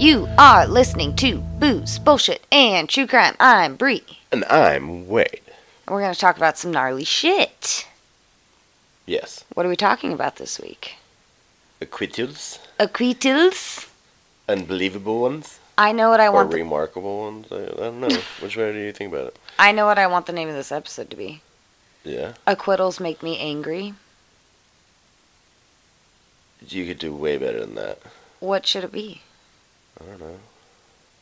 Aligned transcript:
You 0.00 0.28
are 0.38 0.66
listening 0.66 1.14
to 1.16 1.38
Booze, 1.38 1.98
Bullshit, 1.98 2.44
and 2.50 2.88
True 2.88 3.06
Crime. 3.06 3.36
I'm 3.38 3.76
Bree. 3.76 4.02
And 4.32 4.46
I'm 4.46 5.06
Wade. 5.06 5.42
And 5.86 5.94
we're 5.94 6.00
going 6.00 6.14
to 6.14 6.18
talk 6.18 6.38
about 6.38 6.56
some 6.56 6.70
gnarly 6.72 7.04
shit. 7.04 7.86
Yes. 9.04 9.44
What 9.52 9.66
are 9.66 9.68
we 9.68 9.76
talking 9.76 10.14
about 10.14 10.36
this 10.36 10.58
week? 10.58 10.94
Acquittals. 11.82 12.58
Acquittals? 12.78 13.89
Unbelievable 14.50 15.20
ones. 15.20 15.60
I 15.78 15.92
know 15.92 16.10
what 16.10 16.18
I 16.18 16.28
want. 16.28 16.52
Remarkable 16.52 17.20
ones. 17.20 17.46
I, 17.52 17.62
I 17.62 17.86
don't 17.86 18.00
know. 18.00 18.08
Which 18.40 18.56
way 18.56 18.72
do 18.72 18.78
you 18.80 18.92
think 18.92 19.12
about 19.12 19.28
it? 19.28 19.36
I 19.60 19.70
know 19.70 19.86
what 19.86 19.98
I 19.98 20.08
want 20.08 20.26
the 20.26 20.32
name 20.32 20.48
of 20.48 20.54
this 20.56 20.72
episode 20.72 21.08
to 21.10 21.16
be. 21.16 21.40
Yeah. 22.02 22.32
Acquittals 22.48 22.98
make 22.98 23.22
me 23.22 23.38
angry. 23.38 23.94
You 26.68 26.84
could 26.84 26.98
do 26.98 27.14
way 27.14 27.38
better 27.38 27.60
than 27.60 27.76
that. 27.76 28.00
What 28.40 28.66
should 28.66 28.82
it 28.82 28.90
be? 28.90 29.22
I 30.00 30.04
don't 30.04 30.20
know. 30.20 30.40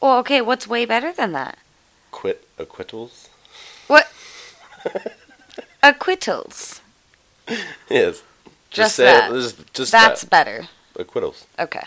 Well, 0.01 0.19
okay, 0.21 0.41
what's 0.41 0.67
way 0.67 0.87
better 0.87 1.13
than 1.13 1.33
that? 1.33 1.59
Quit 2.11 2.49
acquittals? 2.59 3.29
What? 3.89 4.11
Acquittals. 5.83 6.81
Yes. 7.91 8.23
Just 8.71 8.97
say 8.97 9.05
that. 9.05 9.31
It, 9.31 9.35
just, 9.35 9.73
just 9.75 9.93
That's 9.93 10.23
that. 10.23 10.31
better. 10.31 10.69
Acquittals. 10.97 11.47
Okay. 11.59 11.85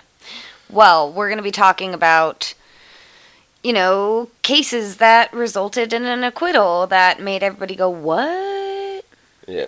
Well, 0.71 1.11
we're 1.11 1.27
going 1.27 1.37
to 1.37 1.43
be 1.43 1.51
talking 1.51 1.93
about, 1.93 2.53
you 3.61 3.73
know, 3.73 4.29
cases 4.41 4.97
that 4.97 5.33
resulted 5.33 5.91
in 5.91 6.05
an 6.05 6.23
acquittal 6.23 6.87
that 6.87 7.19
made 7.19 7.43
everybody 7.43 7.75
go, 7.75 7.89
what? 7.89 9.03
Yeah. 9.47 9.65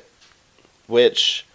Which, 0.87 1.45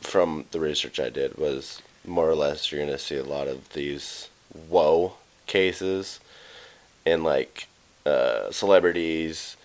from 0.00 0.46
the 0.50 0.60
research 0.60 0.98
I 0.98 1.08
did, 1.08 1.38
was 1.38 1.80
more 2.04 2.28
or 2.28 2.34
less 2.34 2.70
you're 2.70 2.80
going 2.80 2.92
to 2.92 2.98
see 2.98 3.16
a 3.16 3.24
lot 3.24 3.48
of 3.48 3.72
these 3.72 4.28
whoa 4.68 5.14
cases 5.46 6.20
and 7.04 7.22
like 7.22 7.68
uh, 8.04 8.50
celebrities, 8.50 9.56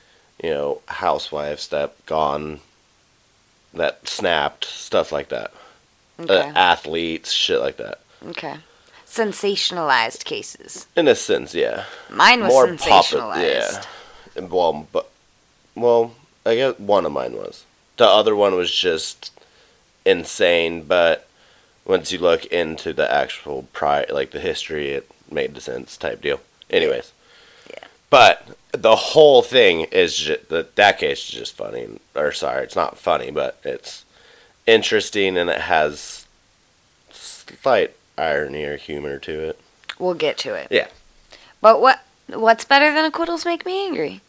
you 0.43 0.49
know, 0.49 0.81
housewives 0.87 1.67
that 1.69 1.93
gone, 2.05 2.59
that 3.73 4.07
snapped, 4.07 4.65
stuff 4.65 5.11
like 5.11 5.29
that. 5.29 5.51
Okay. 6.19 6.39
Uh, 6.39 6.53
athletes, 6.55 7.31
shit 7.31 7.59
like 7.59 7.77
that. 7.77 7.99
Okay. 8.29 8.57
Sensationalized 9.05 10.23
cases. 10.23 10.87
In 10.95 11.07
a 11.07 11.15
sense, 11.15 11.53
yeah. 11.53 11.85
Mine 12.09 12.41
was 12.41 12.51
More 12.51 12.67
sensationalized. 12.67 12.79
popular, 12.89 13.35
yeah. 13.37 13.81
Well, 14.47 14.87
but 14.91 15.09
well, 15.75 16.13
I 16.45 16.55
guess 16.55 16.79
one 16.79 17.05
of 17.05 17.11
mine 17.11 17.33
was. 17.33 17.65
The 17.97 18.07
other 18.07 18.35
one 18.35 18.55
was 18.55 18.71
just 18.71 19.31
insane, 20.05 20.83
but 20.83 21.27
once 21.85 22.11
you 22.11 22.19
look 22.19 22.45
into 22.45 22.93
the 22.93 23.11
actual 23.11 23.67
pri 23.73 24.05
like 24.09 24.31
the 24.31 24.39
history, 24.39 24.91
it 24.91 25.09
made 25.29 25.59
sense 25.61 25.97
type 25.97 26.21
deal. 26.21 26.39
Anyways. 26.69 27.11
Yeah. 27.69 27.85
But 28.09 28.47
the 28.71 28.95
whole 28.95 29.41
thing 29.41 29.81
is 29.91 30.15
just 30.15 30.49
that 30.49 30.75
that 30.75 30.97
case 30.99 31.27
is 31.27 31.31
just 31.31 31.55
funny. 31.55 31.99
Or 32.15 32.31
sorry, 32.31 32.63
it's 32.63 32.75
not 32.75 32.97
funny, 32.97 33.31
but 33.31 33.59
it's 33.63 34.05
interesting 34.65 35.37
and 35.37 35.49
it 35.49 35.61
has 35.61 36.25
slight 37.11 37.93
irony 38.17 38.63
or 38.65 38.77
humor 38.77 39.17
to 39.19 39.39
it. 39.39 39.59
We'll 39.99 40.13
get 40.13 40.37
to 40.39 40.53
it. 40.53 40.67
Yeah. 40.71 40.87
But 41.61 41.81
what 41.81 42.03
what's 42.27 42.65
better 42.65 42.93
than 42.93 43.05
acquittals 43.05 43.45
make 43.45 43.65
me 43.65 43.85
angry? 43.85 44.21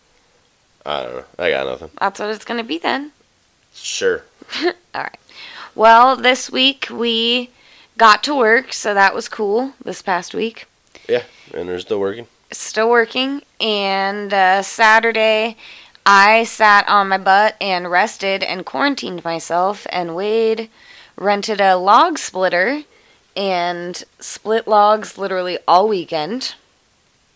I 0.84 1.02
don't 1.02 1.14
know. 1.14 1.24
I 1.38 1.50
got 1.50 1.66
nothing. 1.66 1.90
That's 1.98 2.20
what 2.20 2.30
it's 2.30 2.44
going 2.44 2.58
to 2.58 2.64
be 2.64 2.78
then. 2.78 3.12
Sure. 3.74 4.24
All 4.64 4.72
right. 4.94 5.18
Well, 5.74 6.16
this 6.16 6.50
week 6.50 6.88
we 6.90 7.50
got 7.96 8.22
to 8.24 8.36
work, 8.36 8.72
so 8.72 8.92
that 8.94 9.14
was 9.14 9.28
cool 9.28 9.74
this 9.82 10.02
past 10.02 10.34
week. 10.34 10.66
Yeah, 11.08 11.22
and 11.54 11.68
they're 11.68 11.78
still 11.78 12.00
working. 12.00 12.26
Still 12.50 12.90
working. 12.90 13.42
And 13.60 14.34
uh, 14.34 14.62
Saturday, 14.62 15.56
I 16.04 16.44
sat 16.44 16.86
on 16.88 17.08
my 17.08 17.18
butt 17.18 17.56
and 17.60 17.90
rested 17.90 18.42
and 18.42 18.66
quarantined 18.66 19.24
myself, 19.24 19.86
and 19.90 20.14
Wade 20.14 20.68
rented 21.16 21.60
a 21.60 21.76
log 21.76 22.18
splitter 22.18 22.82
and 23.36 24.02
split 24.18 24.66
logs 24.66 25.18
literally 25.18 25.58
all 25.66 25.88
weekend. 25.88 26.54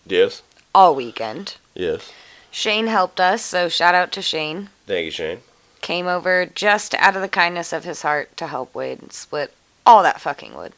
Yes. 0.06 0.42
All 0.74 0.94
weekend. 0.94 1.56
Yes. 1.74 2.12
Shane 2.50 2.86
helped 2.86 3.20
us, 3.20 3.42
so 3.42 3.68
shout 3.68 3.94
out 3.94 4.12
to 4.12 4.22
Shane. 4.22 4.70
Thank 4.86 5.06
you, 5.06 5.10
Shane. 5.10 5.38
Came 5.80 6.06
over 6.06 6.46
just 6.46 6.94
out 6.94 7.14
of 7.14 7.22
the 7.22 7.28
kindness 7.28 7.72
of 7.72 7.84
his 7.84 8.02
heart 8.02 8.36
to 8.38 8.46
help 8.46 8.74
Wade 8.74 9.12
split 9.12 9.52
all 9.84 10.02
that 10.02 10.20
fucking 10.20 10.54
wood, 10.54 10.72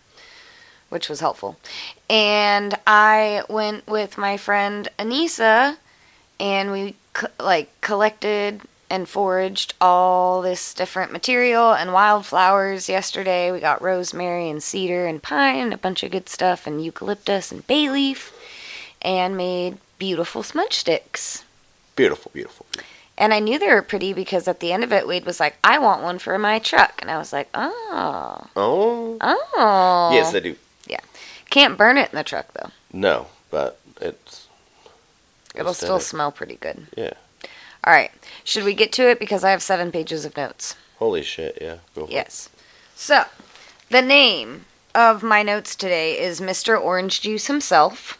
which 0.89 1.09
was 1.09 1.21
helpful. 1.21 1.57
And 2.11 2.75
I 2.87 3.43
went 3.49 3.87
with 3.87 4.19
my 4.19 4.37
friend 4.37 4.89
Anissa, 4.99 5.77
and 6.41 6.73
we 6.73 6.97
co- 7.13 7.29
like 7.39 7.69
collected 7.81 8.63
and 8.91 9.09
foraged 9.09 9.75
all 9.81 10.41
this 10.43 10.73
different 10.75 11.13
material 11.13 11.73
and 11.73 11.93
wildflowers 11.93 12.89
yesterday. 12.89 13.53
We 13.53 13.61
got 13.61 13.83
rosemary 13.83 14.49
and 14.49 14.63
cedar 14.63 15.07
and 15.07 15.23
pine 15.23 15.57
and 15.65 15.75
a 15.75 15.79
bunch 15.79 16.03
of 16.03 16.11
good 16.11 16.29
stuff 16.29 16.67
and 16.67 16.83
eucalyptus 16.85 17.53
and 17.53 17.67
bay 17.67 17.91
leaf 17.91 18.33
and 19.03 19.37
made 19.37 19.79
beautiful 19.99 20.43
smudge 20.43 20.75
sticks. 20.75 21.45
Beautiful, 21.97 22.31
beautiful. 22.33 22.67
And 23.17 23.35
I 23.35 23.41
knew 23.41 23.59
they 23.59 23.67
were 23.69 23.83
pretty 23.83 24.13
because 24.13 24.47
at 24.47 24.61
the 24.61 24.73
end 24.73 24.85
of 24.85 24.93
it, 24.93 25.07
Wade 25.07 25.27
was 25.27 25.41
like, 25.41 25.57
I 25.65 25.79
want 25.79 26.03
one 26.03 26.19
for 26.21 26.39
my 26.39 26.61
truck. 26.61 27.01
And 27.03 27.11
I 27.11 27.19
was 27.19 27.33
like, 27.33 27.49
oh, 27.53 28.47
Oh. 28.55 29.19
oh. 29.21 30.11
Yes, 30.13 30.33
they 30.33 30.41
do. 30.41 30.55
Yeah. 30.87 31.01
Can't 31.51 31.77
burn 31.77 31.99
it 31.99 32.11
in 32.13 32.17
the 32.17 32.23
truck, 32.23 32.53
though. 32.55 32.71
No, 32.93 33.27
but 33.51 33.81
it's. 34.01 34.47
It'll 35.55 35.75
still 35.75 35.99
smell 35.99 36.31
pretty 36.31 36.55
good. 36.57 36.87
Yeah. 36.97 37.15
All 37.89 37.95
right. 37.95 38.11
Should 38.45 38.65
we 38.65 38.75
get 38.75 38.93
to 38.93 39.09
it? 39.09 39.19
Because 39.19 39.43
I 39.45 39.51
have 39.51 39.63
seven 39.63 39.91
pages 39.91 40.27
of 40.27 40.37
notes. 40.37 40.77
Holy 40.99 41.23
shit! 41.23 41.57
Yeah. 41.59 41.77
Go 41.95 42.05
for 42.05 42.11
it. 42.11 42.15
Yes. 42.15 42.51
So, 42.95 43.25
the 43.89 44.03
name 44.03 44.67
of 44.95 45.23
my 45.23 45.43
notes 45.43 45.75
today 45.75 46.19
is 46.21 46.39
Mr. 46.39 46.79
Orange 46.79 47.23
Juice 47.23 47.47
himself. 47.47 48.19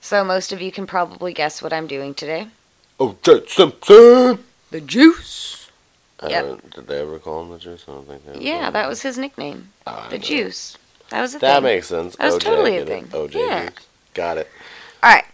So, 0.00 0.24
most 0.24 0.52
of 0.52 0.62
you 0.62 0.72
can 0.72 0.86
probably 0.86 1.34
guess 1.34 1.60
what 1.60 1.70
I'm 1.70 1.86
doing 1.86 2.14
today. 2.14 2.46
Oh, 2.98 3.16
Jet 3.22 3.50
Simpson. 3.50 4.42
The 4.70 4.80
juice. 4.80 5.68
I 6.20 6.28
Yep. 6.30 6.44
don't- 6.46 6.70
Did 6.74 6.86
they 6.86 7.00
ever 7.02 7.18
call 7.18 7.42
him 7.42 7.50
the 7.50 7.58
juice? 7.58 7.84
I 7.86 7.90
don't 7.92 8.08
think 8.08 8.24
they. 8.24 8.32
ever 8.32 8.40
Yeah, 8.42 8.52
called 8.52 8.64
him 8.68 8.72
that 8.72 8.88
was 8.88 9.02
his 9.02 9.18
nickname. 9.18 9.72
Ah, 9.86 10.06
I 10.06 10.08
The 10.08 10.18
know. 10.18 10.24
juice. 10.24 10.78
That 11.10 11.20
was 11.20 11.34
a 11.34 11.38
That 11.40 11.54
thing. 11.56 11.62
makes 11.64 11.88
sense. 11.88 12.16
That 12.16 12.24
was 12.24 12.36
OJ, 12.36 12.40
totally 12.44 12.72
I 12.72 12.76
a 12.76 12.84
get 12.86 12.88
it. 12.88 13.10
thing. 13.10 13.20
OJ. 13.20 13.34
Yeah. 13.38 13.64
juice. 13.68 13.74
Got 14.14 14.38
it. 14.38 14.50
All 15.02 15.10
right. 15.12 15.24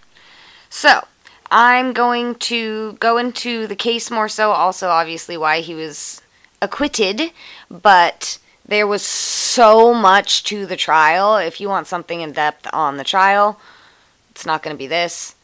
So, 0.70 1.04
I'm 1.50 1.92
going 1.92 2.34
to 2.36 2.94
go 2.94 3.16
into 3.16 3.66
the 3.66 3.76
case 3.76 4.10
more 4.10 4.28
so, 4.28 4.50
also, 4.50 4.88
obviously, 4.88 5.36
why 5.36 5.60
he 5.60 5.74
was 5.74 6.20
acquitted, 6.60 7.32
but 7.70 8.38
there 8.66 8.86
was 8.86 9.02
so 9.02 9.94
much 9.94 10.44
to 10.44 10.66
the 10.66 10.76
trial. 10.76 11.36
If 11.36 11.60
you 11.60 11.68
want 11.68 11.86
something 11.86 12.20
in 12.20 12.32
depth 12.32 12.66
on 12.72 12.96
the 12.96 13.04
trial, 13.04 13.60
it's 14.30 14.44
not 14.44 14.62
going 14.62 14.74
to 14.74 14.78
be 14.78 14.86
this, 14.86 15.34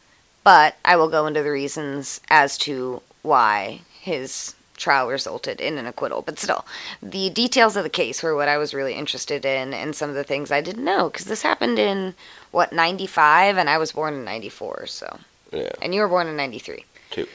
but 0.43 0.77
I 0.85 0.95
will 0.95 1.09
go 1.09 1.25
into 1.25 1.41
the 1.41 1.51
reasons 1.51 2.21
as 2.29 2.57
to 2.59 3.01
why 3.23 3.81
his 3.99 4.53
trial 4.77 5.07
resulted 5.07 5.59
in 5.59 5.77
an 5.77 5.87
acquittal. 5.87 6.21
But 6.21 6.37
still, 6.37 6.65
the 7.01 7.29
details 7.29 7.75
of 7.75 7.83
the 7.83 7.89
case 7.89 8.21
were 8.21 8.35
what 8.35 8.49
I 8.49 8.57
was 8.57 8.73
really 8.73 8.93
interested 8.93 9.43
in, 9.43 9.73
and 9.73 9.95
some 9.95 10.09
of 10.09 10.15
the 10.15 10.23
things 10.23 10.51
I 10.51 10.61
didn't 10.61 10.85
know, 10.85 11.09
because 11.09 11.25
this 11.25 11.41
happened 11.41 11.79
in 11.79 12.13
what 12.55 12.71
95 12.71 13.57
and 13.57 13.69
i 13.69 13.77
was 13.77 13.91
born 13.91 14.13
in 14.13 14.23
94 14.23 14.87
so 14.87 15.19
Yeah. 15.55 15.69
and 15.81 15.93
you 15.95 16.01
were 16.01 16.07
born 16.07 16.27
in 16.27 16.35
93 16.35 16.85
Two. 17.11 17.27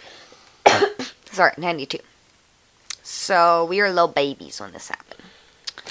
sorry 1.33 1.53
92 1.59 1.99
so 3.03 3.65
we 3.65 3.81
were 3.81 3.89
little 3.89 4.09
babies 4.09 4.61
when 4.61 4.73
this 4.73 4.89
happened 4.89 5.23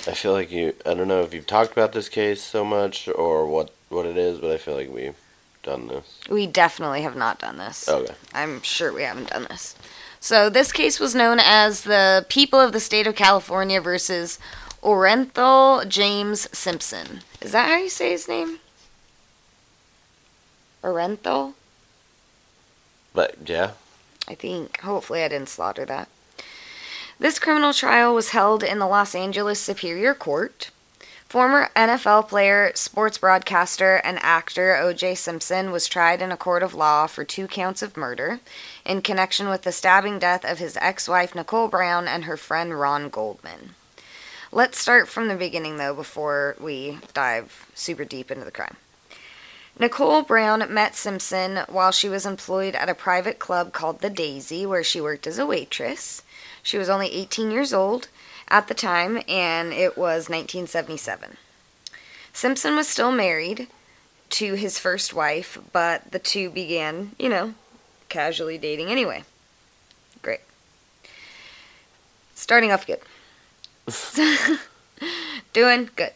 I 0.08 0.14
feel 0.14 0.32
like 0.32 0.50
you. 0.50 0.74
I 0.86 0.94
don't 0.94 1.10
know 1.10 1.22
if 1.24 1.34
you've 1.34 1.46
talked 1.46 1.74
about 1.74 1.92
this 1.92 2.08
case 2.08 2.42
so 2.42 2.64
much 2.64 3.10
or 3.10 3.46
what 3.46 3.72
what 3.90 4.06
it 4.06 4.16
is, 4.18 4.40
but 4.40 4.50
I 4.52 4.58
feel 4.58 4.76
like 4.76 4.90
we've 4.90 5.16
done 5.62 5.88
this. 5.90 6.20
we 6.30 6.48
definitely 6.48 7.02
have 7.02 7.18
not 7.18 7.38
done 7.40 7.58
this 7.58 7.90
Okay. 7.90 8.14
i'm 8.34 8.62
sure 8.62 8.94
we 8.94 9.04
haven't 9.04 9.30
done 9.30 9.46
this 9.50 9.76
so 10.22 10.50
this 10.50 10.72
case 10.72 11.02
was 11.02 11.14
known 11.14 11.38
as 11.42 11.82
the 11.84 12.26
people 12.30 12.62
of 12.62 12.72
the 12.72 12.80
state 12.80 13.06
of 13.06 13.14
california 13.16 13.82
versus 13.82 14.40
orenthal 14.82 15.86
james 15.86 16.48
simpson 16.58 17.20
is 17.42 17.52
that 17.52 17.68
how 17.68 17.76
you 17.78 17.90
say 17.90 18.12
his 18.12 18.26
name 18.30 18.60
orenthal 20.82 21.54
But 23.14 23.36
yeah. 23.46 23.72
I 24.28 24.36
think. 24.36 24.80
Hopefully, 24.82 25.24
I 25.24 25.28
didn't 25.28 25.50
slaughter 25.50 25.86
that. 25.86 26.10
This 27.20 27.40
criminal 27.40 27.74
trial 27.74 28.16
was 28.16 28.30
held 28.30 28.64
in 28.64 28.80
the 28.80 28.88
Los 28.88 29.14
Angeles 29.14 29.60
Superior 29.60 30.14
Court. 30.14 30.72
Former 31.28 31.70
NFL 31.76 32.28
player, 32.28 32.72
sports 32.74 33.20
broadcaster, 33.20 33.98
and 33.98 34.18
actor 34.24 34.76
O.J. 34.76 35.14
Simpson 35.16 35.70
was 35.70 35.88
tried 35.88 36.24
in 36.24 36.32
a 36.32 36.38
court 36.38 36.64
of 36.64 36.74
law 36.74 37.06
for 37.06 37.24
two 37.24 37.46
counts 37.46 37.84
of 37.84 37.96
murder 37.96 38.40
in 38.84 39.04
connection 39.04 39.48
with 39.48 39.62
the 39.62 39.72
stabbing 39.72 40.18
death 40.18 40.44
of 40.44 40.58
his 40.58 40.76
ex 40.78 41.08
wife 41.08 41.36
Nicole 41.36 41.68
Brown 41.68 42.08
and 42.08 42.24
her 42.24 42.38
friend 42.38 42.80
Ron 42.80 43.10
Goldman. 43.10 43.76
Let's 44.52 44.80
start 44.80 45.08
from 45.08 45.28
the 45.28 45.36
beginning, 45.36 45.78
though, 45.78 45.94
before 45.94 46.56
we 46.60 46.98
dive 47.14 47.70
super 47.76 48.06
deep 48.06 48.32
into 48.32 48.46
the 48.46 48.50
crime. 48.50 48.78
Nicole 49.80 50.24
Brown 50.24 50.74
met 50.74 50.94
Simpson 50.94 51.62
while 51.70 51.92
she 51.92 52.10
was 52.10 52.26
employed 52.26 52.76
at 52.76 52.90
a 52.90 52.94
private 52.94 53.40
club 53.40 53.72
called 53.72 54.02
the 54.02 54.10
Daisy, 54.10 54.66
where 54.66 54.84
she 54.84 55.00
worked 55.00 55.26
as 55.26 55.40
a 55.40 55.46
waitress. 55.46 56.22
She 56.62 56.78
was 56.78 56.90
only 56.90 57.10
18 57.14 57.50
years 57.50 57.74
old 57.74 58.10
at 58.50 58.68
the 58.68 58.74
time, 58.74 59.22
and 59.26 59.72
it 59.72 59.98
was 59.98 60.28
1977. 60.28 61.38
Simpson 62.34 62.76
was 62.76 62.90
still 62.90 63.12
married 63.12 63.68
to 64.32 64.56
his 64.56 64.78
first 64.78 65.14
wife, 65.14 65.58
but 65.72 66.12
the 66.12 66.20
two 66.20 66.50
began, 66.50 67.16
you 67.18 67.30
know, 67.30 67.54
casually 68.10 68.58
dating 68.58 68.90
anyway. 68.90 69.24
Great. 70.22 70.42
Starting 72.36 72.72
off 72.72 72.86
good. 72.86 73.00
Doing 75.54 75.90
good. 75.96 76.12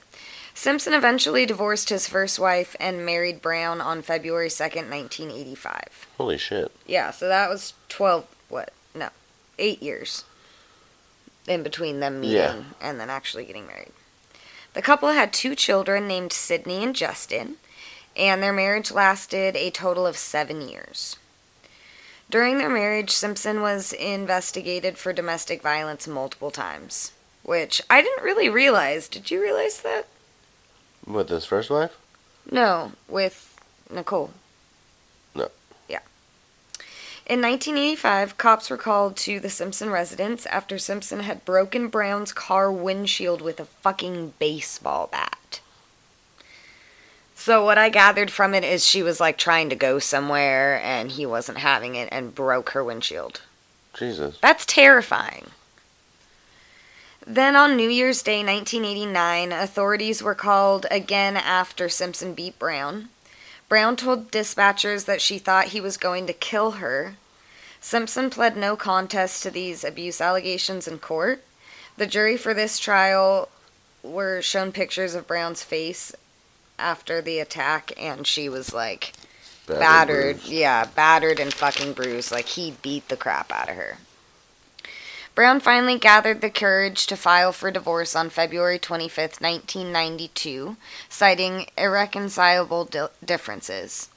Simpson 0.56 0.94
eventually 0.94 1.46
divorced 1.46 1.90
his 1.90 2.08
first 2.08 2.38
wife 2.40 2.76
and 2.80 3.06
married 3.06 3.42
Brown 3.42 3.82
on 3.82 4.02
February 4.02 4.50
2nd, 4.50 4.90
1985. 4.90 6.08
Holy 6.18 6.38
shit. 6.38 6.72
Yeah, 6.86 7.12
so 7.12 7.28
that 7.28 7.50
was 7.50 7.74
12, 7.90 8.28
what? 8.50 8.72
No, 8.94 9.10
8 9.58 9.82
years 9.82 10.24
in 11.48 11.64
between 11.64 12.00
them 12.00 12.22
meeting 12.22 12.38
Yeah. 12.38 12.64
and 12.80 13.00
then 13.00 13.10
actually 13.10 13.46
getting 13.46 13.68
married. 13.68 13.92
The 14.74 14.82
couple 14.82 15.10
had 15.10 15.34
two 15.34 15.56
children 15.56 16.08
named 16.08 16.32
Sydney 16.32 16.84
and 16.84 16.96
Justin, 16.96 17.58
and 18.16 18.42
their 18.42 18.54
marriage 18.54 18.92
lasted 18.92 19.56
a 19.56 19.70
total 19.72 20.06
of 20.08 20.18
seven 20.18 20.62
years. 20.68 21.18
During 22.30 22.58
their 22.58 22.70
marriage, 22.70 23.12
Simpson 23.12 23.62
was 23.62 23.92
investigated 23.92 24.98
for 24.98 25.14
domestic 25.14 25.62
violence 25.62 26.08
multiple 26.08 26.50
times, 26.52 27.12
which 27.44 27.82
I 27.90 28.02
didn't 28.02 28.24
really 28.24 28.50
realize. 28.50 29.08
Did 29.08 29.30
you 29.30 29.42
realize 29.42 29.82
that? 29.82 30.08
With 31.06 31.30
his 31.30 31.46
first 31.46 31.70
wife? 31.70 31.98
No, 32.50 32.94
with 33.08 33.60
Nicole. 33.90 34.32
No. 35.36 35.50
Yeah. 35.88 36.00
In 37.26 37.42
1985, 37.42 38.38
cops 38.38 38.70
were 38.70 38.78
called 38.78 39.16
to 39.18 39.40
the 39.40 39.50
Simpson 39.50 39.90
residence 39.90 40.46
after 40.48 40.78
Simpson 40.78 41.22
had 41.22 41.46
broken 41.46 41.88
Brown's 41.88 42.34
car 42.34 42.72
windshield 42.72 43.42
with 43.42 43.60
a 43.60 43.66
fucking 43.66 44.34
baseball 44.40 45.08
bat. 45.12 45.62
So, 47.36 47.66
what 47.66 47.78
I 47.78 47.90
gathered 47.90 48.32
from 48.32 48.54
it 48.54 48.64
is 48.64 48.86
she 48.86 49.04
was 49.04 49.20
like 49.20 49.38
trying 49.38 49.70
to 49.70 49.76
go 49.76 50.00
somewhere 50.00 50.80
and 50.82 51.12
he 51.12 51.26
wasn't 51.26 51.58
having 51.58 51.96
it 51.96 52.08
and 52.12 52.34
broke 52.34 52.70
her 52.70 52.84
windshield. 52.84 53.42
Jesus. 53.98 54.38
That's 54.42 54.66
terrifying. 54.66 55.48
Then 57.26 57.56
on 57.56 57.78
New 57.78 57.90
Year's 57.90 58.22
Day 58.22 58.44
1989, 58.44 59.52
authorities 59.52 60.22
were 60.22 60.36
called 60.36 60.86
again 60.92 61.38
after 61.38 61.88
Simpson 61.88 62.34
beat 62.34 62.60
Brown. 62.60 63.10
Brown 63.70 63.96
told 63.96 64.30
dispatchers 64.30 65.06
that 65.06 65.22
she 65.22 65.38
thought 65.40 65.68
he 65.68 65.82
was 65.82 65.98
going 65.98 66.28
to 66.28 66.34
kill 66.34 66.72
her. 66.72 67.16
Simpson 67.80 68.30
pled 68.30 68.58
no 68.58 68.76
contest 68.76 69.42
to 69.44 69.52
these 69.52 69.84
abuse 69.84 70.20
allegations 70.20 70.88
in 70.88 71.00
court. 71.00 71.44
The 71.98 72.08
jury 72.08 72.38
for 72.38 72.54
this 72.54 72.78
trial 72.78 73.50
were 74.02 74.42
shown 74.42 74.72
pictures 74.72 75.16
of 75.16 75.28
Brown's 75.28 75.64
face 75.64 76.14
after 76.78 77.22
the 77.22 77.40
attack, 77.40 77.94
and 77.98 78.28
she 78.28 78.50
was 78.50 78.74
like 78.74 79.14
Battered 79.66 79.80
battered, 79.80 80.44
yeah, 80.46 80.86
battered 80.86 81.40
and 81.40 81.54
fucking 81.54 81.94
bruised. 81.94 82.32
Like 82.32 82.48
he 82.48 82.76
beat 82.82 83.08
the 83.08 83.16
crap 83.16 83.52
out 83.52 83.70
of 83.70 83.76
her. 83.76 83.98
Brown 85.36 85.60
finally 85.60 85.98
gathered 85.98 86.42
the 86.42 86.52
courage 86.52 87.08
to 87.08 87.18
file 87.18 87.52
for 87.52 87.72
divorce 87.72 88.16
on 88.16 88.30
February 88.30 88.78
25th, 88.78 89.42
1992, 89.42 90.78
citing 91.10 91.66
irreconcilable 91.76 92.86
di- 92.86 93.08
differences. 93.26 94.10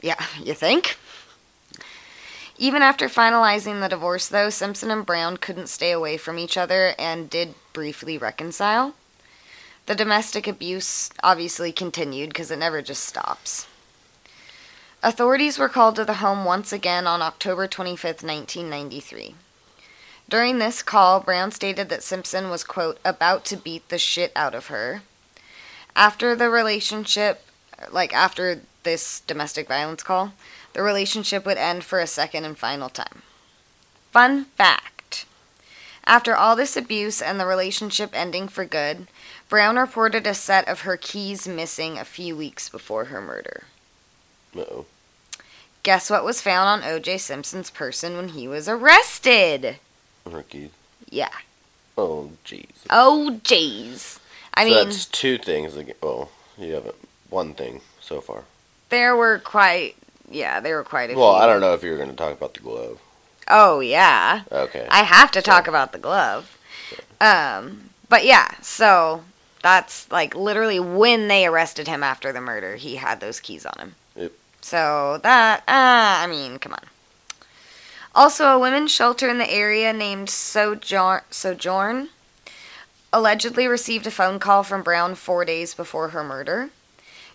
Yeah, 0.00 0.24
you 0.42 0.54
think? 0.54 0.96
Even 2.56 2.82
after 2.82 3.08
finalizing 3.08 3.80
the 3.80 3.88
divorce, 3.88 4.28
though, 4.28 4.48
Simpson 4.48 4.90
and 4.90 5.04
Brown 5.04 5.36
couldn't 5.36 5.68
stay 5.68 5.90
away 5.90 6.16
from 6.16 6.38
each 6.38 6.56
other 6.56 6.94
and 6.98 7.28
did 7.28 7.54
briefly 7.74 8.16
reconcile. 8.16 8.94
The 9.84 9.94
domestic 9.94 10.46
abuse 10.46 11.10
obviously 11.22 11.72
continued 11.72 12.30
because 12.30 12.50
it 12.50 12.58
never 12.58 12.80
just 12.80 13.04
stops. 13.04 13.66
Authorities 15.02 15.58
were 15.58 15.68
called 15.68 15.96
to 15.96 16.06
the 16.06 16.14
home 16.14 16.46
once 16.46 16.72
again 16.72 17.06
on 17.06 17.20
October 17.20 17.68
25th, 17.68 18.24
1993. 18.24 19.34
During 20.28 20.58
this 20.58 20.82
call, 20.82 21.20
Brown 21.20 21.52
stated 21.52 21.88
that 21.90 22.02
Simpson 22.02 22.50
was, 22.50 22.64
quote, 22.64 22.98
about 23.04 23.44
to 23.46 23.56
beat 23.56 23.88
the 23.88 23.98
shit 23.98 24.32
out 24.34 24.54
of 24.54 24.66
her. 24.66 25.02
After 25.94 26.34
the 26.34 26.48
relationship, 26.48 27.46
like 27.90 28.14
after 28.14 28.62
this 28.82 29.20
domestic 29.20 29.68
violence 29.68 30.02
call, 30.02 30.32
the 30.72 30.82
relationship 30.82 31.44
would 31.46 31.58
end 31.58 31.84
for 31.84 32.00
a 32.00 32.06
second 32.06 32.44
and 32.44 32.58
final 32.58 32.88
time. 32.88 33.22
Fun 34.12 34.46
fact 34.56 35.26
After 36.04 36.36
all 36.36 36.56
this 36.56 36.76
abuse 36.76 37.22
and 37.22 37.38
the 37.38 37.46
relationship 37.46 38.10
ending 38.12 38.48
for 38.48 38.64
good, 38.64 39.06
Brown 39.48 39.76
reported 39.76 40.26
a 40.26 40.34
set 40.34 40.66
of 40.68 40.80
her 40.80 40.96
keys 40.96 41.46
missing 41.46 41.98
a 41.98 42.04
few 42.04 42.36
weeks 42.36 42.68
before 42.68 43.06
her 43.06 43.20
murder. 43.20 43.64
Uh-oh. 44.56 44.86
Guess 45.82 46.10
what 46.10 46.24
was 46.24 46.40
found 46.40 46.82
on 46.82 46.90
O.J. 46.90 47.18
Simpson's 47.18 47.70
person 47.70 48.16
when 48.16 48.28
he 48.30 48.48
was 48.48 48.68
arrested? 48.68 49.76
Rookie. 50.24 50.70
Yeah. 51.10 51.30
Oh, 51.96 52.30
jeez. 52.44 52.66
Oh, 52.90 53.38
jeez. 53.44 54.18
I 54.54 54.64
so 54.64 54.74
mean, 54.74 54.84
that's 54.88 55.06
two 55.06 55.38
things. 55.38 55.76
Well, 56.02 56.30
you 56.58 56.74
haven't. 56.74 56.96
One 57.30 57.54
thing 57.54 57.80
so 58.00 58.20
far. 58.20 58.44
there 58.90 59.16
were 59.16 59.38
quite, 59.40 59.96
yeah, 60.30 60.60
there 60.60 60.76
were 60.76 60.84
quite 60.84 61.10
a 61.10 61.14
Well, 61.14 61.34
few. 61.34 61.42
I 61.42 61.46
don't 61.46 61.60
know 61.60 61.74
if 61.74 61.82
you're 61.82 61.96
going 61.96 62.10
to 62.10 62.16
talk 62.16 62.32
about 62.32 62.54
the 62.54 62.60
glove. 62.60 63.00
Oh, 63.48 63.80
yeah. 63.80 64.42
Okay. 64.52 64.86
I 64.90 65.02
have 65.02 65.30
to 65.32 65.42
talk 65.42 65.66
about 65.68 65.92
the 65.92 65.98
glove. 65.98 66.56
Um, 67.20 67.90
but 68.08 68.24
yeah, 68.24 68.52
so 68.62 69.24
that's 69.62 70.10
like 70.12 70.34
literally 70.34 70.78
when 70.80 71.28
they 71.28 71.46
arrested 71.46 71.88
him 71.88 72.02
after 72.02 72.32
the 72.32 72.40
murder, 72.40 72.76
he 72.76 72.96
had 72.96 73.20
those 73.20 73.40
keys 73.40 73.66
on 73.66 73.78
him. 73.78 73.94
Yep. 74.16 74.32
So 74.60 75.18
that, 75.22 75.60
uh, 75.60 76.22
I 76.22 76.26
mean, 76.26 76.58
come 76.58 76.72
on. 76.72 76.84
Also, 78.14 78.46
a 78.46 78.58
women's 78.58 78.92
shelter 78.92 79.28
in 79.28 79.38
the 79.38 79.50
area 79.50 79.92
named 79.92 80.30
Sojourn, 80.30 81.22
Sojourn 81.30 82.10
allegedly 83.12 83.66
received 83.66 84.06
a 84.06 84.10
phone 84.10 84.38
call 84.38 84.62
from 84.62 84.82
Brown 84.82 85.14
four 85.14 85.44
days 85.44 85.74
before 85.74 86.10
her 86.10 86.22
murder. 86.22 86.70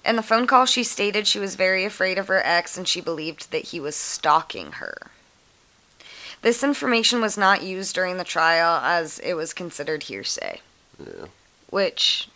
In 0.06 0.16
the 0.16 0.24
phone 0.24 0.48
call, 0.48 0.66
she 0.66 0.84
stated 0.84 1.28
she 1.28 1.40
was 1.40 1.56
very 1.56 1.84
afraid 1.84 2.18
of 2.18 2.28
her 2.28 2.42
ex 2.46 2.78
and 2.78 2.88
she 2.88 3.02
believed 3.02 3.52
that 3.52 3.66
he 3.66 3.80
was 3.80 3.96
stalking 3.96 4.74
her. 4.74 4.96
This 6.42 6.64
information 6.64 7.20
was 7.20 7.38
not 7.38 7.64
used 7.64 7.94
during 7.94 8.18
the 8.18 8.24
trial 8.24 8.80
as 8.82 9.20
it 9.20 9.34
was 9.34 9.52
considered 9.52 10.04
hearsay. 10.04 10.62
Yeah. 10.98 11.26
Which, 11.70 12.30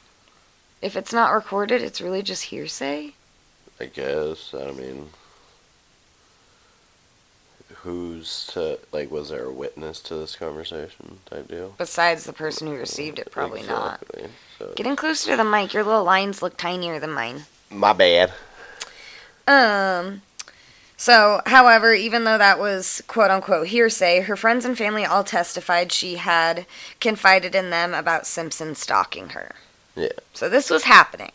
if 0.81 0.97
it's 0.97 1.13
not 1.13 1.31
recorded, 1.31 1.81
it's 1.81 2.01
really 2.01 2.21
just 2.21 2.45
hearsay? 2.45 3.13
I 3.79 3.85
guess. 3.85 4.53
I 4.53 4.71
mean, 4.71 5.09
who's 7.83 8.47
to 8.53 8.79
like? 8.91 9.11
Was 9.11 9.29
there 9.29 9.45
a 9.45 9.51
witness 9.51 9.99
to 10.01 10.15
this 10.15 10.35
conversation 10.35 11.19
type 11.29 11.47
deal? 11.47 11.75
Besides 11.77 12.23
the 12.25 12.33
person 12.33 12.67
who 12.67 12.73
received 12.73 13.19
it, 13.19 13.31
probably 13.31 13.63
not. 13.63 14.03
So 14.59 14.73
Getting 14.75 14.95
closer 14.95 15.31
to 15.31 15.37
the 15.37 15.43
mic, 15.43 15.73
your 15.73 15.83
little 15.83 16.03
lines 16.03 16.41
look 16.41 16.57
tinier 16.57 16.99
than 16.99 17.11
mine. 17.11 17.43
my 17.69 17.93
bad. 17.93 18.31
Um. 19.47 20.21
So, 20.95 21.41
however, 21.47 21.93
even 21.93 22.23
though 22.23 22.37
that 22.37 22.59
was 22.59 23.01
quote 23.07 23.29
unquote 23.29 23.67
hearsay, 23.67 24.21
her 24.21 24.37
friends 24.37 24.63
and 24.63 24.77
family 24.77 25.05
all 25.05 25.23
testified 25.25 25.91
she 25.91 26.15
had 26.15 26.65
confided 27.01 27.55
in 27.55 27.71
them 27.71 27.93
about 27.93 28.25
Simpson 28.25 28.73
stalking 28.75 29.29
her. 29.29 29.55
Yeah. 29.95 30.09
So, 30.33 30.47
this 30.47 30.69
was 30.69 30.83
happening. 30.83 31.33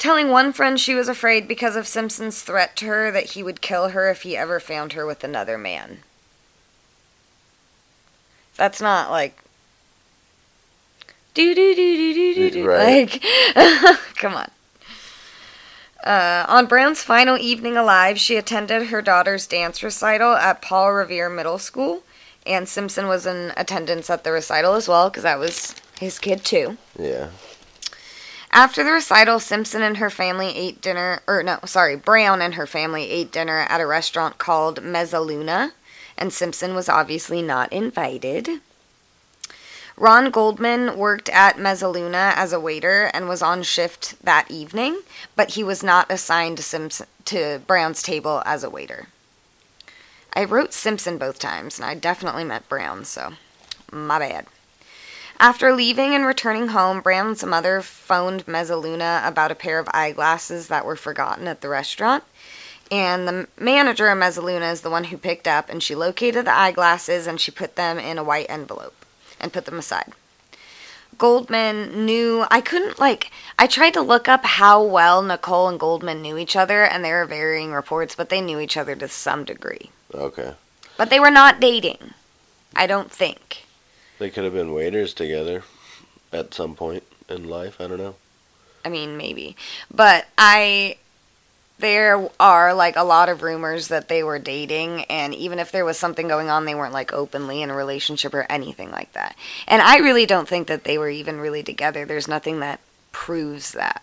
Telling 0.00 0.30
one 0.30 0.54
friend 0.54 0.80
she 0.80 0.94
was 0.94 1.10
afraid 1.10 1.46
because 1.46 1.76
of 1.76 1.86
Simpson's 1.86 2.40
threat 2.40 2.74
to 2.76 2.86
her 2.86 3.10
that 3.10 3.32
he 3.32 3.42
would 3.42 3.60
kill 3.60 3.90
her 3.90 4.08
if 4.08 4.22
he 4.22 4.34
ever 4.34 4.58
found 4.58 4.94
her 4.94 5.04
with 5.04 5.22
another 5.22 5.58
man. 5.58 5.98
That's 8.56 8.80
not 8.80 9.10
like. 9.10 9.42
Do 11.34 11.54
do 11.54 11.74
do 11.74 12.14
do 12.14 12.34
do 12.34 12.50
do. 12.50 12.70
Like, 12.70 13.22
come 14.16 14.34
on. 14.34 14.50
Uh, 16.02 16.46
on 16.48 16.64
Brown's 16.64 17.02
final 17.02 17.36
evening 17.36 17.76
alive, 17.76 18.18
she 18.18 18.38
attended 18.38 18.86
her 18.86 19.02
daughter's 19.02 19.46
dance 19.46 19.82
recital 19.82 20.32
at 20.32 20.62
Paul 20.62 20.94
Revere 20.94 21.28
Middle 21.28 21.58
School, 21.58 22.04
and 22.46 22.66
Simpson 22.66 23.06
was 23.06 23.26
in 23.26 23.52
attendance 23.54 24.08
at 24.08 24.24
the 24.24 24.32
recital 24.32 24.72
as 24.76 24.88
well 24.88 25.10
because 25.10 25.24
that 25.24 25.38
was 25.38 25.74
his 26.00 26.18
kid 26.18 26.42
too. 26.42 26.78
Yeah. 26.98 27.28
After 28.52 28.82
the 28.82 28.90
recital, 28.90 29.38
Simpson 29.38 29.82
and 29.82 29.98
her 29.98 30.10
family 30.10 30.56
ate 30.56 30.80
dinner, 30.80 31.20
or 31.28 31.42
no, 31.42 31.60
sorry, 31.66 31.94
Brown 31.94 32.42
and 32.42 32.54
her 32.54 32.66
family 32.66 33.08
ate 33.10 33.30
dinner 33.30 33.60
at 33.68 33.80
a 33.80 33.86
restaurant 33.86 34.38
called 34.38 34.82
Mezzaluna, 34.82 35.72
and 36.18 36.32
Simpson 36.32 36.74
was 36.74 36.88
obviously 36.88 37.42
not 37.42 37.72
invited. 37.72 38.60
Ron 39.96 40.30
Goldman 40.30 40.96
worked 40.96 41.28
at 41.28 41.58
Mezzaluna 41.58 42.32
as 42.34 42.52
a 42.52 42.58
waiter 42.58 43.10
and 43.14 43.28
was 43.28 43.42
on 43.42 43.62
shift 43.62 44.16
that 44.24 44.50
evening, 44.50 45.02
but 45.36 45.50
he 45.50 45.62
was 45.62 45.84
not 45.84 46.10
assigned 46.10 46.56
to, 46.56 46.62
Simpson, 46.62 47.06
to 47.26 47.60
Brown's 47.66 48.02
table 48.02 48.42
as 48.44 48.64
a 48.64 48.70
waiter. 48.70 49.08
I 50.34 50.44
wrote 50.44 50.72
Simpson 50.72 51.18
both 51.18 51.38
times, 51.38 51.78
and 51.78 51.86
I 51.86 51.94
definitely 51.94 52.44
meant 52.44 52.68
Brown, 52.68 53.04
so 53.04 53.34
my 53.92 54.18
bad. 54.18 54.46
After 55.40 55.72
leaving 55.72 56.14
and 56.14 56.26
returning 56.26 56.68
home, 56.68 57.00
Brown's 57.00 57.42
mother 57.42 57.80
phoned 57.80 58.44
Mezzaluna 58.44 59.26
about 59.26 59.50
a 59.50 59.54
pair 59.54 59.78
of 59.78 59.88
eyeglasses 59.94 60.68
that 60.68 60.84
were 60.84 60.96
forgotten 60.96 61.48
at 61.48 61.62
the 61.62 61.70
restaurant. 61.70 62.24
And 62.90 63.26
the 63.26 63.48
manager 63.58 64.08
of 64.08 64.18
Mezzaluna 64.18 64.70
is 64.70 64.82
the 64.82 64.90
one 64.90 65.04
who 65.04 65.16
picked 65.16 65.48
up, 65.48 65.70
and 65.70 65.82
she 65.82 65.94
located 65.94 66.44
the 66.44 66.54
eyeglasses 66.54 67.26
and 67.26 67.40
she 67.40 67.50
put 67.50 67.76
them 67.76 67.98
in 67.98 68.18
a 68.18 68.22
white 68.22 68.50
envelope 68.50 69.06
and 69.40 69.50
put 69.50 69.64
them 69.64 69.78
aside. 69.78 70.12
Goldman 71.16 72.04
knew, 72.04 72.44
I 72.50 72.60
couldn't 72.60 72.98
like, 72.98 73.30
I 73.58 73.66
tried 73.66 73.94
to 73.94 74.02
look 74.02 74.28
up 74.28 74.44
how 74.44 74.82
well 74.82 75.22
Nicole 75.22 75.68
and 75.68 75.80
Goldman 75.80 76.20
knew 76.20 76.36
each 76.36 76.54
other, 76.54 76.84
and 76.84 77.02
there 77.02 77.22
are 77.22 77.26
varying 77.26 77.72
reports, 77.72 78.14
but 78.14 78.28
they 78.28 78.42
knew 78.42 78.60
each 78.60 78.76
other 78.76 78.94
to 78.96 79.08
some 79.08 79.44
degree. 79.44 79.90
Okay. 80.14 80.52
But 80.98 81.08
they 81.08 81.18
were 81.18 81.30
not 81.30 81.60
dating. 81.60 82.12
I 82.76 82.86
don't 82.86 83.10
think. 83.10 83.64
They 84.20 84.30
could 84.30 84.44
have 84.44 84.52
been 84.52 84.74
waiters 84.74 85.14
together 85.14 85.64
at 86.30 86.52
some 86.52 86.76
point 86.76 87.02
in 87.28 87.48
life. 87.48 87.80
I 87.80 87.86
don't 87.86 87.98
know. 87.98 88.16
I 88.84 88.90
mean, 88.90 89.16
maybe. 89.16 89.56
But 89.92 90.28
I. 90.38 90.98
There 91.78 92.28
are 92.38 92.74
like 92.74 92.96
a 92.96 93.02
lot 93.02 93.30
of 93.30 93.40
rumors 93.42 93.88
that 93.88 94.08
they 94.08 94.22
were 94.22 94.38
dating, 94.38 95.04
and 95.04 95.34
even 95.34 95.58
if 95.58 95.72
there 95.72 95.86
was 95.86 95.96
something 95.96 96.28
going 96.28 96.50
on, 96.50 96.66
they 96.66 96.74
weren't 96.74 96.92
like 96.92 97.10
openly 97.14 97.62
in 97.62 97.70
a 97.70 97.74
relationship 97.74 98.34
or 98.34 98.44
anything 98.50 98.90
like 98.90 99.14
that. 99.14 99.34
And 99.66 99.80
I 99.80 99.96
really 99.96 100.26
don't 100.26 100.46
think 100.46 100.66
that 100.66 100.84
they 100.84 100.98
were 100.98 101.08
even 101.08 101.40
really 101.40 101.62
together. 101.62 102.04
There's 102.04 102.28
nothing 102.28 102.60
that 102.60 102.80
proves 103.12 103.72
that. 103.72 104.02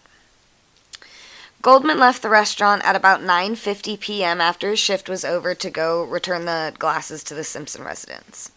Goldman 1.61 1.99
left 1.99 2.23
the 2.23 2.29
restaurant 2.29 2.83
at 2.83 2.95
about 2.95 3.21
9:50 3.21 3.99
p.m. 3.99 4.41
after 4.41 4.71
his 4.71 4.79
shift 4.79 5.07
was 5.07 5.23
over 5.23 5.53
to 5.53 5.69
go 5.69 6.03
return 6.03 6.45
the 6.45 6.73
glasses 6.79 7.23
to 7.25 7.35
the 7.35 7.43
Simpson 7.43 7.83
residence. 7.83 8.49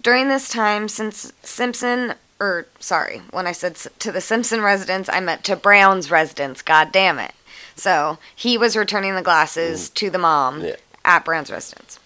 During 0.00 0.28
this 0.28 0.48
time, 0.48 0.88
since 0.88 1.32
Simpson, 1.42 2.14
or 2.40 2.66
sorry, 2.78 3.22
when 3.30 3.46
I 3.46 3.52
said 3.52 3.74
to 3.98 4.12
the 4.12 4.20
Simpson 4.20 4.60
residence, 4.62 5.08
I 5.12 5.20
meant 5.20 5.44
to 5.44 5.56
Brown's 5.56 6.10
residence. 6.10 6.62
God 6.62 6.92
damn 6.92 7.18
it! 7.18 7.32
So 7.74 8.18
he 8.34 8.56
was 8.56 8.76
returning 8.76 9.14
the 9.14 9.22
glasses 9.22 9.88
to 9.90 10.10
the 10.10 10.18
mom 10.18 10.62
Yeah. 10.64 10.76
at 11.04 11.24
Brown's 11.24 11.50
residence. 11.50 11.98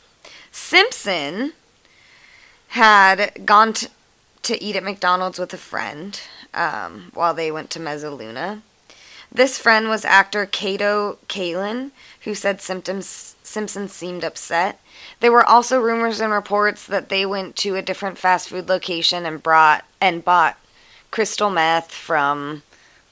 Simpson 0.50 1.52
had 2.68 3.44
gone 3.44 3.72
to, 3.74 3.88
to 4.42 4.62
eat 4.62 4.76
at 4.76 4.82
McDonald's 4.82 5.38
with 5.38 5.52
a 5.52 5.58
friend 5.58 6.20
um, 6.54 7.10
while 7.14 7.34
they 7.34 7.50
went 7.50 7.70
to 7.70 7.80
Mezzaluna. 7.80 8.62
This 9.34 9.58
friend 9.58 9.88
was 9.88 10.04
actor 10.04 10.44
Kato 10.44 11.18
Kaelin, 11.28 11.90
who 12.22 12.34
said 12.34 12.60
symptoms 12.60 13.34
Simpson 13.42 13.88
seemed 13.88 14.24
upset. 14.24 14.80
There 15.20 15.32
were 15.32 15.44
also 15.44 15.80
rumors 15.80 16.20
and 16.20 16.32
reports 16.32 16.86
that 16.86 17.08
they 17.08 17.24
went 17.24 17.56
to 17.56 17.76
a 17.76 17.82
different 17.82 18.18
fast 18.18 18.50
food 18.50 18.68
location 18.68 19.24
and 19.24 19.42
brought 19.42 19.84
and 20.00 20.24
bought 20.24 20.58
crystal 21.10 21.50
meth 21.50 21.92
from 21.92 22.62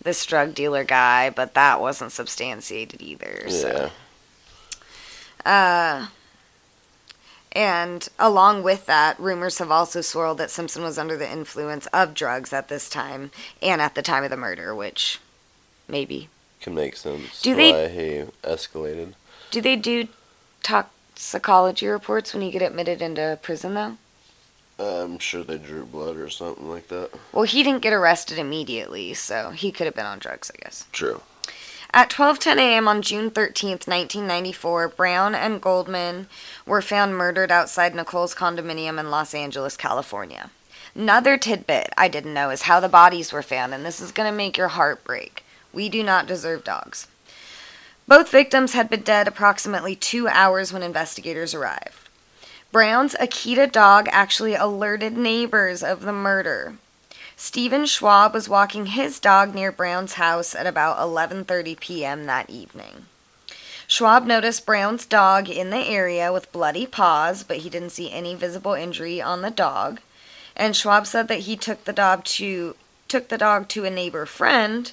this 0.02 0.24
drug 0.26 0.54
dealer 0.54 0.84
guy, 0.84 1.30
but 1.30 1.54
that 1.54 1.80
wasn't 1.80 2.12
substantiated 2.12 3.00
either. 3.00 3.48
So. 3.48 3.90
Yeah. 5.46 6.04
Uh, 6.04 6.06
and 7.52 8.08
along 8.18 8.62
with 8.62 8.86
that, 8.86 9.18
rumors 9.18 9.58
have 9.58 9.70
also 9.70 10.00
swirled 10.00 10.38
that 10.38 10.50
Simpson 10.50 10.82
was 10.82 10.98
under 10.98 11.16
the 11.16 11.30
influence 11.30 11.86
of 11.86 12.14
drugs 12.14 12.52
at 12.52 12.68
this 12.68 12.88
time 12.88 13.30
and 13.60 13.80
at 13.80 13.94
the 13.94 14.02
time 14.02 14.22
of 14.22 14.30
the 14.30 14.36
murder, 14.36 14.74
which 14.74 15.18
maybe. 15.90 16.28
Can 16.60 16.74
make 16.74 16.96
sense. 16.96 17.40
Do 17.40 17.54
they- 17.54 17.72
why 17.72 17.88
he 17.88 18.24
escalated? 18.42 19.14
Do 19.50 19.60
they 19.60 19.76
do 19.76 20.08
toxicology 20.62 21.86
reports 21.88 22.32
when 22.32 22.42
you 22.42 22.50
get 22.52 22.62
admitted 22.62 23.02
into 23.02 23.38
prison, 23.42 23.74
though? 23.74 23.96
I'm 24.78 25.18
sure 25.18 25.44
they 25.44 25.58
drew 25.58 25.84
blood 25.84 26.16
or 26.16 26.30
something 26.30 26.70
like 26.70 26.88
that. 26.88 27.10
Well, 27.32 27.42
he 27.42 27.62
didn't 27.62 27.82
get 27.82 27.92
arrested 27.92 28.38
immediately, 28.38 29.12
so 29.14 29.50
he 29.50 29.72
could 29.72 29.84
have 29.86 29.94
been 29.94 30.06
on 30.06 30.18
drugs, 30.18 30.50
I 30.54 30.62
guess. 30.62 30.86
True. 30.92 31.20
At 31.92 32.08
12:10 32.08 32.58
a.m. 32.58 32.86
on 32.88 33.02
June 33.02 33.30
13th, 33.30 33.88
1994, 33.88 34.88
Brown 34.88 35.34
and 35.34 35.60
Goldman 35.60 36.28
were 36.64 36.80
found 36.80 37.16
murdered 37.16 37.50
outside 37.50 37.94
Nicole's 37.94 38.34
condominium 38.34 38.98
in 38.98 39.10
Los 39.10 39.34
Angeles, 39.34 39.76
California. 39.76 40.50
Another 40.94 41.36
tidbit 41.36 41.92
I 41.98 42.08
didn't 42.08 42.34
know 42.34 42.50
is 42.50 42.62
how 42.62 42.80
the 42.80 42.88
bodies 42.88 43.32
were 43.32 43.42
found, 43.42 43.74
and 43.74 43.84
this 43.84 44.00
is 44.00 44.12
going 44.12 44.30
to 44.30 44.36
make 44.36 44.56
your 44.56 44.68
heart 44.68 45.04
break. 45.04 45.44
We 45.72 45.88
do 45.88 46.02
not 46.02 46.26
deserve 46.26 46.64
dogs. 46.64 47.06
Both 48.06 48.30
victims 48.30 48.72
had 48.72 48.90
been 48.90 49.02
dead 49.02 49.28
approximately 49.28 49.94
two 49.94 50.26
hours 50.28 50.72
when 50.72 50.82
investigators 50.82 51.54
arrived. 51.54 52.08
Brown's 52.72 53.14
Akita 53.14 53.70
dog 53.70 54.08
actually 54.10 54.54
alerted 54.54 55.16
neighbors 55.16 55.82
of 55.82 56.02
the 56.02 56.12
murder. 56.12 56.74
Stephen 57.36 57.86
Schwab 57.86 58.34
was 58.34 58.48
walking 58.48 58.86
his 58.86 59.18
dog 59.18 59.54
near 59.54 59.72
Brown's 59.72 60.14
house 60.14 60.54
at 60.54 60.66
about 60.66 60.98
11:30 60.98 61.80
p.m. 61.80 62.26
that 62.26 62.50
evening. 62.50 63.06
Schwab 63.86 64.26
noticed 64.26 64.66
Brown's 64.66 65.06
dog 65.06 65.48
in 65.48 65.70
the 65.70 65.78
area 65.78 66.32
with 66.32 66.52
bloody 66.52 66.86
paws, 66.86 67.42
but 67.42 67.58
he 67.58 67.70
didn't 67.70 67.90
see 67.90 68.12
any 68.12 68.34
visible 68.34 68.74
injury 68.74 69.20
on 69.20 69.42
the 69.42 69.50
dog. 69.50 70.00
And 70.54 70.76
Schwab 70.76 71.06
said 71.06 71.28
that 71.28 71.40
he 71.40 71.56
took 71.56 71.84
the 71.84 71.92
dog 71.92 72.24
to 72.36 72.76
took 73.08 73.28
the 73.28 73.38
dog 73.38 73.68
to 73.68 73.84
a 73.84 73.90
neighbor 73.90 74.26
friend 74.26 74.92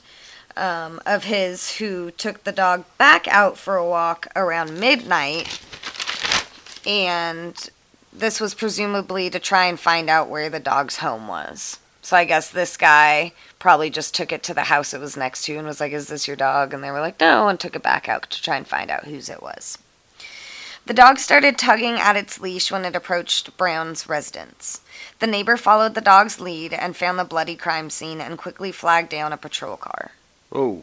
um, 0.58 1.02
of 1.06 1.26
his 1.26 1.78
who 1.78 2.12
took 2.12 2.44
the 2.44 2.52
dog 2.52 2.86
back 2.98 3.28
out 3.28 3.58
for 3.58 3.76
a 3.76 3.88
walk 3.88 4.28
around 4.36 4.80
midnight. 4.80 5.62
And 6.86 7.70
this 8.12 8.40
was 8.42 8.54
presumably 8.54 9.30
to 9.30 9.40
try 9.40 9.66
and 9.66 9.80
find 9.80 10.10
out 10.10 10.30
where 10.30 10.50
the 10.50 10.60
dog's 10.60 10.98
home 10.98 11.28
was. 11.28 11.80
So 12.02 12.16
I 12.16 12.26
guess 12.26 12.50
this 12.50 12.78
guy 12.78 13.34
probably 13.60 13.90
just 13.90 14.16
took 14.16 14.32
it 14.32 14.42
to 14.44 14.54
the 14.54 14.64
house 14.64 14.94
it 14.94 15.02
was 15.02 15.18
next 15.18 15.44
to 15.46 15.58
and 15.58 15.68
was 15.68 15.82
like, 15.82 15.92
Is 15.92 16.08
this 16.08 16.28
your 16.28 16.38
dog? 16.38 16.74
And 16.74 16.84
they 16.84 16.92
were 16.92 17.02
like, 17.02 17.20
No, 17.20 17.50
and 17.50 17.60
took 17.60 17.76
it 17.76 17.84
back 17.84 18.08
out 18.08 18.30
to 18.30 18.42
try 18.42 18.56
and 18.56 18.66
find 18.66 18.90
out 18.90 19.06
whose 19.06 19.30
it 19.30 19.42
was. 19.42 19.78
The 20.86 20.94
dog 20.94 21.20
started 21.20 21.58
tugging 21.58 21.96
at 21.96 22.16
its 22.16 22.40
leash 22.40 22.72
when 22.72 22.86
it 22.86 22.96
approached 22.96 23.58
Brown's 23.58 24.08
residence. 24.08 24.80
The 25.20 25.28
neighbor 25.28 25.58
followed 25.58 25.96
the 25.96 26.02
dog's 26.02 26.40
lead 26.40 26.72
and 26.72 26.96
found 26.96 27.20
the 27.20 27.26
bloody 27.26 27.58
crime 27.58 27.90
scene 27.90 28.22
and 28.22 28.38
quickly 28.38 28.72
flagged 28.72 29.10
down 29.10 29.34
a 29.34 29.38
patrol 29.38 29.76
car. 29.76 30.12
Oh, 30.58 30.82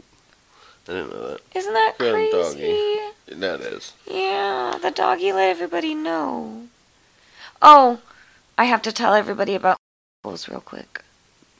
I 0.86 0.92
didn't 0.92 1.10
know 1.10 1.28
that. 1.30 1.40
Isn't 1.52 1.72
that 1.74 1.94
Good 1.98 2.30
crazy? 2.30 3.10
doggy. 3.26 3.40
That 3.40 3.60
is. 3.60 3.92
Yeah, 4.08 4.78
the 4.80 4.92
doggy 4.92 5.32
let 5.32 5.48
everybody 5.48 5.96
know. 5.96 6.68
Oh, 7.60 7.98
I 8.56 8.66
have 8.66 8.82
to 8.82 8.92
tell 8.92 9.14
everybody 9.14 9.56
about 9.56 9.78
Wrinkles 10.24 10.48
real 10.48 10.60
quick. 10.60 11.02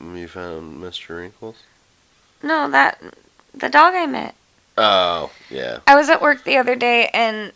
You 0.01 0.29
found 0.29 0.81
Mr. 0.81 1.17
Wrinkles? 1.17 1.57
No, 2.41 2.71
that 2.71 3.03
the 3.53 3.69
dog 3.69 3.95
I 3.95 4.07
met. 4.07 4.37
Oh, 4.79 5.33
yeah. 5.51 5.79
I 5.89 5.97
was 5.97 6.09
at 6.09 6.23
work 6.23 6.45
the 6.45 6.57
other 6.57 6.77
day 6.77 7.09
and 7.13 7.51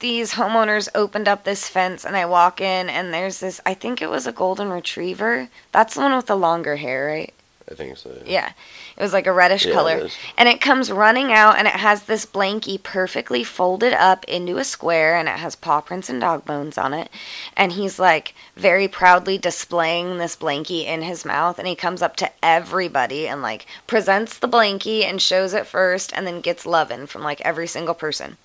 these 0.00 0.34
homeowners 0.34 0.88
opened 0.94 1.28
up 1.28 1.44
this 1.44 1.68
fence 1.68 2.02
and 2.06 2.16
I 2.16 2.24
walk 2.24 2.62
in 2.62 2.88
and 2.88 3.12
there's 3.12 3.40
this 3.40 3.60
I 3.66 3.74
think 3.74 4.00
it 4.00 4.08
was 4.08 4.26
a 4.26 4.32
golden 4.32 4.70
retriever. 4.70 5.48
That's 5.70 5.96
the 5.96 6.00
one 6.00 6.16
with 6.16 6.26
the 6.26 6.36
longer 6.36 6.76
hair, 6.76 7.08
right? 7.08 7.34
I 7.70 7.74
think 7.74 7.96
so. 7.98 8.10
Yeah. 8.24 8.52
It 8.96 9.02
was 9.02 9.12
like 9.12 9.26
a 9.26 9.32
reddish 9.32 9.66
Yeah, 9.66 9.72
color. 9.72 10.08
And 10.36 10.48
it 10.48 10.60
comes 10.60 10.90
running 10.90 11.32
out 11.32 11.58
and 11.58 11.68
it 11.68 11.74
has 11.74 12.04
this 12.04 12.24
blankie 12.24 12.82
perfectly 12.82 13.44
folded 13.44 13.92
up 13.92 14.24
into 14.24 14.58
a 14.58 14.64
square 14.64 15.16
and 15.16 15.28
it 15.28 15.36
has 15.36 15.54
paw 15.54 15.80
prints 15.80 16.08
and 16.08 16.20
dog 16.20 16.44
bones 16.44 16.78
on 16.78 16.94
it. 16.94 17.10
And 17.56 17.72
he's 17.72 17.98
like 17.98 18.34
very 18.56 18.88
proudly 18.88 19.38
displaying 19.38 20.18
this 20.18 20.36
blankie 20.36 20.86
in 20.86 21.02
his 21.02 21.24
mouth 21.24 21.58
and 21.58 21.68
he 21.68 21.74
comes 21.74 22.02
up 22.02 22.16
to 22.16 22.30
everybody 22.42 23.28
and 23.28 23.42
like 23.42 23.66
presents 23.86 24.38
the 24.38 24.48
blankie 24.48 25.04
and 25.04 25.20
shows 25.20 25.52
it 25.52 25.66
first 25.66 26.12
and 26.14 26.26
then 26.26 26.40
gets 26.40 26.66
lovin' 26.66 27.06
from 27.06 27.22
like 27.22 27.40
every 27.42 27.66
single 27.66 27.94
person. 27.94 28.36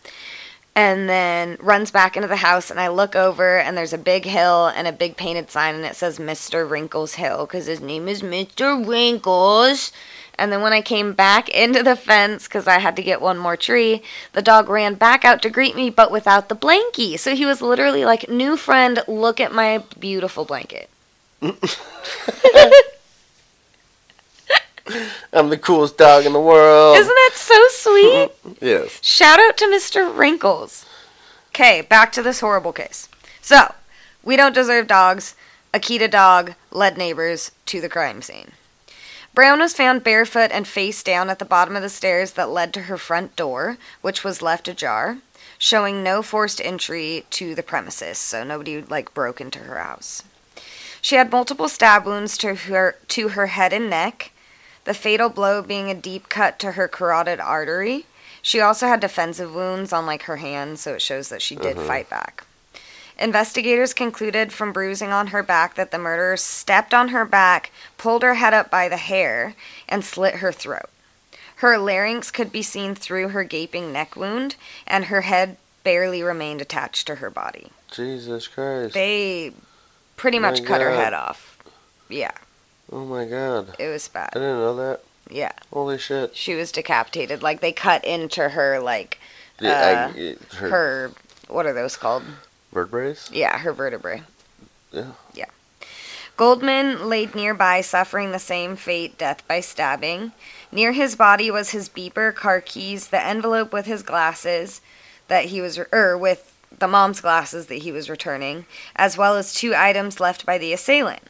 And 0.76 1.08
then 1.08 1.58
runs 1.60 1.92
back 1.92 2.16
into 2.16 2.28
the 2.28 2.38
house 2.38 2.72
and 2.72 2.80
I 2.80 2.88
look 2.88 3.16
over 3.16 3.60
and 3.60 3.78
there's 3.78 3.94
a 3.94 3.98
big 3.98 4.26
hill 4.26 4.68
and 4.68 4.88
a 4.88 4.92
big 4.92 5.18
painted 5.18 5.52
sign 5.52 5.76
and 5.76 5.86
it 5.86 5.96
says 5.96 6.18
Mr. 6.18 6.68
Wrinkles 6.68 7.14
Hill 7.14 7.46
because 7.46 7.68
his 7.68 7.80
name 7.80 8.08
is 8.08 8.24
Mr. 8.24 8.84
Wrinkles. 8.86 9.92
And 10.38 10.52
then 10.52 10.62
when 10.62 10.74
I 10.74 10.82
came 10.82 11.14
back 11.14 11.48
into 11.50 11.84
the 11.84 11.96
fence 11.96 12.48
because 12.48 12.68
I 12.68 12.80
had 12.80 12.96
to 12.96 13.04
get 13.04 13.22
one 13.22 13.38
more 13.38 13.56
tree, 13.56 14.02
the 14.34 14.42
dog 14.42 14.68
ran 14.68 14.96
back 14.96 15.24
out 15.24 15.44
to 15.44 15.50
greet 15.50 15.76
me, 15.76 15.92
but 15.92 16.12
without 16.12 16.50
the 16.50 16.56
blankie. 16.56 17.20
So 17.20 17.36
he 17.36 17.46
was 17.46 17.62
literally 17.62 18.04
like, 18.04 18.30
"New 18.30 18.58
friend, 18.58 19.04
look 19.08 19.40
at 19.40 19.54
my 19.54 19.84
beautiful 20.00 20.44
blanket." 20.44 20.90
I'm 25.32 25.50
the 25.50 25.58
coolest 25.58 25.98
dog 25.98 26.26
in 26.26 26.34
the 26.34 26.40
world. 26.40 26.98
Isn't 26.98 27.08
that 27.08 27.32
so 27.36 27.66
sweet? 27.70 28.32
yes. 28.62 29.00
Shout 29.02 29.40
out 29.40 29.58
to 29.58 29.66
Mr. 29.66 30.16
Wrinkles. 30.16 30.86
Okay, 31.50 31.82
back 31.82 32.12
to 32.14 32.22
this 32.22 32.42
horrible 32.42 32.74
case. 32.74 33.08
So, 33.42 33.74
we 34.24 34.36
don't 34.36 34.56
deserve 34.56 34.88
dogs. 34.88 35.36
Akita 35.74 36.10
dog 36.10 36.54
led 36.72 36.98
neighbors 36.98 37.52
to 37.68 37.82
the 37.82 37.90
crime 37.90 38.22
scene. 38.22 38.52
Brown 39.34 39.60
was 39.60 39.74
found 39.74 40.04
barefoot 40.04 40.52
and 40.52 40.68
face 40.68 41.02
down 41.02 41.30
at 41.30 41.40
the 41.40 41.46
bottom 41.46 41.76
of 41.76 41.82
the 41.82 41.90
stairs 41.90 42.34
that 42.34 42.50
led 42.50 42.72
to 42.74 42.82
her 42.82 42.98
front 42.98 43.36
door, 43.36 43.78
which 44.02 44.24
was 44.24 44.44
left 44.44 44.68
ajar, 44.68 45.18
showing 45.58 46.04
no 46.04 46.22
forced 46.22 46.62
entry 46.62 47.26
to 47.32 47.56
the 47.56 47.64
premises, 47.64 48.20
so 48.20 48.44
nobody 48.44 48.82
like 48.82 49.14
broke 49.16 49.42
into 49.42 49.60
her 49.60 49.80
house. 49.80 50.24
She 51.02 51.16
had 51.16 51.32
multiple 51.32 51.68
stab 51.68 52.06
wounds 52.06 52.38
to 52.38 52.54
her 52.54 52.98
to 53.08 53.30
her 53.30 53.48
head 53.48 53.74
and 53.74 53.90
neck, 53.90 54.32
the 54.86 54.94
fatal 54.94 55.30
blow 55.30 55.62
being 55.62 55.90
a 55.90 55.96
deep 55.96 56.30
cut 56.30 56.60
to 56.60 56.74
her 56.74 56.88
carotid 56.88 57.40
artery. 57.40 58.06
She 58.42 58.60
also 58.60 58.88
had 58.88 59.00
defensive 59.00 59.54
wounds 59.54 59.94
on 59.94 60.06
like 60.06 60.24
her 60.24 60.38
hand, 60.38 60.80
so 60.80 60.96
it 60.96 61.02
shows 61.02 61.30
that 61.30 61.42
she 61.42 61.56
did 61.56 61.78
mm-hmm. 61.78 61.88
fight 61.88 62.10
back. 62.10 62.46
Investigators 63.18 63.94
concluded 63.94 64.52
from 64.52 64.74
bruising 64.74 65.12
on 65.12 65.28
her 65.28 65.44
back 65.44 65.76
that 65.76 65.92
the 65.92 65.98
murderer 65.98 66.36
stepped 66.36 66.94
on 66.94 67.10
her 67.10 67.26
back, 67.26 67.72
pulled 67.98 68.24
her 68.24 68.34
head 68.34 68.54
up 68.54 68.70
by 68.70 68.90
the 68.90 68.98
hair, 68.98 69.56
and 69.88 70.04
slit 70.04 70.36
her 70.36 70.52
throat. 70.52 70.90
Her 71.58 71.78
larynx 71.78 72.32
could 72.32 72.52
be 72.52 72.64
seen 72.64 72.96
through 72.96 73.30
her 73.30 73.44
gaping 73.44 73.94
neck 73.94 74.18
wound, 74.18 74.56
and 74.86 75.06
her 75.06 75.22
head 75.22 75.58
barely 75.84 76.24
remained 76.24 76.62
attached 76.62 77.08
to 77.08 77.16
her 77.16 77.30
body. 77.30 77.68
Jesus 77.92 78.48
Christ. 78.48 78.94
They 78.94 79.54
pretty 80.18 80.40
My 80.40 80.50
much 80.50 80.66
cut 80.66 80.82
her 80.82 80.94
head 80.94 81.14
off. 81.14 81.58
Yeah, 82.10 82.32
oh 82.92 83.06
my 83.06 83.26
god. 83.26 83.76
it 83.80 83.88
was 83.90 84.08
bad. 84.08 84.30
I 84.34 84.40
didn't 84.40 84.60
know 84.60 84.76
that. 84.76 85.02
Yeah, 85.30 85.54
Holy 85.72 85.98
shit. 85.98 86.36
she 86.36 86.54
was 86.56 86.72
decapitated. 86.72 87.42
Like 87.42 87.62
they 87.62 87.72
cut 87.72 88.04
into 88.06 88.50
her, 88.50 88.80
like 88.80 89.20
The, 89.58 89.70
Uh, 89.74 90.12
I, 90.16 90.56
her, 90.58 90.70
her. 90.70 91.12
What 91.48 91.66
are 91.66 91.74
those 91.74 91.96
called? 91.98 92.24
vertebrae? 92.72 93.16
Yeah, 93.32 93.58
her 93.60 93.72
vertebrae. 93.72 94.24
Yeah. 94.92 95.12
Yeah. 95.34 95.46
Goldman 96.36 97.08
laid 97.10 97.36
nearby, 97.36 97.82
suffering 97.82 98.32
the 98.32 98.40
same 98.40 98.76
fate, 98.76 99.18
death 99.18 99.48
by 99.48 99.60
stabbing. 99.60 100.32
Near 100.72 100.92
his 100.94 101.16
body 101.16 101.52
was 101.52 101.70
his 101.70 101.88
beeper, 101.90 102.34
car 102.34 102.60
keys, 102.62 103.10
the 103.10 103.24
envelope 103.24 103.72
with 103.72 103.86
his 103.86 104.02
glasses 104.02 104.82
that 105.28 105.46
he 105.46 105.62
was, 105.62 105.80
er, 105.94 106.18
with 106.18 106.50
the 106.78 106.88
mom's 106.88 107.22
glasses 107.22 107.68
that 107.68 107.80
he 107.84 107.92
was 107.92 108.10
returning, 108.10 108.66
as 108.96 109.16
well 109.18 109.38
as 109.38 109.54
two 109.54 109.76
items 109.76 110.20
left 110.20 110.46
by 110.46 110.58
the 110.58 110.74
assailant. 110.74 111.22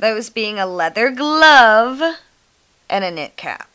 Those 0.00 0.30
being 0.30 0.58
a 0.58 0.66
leather 0.66 1.10
glove 1.10 2.00
and 2.88 3.04
a 3.04 3.10
knit 3.10 3.36
cap. 3.36 3.68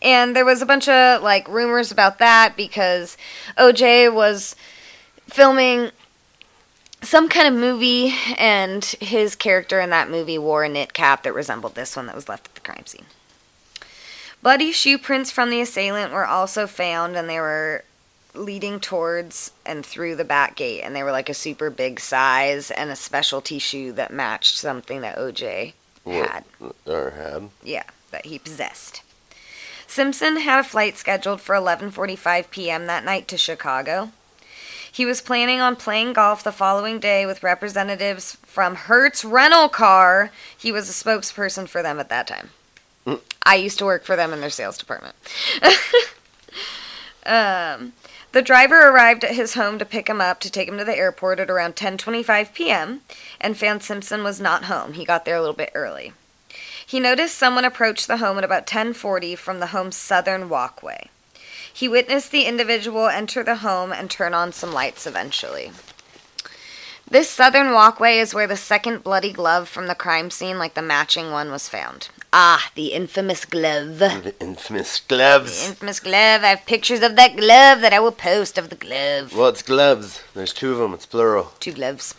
And 0.00 0.34
there 0.34 0.44
was 0.44 0.62
a 0.62 0.66
bunch 0.66 0.88
of 0.88 1.22
like 1.22 1.46
rumors 1.48 1.92
about 1.92 2.18
that 2.18 2.56
because 2.56 3.18
OJ 3.58 4.12
was 4.12 4.56
filming 5.28 5.90
some 7.02 7.28
kind 7.28 7.46
of 7.46 7.52
movie, 7.52 8.14
and 8.38 8.82
his 8.82 9.36
character 9.36 9.78
in 9.80 9.90
that 9.90 10.10
movie 10.10 10.38
wore 10.38 10.64
a 10.64 10.68
knit 10.70 10.94
cap 10.94 11.22
that 11.24 11.34
resembled 11.34 11.74
this 11.74 11.94
one 11.94 12.06
that 12.06 12.14
was 12.14 12.30
left 12.30 12.48
at 12.48 12.54
the 12.54 12.62
crime 12.62 12.86
scene. 12.86 13.04
Bloody 14.42 14.72
shoe 14.72 14.96
prints 14.96 15.30
from 15.30 15.50
the 15.50 15.60
assailant 15.60 16.12
were 16.12 16.26
also 16.26 16.66
found, 16.66 17.16
and 17.16 17.28
they 17.28 17.38
were 17.38 17.84
leading 18.34 18.80
towards 18.80 19.52
and 19.64 19.84
through 19.84 20.16
the 20.16 20.24
back 20.24 20.56
gate, 20.56 20.82
and 20.82 20.94
they 20.94 21.02
were 21.02 21.12
like 21.12 21.28
a 21.28 21.34
super 21.34 21.70
big 21.70 22.00
size 22.00 22.70
and 22.70 22.90
a 22.90 22.96
specialty 22.96 23.58
shoe 23.58 23.92
that 23.92 24.12
matched 24.12 24.56
something 24.56 25.00
that 25.00 25.16
OJ 25.16 25.72
had. 26.06 26.44
Or 26.86 27.10
had. 27.10 27.50
Yeah, 27.62 27.84
that 28.10 28.26
he 28.26 28.38
possessed. 28.38 29.02
Simpson 29.86 30.38
had 30.38 30.60
a 30.60 30.64
flight 30.64 30.96
scheduled 30.96 31.40
for 31.40 31.54
11:45 31.54 32.50
p.m. 32.50 32.86
that 32.86 33.04
night 33.04 33.28
to 33.28 33.38
Chicago. 33.38 34.10
He 34.90 35.04
was 35.04 35.20
planning 35.20 35.60
on 35.60 35.74
playing 35.74 36.12
golf 36.12 36.44
the 36.44 36.52
following 36.52 37.00
day 37.00 37.26
with 37.26 37.42
representatives 37.42 38.36
from 38.42 38.76
Hertz 38.76 39.24
Rental 39.24 39.68
Car. 39.68 40.30
He 40.56 40.70
was 40.70 40.88
a 40.88 40.92
spokesperson 40.92 41.68
for 41.68 41.82
them 41.82 41.98
at 41.98 42.08
that 42.10 42.28
time. 42.28 42.50
Mm. 43.04 43.20
I 43.44 43.56
used 43.56 43.78
to 43.78 43.84
work 43.84 44.04
for 44.04 44.14
them 44.14 44.32
in 44.32 44.40
their 44.40 44.50
sales 44.50 44.78
department. 44.78 45.16
um, 47.26 47.92
the 48.34 48.42
driver 48.42 48.88
arrived 48.88 49.22
at 49.22 49.36
his 49.36 49.54
home 49.54 49.78
to 49.78 49.84
pick 49.84 50.08
him 50.08 50.20
up 50.20 50.40
to 50.40 50.50
take 50.50 50.68
him 50.68 50.76
to 50.76 50.84
the 50.84 50.98
airport 50.98 51.38
at 51.38 51.48
around 51.48 51.76
10:25 51.76 52.52
p.m. 52.52 53.00
and 53.40 53.56
found 53.56 53.80
Simpson 53.80 54.24
was 54.24 54.40
not 54.40 54.64
home. 54.64 54.94
He 54.94 55.04
got 55.04 55.24
there 55.24 55.36
a 55.36 55.40
little 55.40 55.54
bit 55.54 55.70
early. 55.72 56.12
He 56.84 56.98
noticed 56.98 57.38
someone 57.38 57.64
approach 57.64 58.08
the 58.08 58.16
home 58.16 58.36
at 58.36 58.42
about 58.42 58.66
10:40 58.66 59.38
from 59.38 59.60
the 59.60 59.68
home's 59.68 59.94
southern 59.96 60.48
walkway. 60.48 61.10
He 61.72 61.86
witnessed 61.86 62.32
the 62.32 62.44
individual 62.44 63.06
enter 63.06 63.44
the 63.44 63.56
home 63.56 63.92
and 63.92 64.10
turn 64.10 64.34
on 64.34 64.52
some 64.52 64.72
lights 64.72 65.06
eventually. 65.06 65.70
This 67.08 67.30
southern 67.30 67.70
walkway 67.70 68.18
is 68.18 68.34
where 68.34 68.48
the 68.48 68.56
second 68.56 69.04
bloody 69.04 69.32
glove 69.32 69.68
from 69.68 69.86
the 69.86 69.94
crime 69.94 70.32
scene, 70.32 70.58
like 70.58 70.74
the 70.74 70.82
matching 70.82 71.30
one, 71.30 71.52
was 71.52 71.68
found. 71.68 72.08
Ah, 72.36 72.68
the 72.74 72.88
infamous 72.88 73.44
glove. 73.44 73.98
The 73.98 74.34
infamous 74.40 74.98
gloves. 74.98 75.62
The 75.62 75.68
infamous 75.68 76.00
glove. 76.00 76.42
I 76.42 76.48
have 76.48 76.66
pictures 76.66 77.00
of 77.00 77.14
that 77.14 77.36
glove 77.36 77.80
that 77.80 77.92
I 77.92 78.00
will 78.00 78.10
post 78.10 78.58
of 78.58 78.70
the 78.70 78.74
glove. 78.74 79.36
Well, 79.36 79.50
it's 79.50 79.62
gloves. 79.62 80.20
There's 80.34 80.52
two 80.52 80.72
of 80.72 80.78
them. 80.78 80.94
It's 80.94 81.06
plural. 81.06 81.52
Two 81.60 81.70
gloves. 81.70 82.16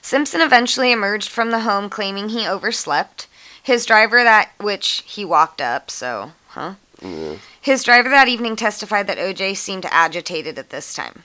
Simpson 0.00 0.40
eventually 0.40 0.90
emerged 0.90 1.28
from 1.28 1.50
the 1.50 1.60
home 1.60 1.90
claiming 1.90 2.30
he 2.30 2.48
overslept. 2.48 3.26
His 3.62 3.84
driver 3.84 4.24
that 4.24 4.52
which 4.58 5.04
he 5.06 5.22
walked 5.22 5.60
up, 5.60 5.90
so, 5.90 6.32
huh? 6.48 6.76
Yeah. 7.02 7.34
His 7.60 7.84
driver 7.84 8.08
that 8.08 8.28
evening 8.28 8.56
testified 8.56 9.06
that 9.06 9.18
OJ 9.18 9.54
seemed 9.58 9.84
agitated 9.90 10.58
at 10.58 10.70
this 10.70 10.94
time. 10.94 11.24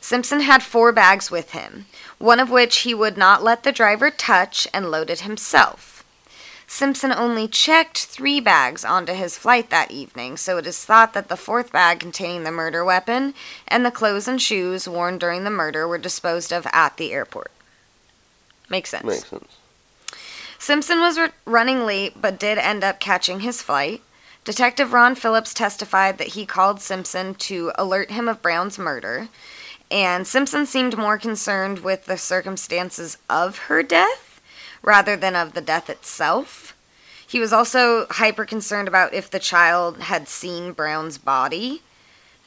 Simpson 0.00 0.40
had 0.40 0.62
four 0.62 0.92
bags 0.92 1.30
with 1.30 1.50
him, 1.50 1.84
one 2.16 2.40
of 2.40 2.48
which 2.48 2.78
he 2.78 2.94
would 2.94 3.18
not 3.18 3.44
let 3.44 3.64
the 3.64 3.72
driver 3.72 4.10
touch 4.10 4.66
and 4.72 4.90
loaded 4.90 5.20
himself. 5.20 5.93
Simpson 6.66 7.12
only 7.12 7.46
checked 7.46 8.06
three 8.06 8.40
bags 8.40 8.84
onto 8.84 9.12
his 9.12 9.38
flight 9.38 9.70
that 9.70 9.90
evening, 9.90 10.36
so 10.36 10.56
it 10.56 10.66
is 10.66 10.84
thought 10.84 11.12
that 11.12 11.28
the 11.28 11.36
fourth 11.36 11.70
bag 11.70 12.00
containing 12.00 12.44
the 12.44 12.50
murder 12.50 12.84
weapon 12.84 13.34
and 13.68 13.84
the 13.84 13.90
clothes 13.90 14.26
and 14.26 14.40
shoes 14.40 14.88
worn 14.88 15.18
during 15.18 15.44
the 15.44 15.50
murder 15.50 15.86
were 15.86 15.98
disposed 15.98 16.52
of 16.52 16.66
at 16.72 16.96
the 16.96 17.12
airport. 17.12 17.52
Makes 18.68 18.90
sense. 18.90 19.04
Makes 19.04 19.28
sense. 19.28 19.56
Simpson 20.58 21.00
was 21.00 21.18
r- 21.18 21.32
running 21.44 21.84
late 21.84 22.20
but 22.20 22.38
did 22.38 22.56
end 22.56 22.82
up 22.82 22.98
catching 22.98 23.40
his 23.40 23.60
flight. 23.60 24.02
Detective 24.44 24.92
Ron 24.92 25.14
Phillips 25.14 25.54
testified 25.54 26.18
that 26.18 26.28
he 26.28 26.46
called 26.46 26.80
Simpson 26.80 27.34
to 27.34 27.72
alert 27.76 28.10
him 28.10 28.28
of 28.28 28.42
Brown's 28.42 28.78
murder, 28.78 29.28
and 29.90 30.26
Simpson 30.26 30.66
seemed 30.66 30.96
more 30.96 31.18
concerned 31.18 31.80
with 31.80 32.06
the 32.06 32.18
circumstances 32.18 33.18
of 33.28 33.58
her 33.58 33.82
death 33.82 34.33
rather 34.84 35.16
than 35.16 35.34
of 35.34 35.54
the 35.54 35.60
death 35.60 35.88
itself. 35.90 36.76
He 37.26 37.40
was 37.40 37.52
also 37.52 38.06
hyper 38.10 38.44
concerned 38.44 38.86
about 38.86 39.12
if 39.14 39.28
the 39.30 39.40
child 39.40 39.98
had 40.02 40.28
seen 40.28 40.72
Brown's 40.72 41.18
body, 41.18 41.82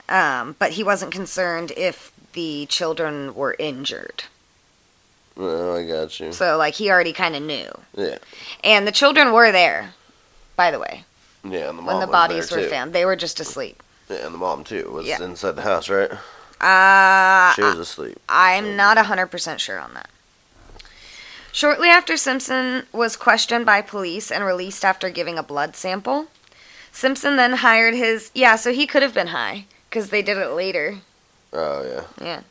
um, 0.07 0.55
but 0.59 0.73
he 0.73 0.83
wasn't 0.83 1.11
concerned 1.11 1.73
if 1.75 2.11
the 2.33 2.67
children 2.67 3.33
were 3.35 3.55
injured. 3.59 4.23
Oh, 5.35 5.75
I 5.75 5.85
got 5.85 6.19
you. 6.19 6.31
So, 6.31 6.57
like, 6.57 6.75
he 6.75 6.89
already 6.89 7.13
kind 7.13 7.35
of 7.35 7.41
knew. 7.43 7.69
Yeah. 7.95 8.17
And 8.63 8.87
the 8.87 8.91
children 8.91 9.33
were 9.33 9.51
there, 9.51 9.93
by 10.55 10.71
the 10.71 10.79
way, 10.79 11.03
Yeah, 11.43 11.69
and 11.69 11.77
the 11.77 11.81
mom 11.81 11.85
when 11.85 11.99
the 11.99 12.07
bodies 12.07 12.49
were 12.51 12.61
too. 12.63 12.69
found. 12.69 12.93
They 12.93 13.05
were 13.05 13.15
just 13.15 13.39
asleep. 13.39 13.83
Yeah, 14.09 14.25
and 14.25 14.33
the 14.33 14.39
mom 14.39 14.63
too 14.63 14.89
was 14.91 15.05
Yeah. 15.05 15.21
inside 15.21 15.55
the 15.55 15.61
house, 15.63 15.89
right? 15.89 16.11
Uh, 16.61 17.53
She 17.53 17.61
was 17.61 17.77
asleep. 17.77 18.19
I'm 18.29 18.75
not 18.75 18.97
100% 18.97 19.59
sure 19.59 19.79
on 19.79 19.93
that. 19.95 20.09
Shortly 21.57 21.89
after 21.89 22.17
Simpson 22.17 22.83
was 22.93 23.15
questioned 23.15 23.65
by 23.65 23.81
police 23.81 24.31
and 24.31 24.45
released 24.45 24.85
after 24.85 25.09
giving 25.09 25.39
a 25.39 25.43
blood 25.43 25.75
sample, 25.75 26.27
Simpson 26.91 27.35
then 27.35 27.53
hired 27.53 27.95
his. 27.95 28.29
Yeah, 28.35 28.57
so 28.57 28.71
he 28.71 28.85
could 28.85 29.01
have 29.01 29.15
been 29.15 29.29
high, 29.29 29.65
because 29.89 30.11
they 30.11 30.21
did 30.21 30.37
it 30.37 30.51
later. 30.51 30.99
Oh 31.51 31.81
yeah. 31.83 32.23
Yeah. 32.23 32.41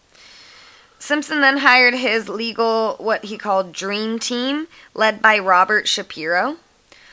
Simpson 0.98 1.40
then 1.40 1.58
hired 1.58 1.94
his 1.94 2.28
legal, 2.28 2.96
what 2.98 3.26
he 3.26 3.38
called 3.38 3.72
Dream 3.72 4.18
Team, 4.18 4.66
led 4.92 5.22
by 5.22 5.38
Robert 5.38 5.86
Shapiro. 5.86 6.56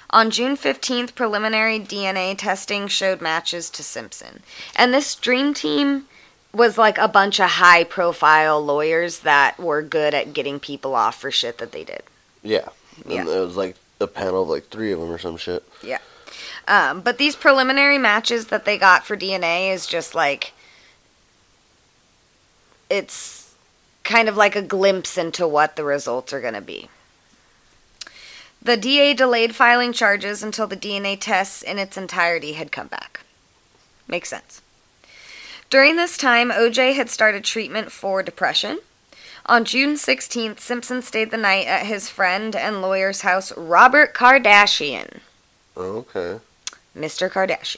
On 0.09 0.31
June 0.31 0.57
15th, 0.57 1.13
preliminary 1.13 1.79
DNA 1.79 2.35
testing 2.35 2.87
showed 2.87 3.21
matches 3.21 3.69
to 3.69 3.83
Simpson. 3.83 4.41
And 4.75 4.91
this 4.91 5.13
Dream 5.13 5.53
Team 5.53 6.07
was 6.53 6.77
like 6.77 6.97
a 6.97 7.07
bunch 7.07 7.39
of 7.39 7.49
high 7.49 7.83
profile 7.83 8.63
lawyers 8.63 9.19
that 9.19 9.59
were 9.59 9.81
good 9.81 10.13
at 10.13 10.33
getting 10.33 10.59
people 10.59 10.93
off 10.95 11.19
for 11.19 11.31
shit 11.31 11.57
that 11.57 11.71
they 11.71 11.83
did. 11.83 12.03
Yeah. 12.43 12.69
And 13.05 13.11
Yeah. 13.13 13.21
it 13.21 13.39
was 13.39 13.57
like 13.57 13.75
a 13.99 14.07
panel 14.07 14.43
of 14.43 14.49
like 14.49 14.67
three 14.69 14.91
of 14.91 14.99
them 14.99 15.09
or 15.11 15.17
some 15.17 15.37
shit. 15.37 15.63
Yeah. 15.81 15.99
Um, 16.67 17.01
but 17.01 17.17
these 17.17 17.35
preliminary 17.35 17.97
matches 17.97 18.47
that 18.47 18.65
they 18.65 18.77
got 18.77 19.05
for 19.05 19.17
DNA 19.17 19.73
is 19.73 19.85
just 19.87 20.13
like 20.15 20.53
it's 22.89 23.55
kind 24.03 24.29
of 24.29 24.37
like 24.37 24.55
a 24.55 24.61
glimpse 24.61 25.17
into 25.17 25.47
what 25.47 25.75
the 25.75 25.83
results 25.83 26.33
are 26.33 26.41
going 26.41 26.53
to 26.53 26.61
be. 26.61 26.89
The 28.61 28.77
DA 28.77 29.13
delayed 29.13 29.55
filing 29.55 29.91
charges 29.93 30.43
until 30.43 30.67
the 30.67 30.77
DNA 30.77 31.17
tests 31.19 31.61
in 31.61 31.79
its 31.79 31.97
entirety 31.97 32.53
had 32.53 32.71
come 32.71 32.87
back. 32.87 33.21
Makes 34.07 34.29
sense. 34.29 34.61
During 35.73 35.95
this 35.95 36.17
time, 36.17 36.51
OJ 36.51 36.93
had 36.93 37.09
started 37.09 37.43
treatment 37.43 37.91
for 37.91 38.21
depression. 38.21 38.81
On 39.47 39.65
June 39.65 39.95
16th, 39.95 40.59
Simpson 40.59 41.01
stayed 41.01 41.31
the 41.31 41.35
night 41.35 41.65
at 41.65 41.87
his 41.87 42.09
friend 42.09 42.55
and 42.55 42.79
lawyer's 42.79 43.21
house, 43.21 43.51
Robert 43.57 44.13
Kardashian. 44.13 45.21
Okay. 45.75 46.39
Mr. 46.95 47.27
Kardashian. 47.27 47.77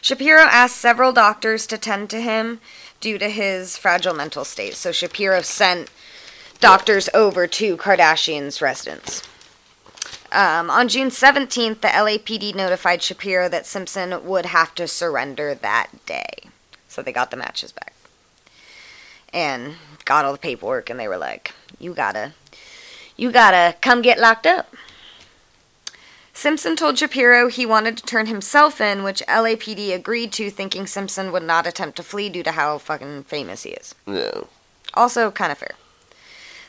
Shapiro 0.00 0.42
asked 0.42 0.76
several 0.76 1.10
doctors 1.10 1.66
to 1.66 1.76
tend 1.76 2.08
to 2.10 2.20
him 2.20 2.60
due 3.00 3.18
to 3.18 3.28
his 3.28 3.76
fragile 3.76 4.14
mental 4.14 4.44
state. 4.44 4.76
So 4.76 4.92
Shapiro 4.92 5.42
sent 5.42 5.90
doctors 6.60 7.08
over 7.12 7.48
to 7.48 7.76
Kardashian's 7.76 8.62
residence. 8.62 9.26
Um, 10.30 10.70
on 10.70 10.86
June 10.86 11.08
17th, 11.08 11.80
the 11.80 11.88
LAPD 11.88 12.54
notified 12.54 13.02
Shapiro 13.02 13.48
that 13.48 13.66
Simpson 13.66 14.24
would 14.24 14.46
have 14.46 14.72
to 14.76 14.86
surrender 14.86 15.52
that 15.56 16.06
day. 16.06 16.48
So 16.88 17.02
they 17.02 17.12
got 17.12 17.30
the 17.30 17.36
matches 17.36 17.72
back. 17.72 17.94
And 19.32 19.76
got 20.04 20.24
all 20.24 20.32
the 20.32 20.38
paperwork, 20.38 20.88
and 20.88 20.98
they 20.98 21.06
were 21.06 21.18
like, 21.18 21.52
you 21.78 21.94
gotta, 21.94 22.32
you 23.16 23.30
gotta 23.30 23.76
come 23.80 24.02
get 24.02 24.18
locked 24.18 24.46
up. 24.46 24.74
Simpson 26.32 26.76
told 26.76 26.96
Shapiro 26.96 27.48
he 27.48 27.66
wanted 27.66 27.96
to 27.96 28.04
turn 28.04 28.26
himself 28.26 28.80
in, 28.80 29.02
which 29.02 29.24
LAPD 29.28 29.92
agreed 29.92 30.32
to, 30.34 30.50
thinking 30.50 30.86
Simpson 30.86 31.32
would 31.32 31.42
not 31.42 31.66
attempt 31.66 31.96
to 31.96 32.02
flee 32.04 32.28
due 32.28 32.44
to 32.44 32.52
how 32.52 32.78
fucking 32.78 33.24
famous 33.24 33.64
he 33.64 33.70
is. 33.70 33.94
Yeah. 34.06 34.42
Also, 34.94 35.30
kind 35.32 35.50
of 35.50 35.58
fair. 35.58 35.74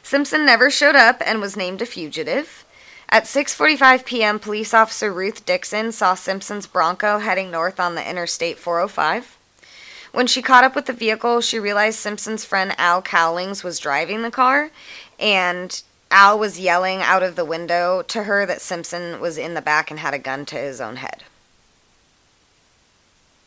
Simpson 0.01 0.45
never 0.45 0.71
showed 0.71 0.95
up 0.95 1.21
and 1.23 1.39
was 1.39 1.55
named 1.55 1.83
a 1.83 1.85
fugitive. 1.85 2.65
At 3.09 3.25
6:45 3.25 4.05
p.m., 4.05 4.39
police 4.39 4.73
officer 4.73 5.13
Ruth 5.13 5.45
Dixon 5.45 5.91
saw 5.91 6.15
Simpson's 6.15 6.67
Bronco 6.67 7.19
heading 7.19 7.51
north 7.51 7.79
on 7.79 7.95
the 7.95 8.07
Interstate 8.07 8.57
405. 8.57 9.37
When 10.11 10.27
she 10.27 10.41
caught 10.41 10.63
up 10.63 10.75
with 10.75 10.85
the 10.85 10.93
vehicle, 10.93 11.41
she 11.41 11.59
realized 11.59 11.99
Simpson's 11.99 12.45
friend 12.45 12.73
Al 12.77 13.01
Cowlings 13.01 13.63
was 13.63 13.79
driving 13.79 14.21
the 14.21 14.31
car, 14.31 14.71
and 15.19 15.81
Al 16.11 16.39
was 16.39 16.59
yelling 16.59 17.01
out 17.01 17.21
of 17.21 17.35
the 17.35 17.45
window 17.45 18.01
to 18.03 18.23
her 18.23 18.45
that 18.45 18.61
Simpson 18.61 19.19
was 19.19 19.37
in 19.37 19.53
the 19.53 19.61
back 19.61 19.91
and 19.91 19.99
had 19.99 20.13
a 20.13 20.19
gun 20.19 20.45
to 20.47 20.55
his 20.55 20.81
own 20.81 20.97
head. 20.97 21.23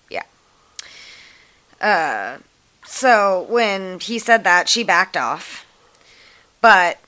Yeah. 0.08 0.22
Uh, 1.80 2.38
so 2.86 3.46
when 3.48 3.98
he 3.98 4.18
said 4.18 4.44
that, 4.44 4.68
she 4.68 4.84
backed 4.84 5.16
off, 5.16 5.66
but 6.60 6.98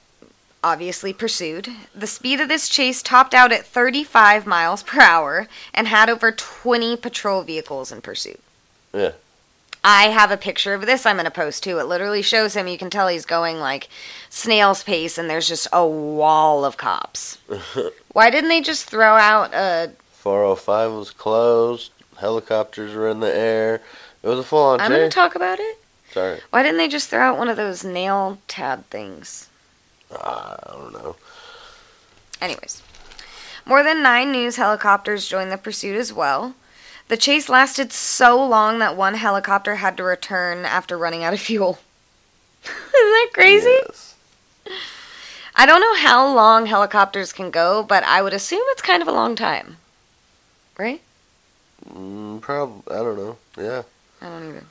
obviously 0.65 1.13
pursued. 1.13 1.69
The 1.95 2.07
speed 2.07 2.41
of 2.41 2.49
this 2.49 2.69
chase 2.69 3.03
topped 3.03 3.35
out 3.35 3.53
at 3.53 3.67
35 3.67 4.47
miles 4.47 4.83
per 4.83 5.01
hour 5.01 5.47
and 5.73 5.87
had 5.87 6.11
over 6.11 6.33
20 6.33 6.97
patrol 6.97 7.43
vehicles 7.43 7.93
in 7.93 8.01
pursuit. 8.01 8.41
Yeah. 8.93 9.13
I 9.87 10.05
have 10.05 10.31
a 10.31 10.39
picture 10.39 10.73
of 10.73 10.87
this 10.87 11.05
I'm 11.05 11.17
going 11.17 11.27
to 11.27 11.31
post 11.31 11.63
too. 11.63 11.79
It 11.79 11.85
literally 11.85 12.23
shows 12.23 12.57
him. 12.57 12.67
You 12.67 12.79
can 12.79 12.89
tell 12.89 13.07
he's 13.09 13.27
going 13.27 13.61
like 13.61 13.89
snail's 14.31 14.83
pace, 14.83 15.19
and 15.19 15.29
there's 15.29 15.47
just 15.47 15.69
a 15.75 15.87
wall 15.87 16.65
of 16.65 16.79
cops. 16.79 17.37
Why 18.13 18.31
didn't 18.31 18.49
they 18.49 18.63
just 18.63 18.89
throw 18.89 19.17
out 19.17 19.53
a? 19.53 19.93
405 20.11 20.93
was 20.93 21.11
closed. 21.11 21.93
Helicopters 22.19 22.95
were 22.95 23.09
in 23.09 23.21
the 23.21 23.37
air. 23.37 23.83
It 24.23 24.29
was 24.29 24.39
a 24.39 24.43
full 24.43 24.63
on 24.63 24.81
I'm 24.81 24.91
going 24.91 25.03
to 25.03 25.15
talk 25.15 25.35
about 25.35 25.61
it. 25.61 25.79
Sorry. 26.13 26.41
Why 26.49 26.63
didn't 26.63 26.79
they 26.79 26.89
just 26.89 27.11
throw 27.11 27.21
out 27.21 27.37
one 27.37 27.51
of 27.51 27.59
those 27.59 27.85
nail 27.85 28.39
tab 28.49 28.87
things? 28.87 29.51
Ah, 30.11 30.57
I 30.67 30.73
don't 30.73 30.93
know. 30.95 31.17
Anyways, 32.41 32.83
more 33.67 33.83
than 33.83 34.03
nine 34.03 34.33
news 34.33 34.57
helicopters 34.57 35.29
joined 35.29 35.53
the 35.53 35.59
pursuit 35.59 35.97
as 35.97 36.13
well. 36.13 36.55
The 37.09 37.17
chase 37.17 37.49
lasted 37.49 37.93
so 37.93 38.43
long 38.45 38.79
that 38.79 38.97
one 38.97 39.15
helicopter 39.15 39.77
had 39.77 39.97
to 39.99 40.03
return 40.03 40.65
after 40.65 40.97
running 40.97 41.23
out 41.23 41.35
of 41.35 41.41
fuel. 41.41 41.79
Isn't 42.65 42.75
that 42.93 43.31
crazy? 43.33 43.79
Yes. 43.87 44.15
I 45.55 45.67
don't 45.67 45.81
know 45.81 45.97
how 45.97 46.27
long 46.35 46.67
helicopters 46.67 47.33
can 47.33 47.51
go, 47.51 47.83
but 47.83 48.03
I 48.05 48.23
would 48.23 48.33
assume 48.33 48.63
it's 48.69 48.83
kind 48.83 49.03
of 49.03 49.09
a 49.09 49.13
long 49.13 49.37
time. 49.37 49.77
Right? 50.79 51.01
Mm, 51.89 52.41
prob- 52.41 52.89
I 52.91 52.95
don't 52.97 53.17
know. 53.17 53.37
Yeah. 53.57 53.83
I 54.21 54.29
don't 54.31 54.49
either. 54.49 54.65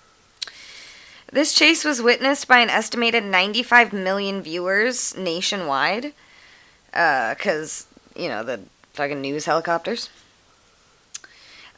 This 1.31 1.53
chase 1.53 1.85
was 1.85 2.01
witnessed 2.01 2.47
by 2.47 2.59
an 2.59 2.69
estimated 2.69 3.23
95 3.23 3.93
million 3.93 4.41
viewers 4.41 5.15
nationwide. 5.15 6.13
Because, 6.91 7.87
you 8.15 8.27
know, 8.27 8.43
the 8.43 8.61
fucking 8.93 9.21
news 9.21 9.45
helicopters. 9.45 10.09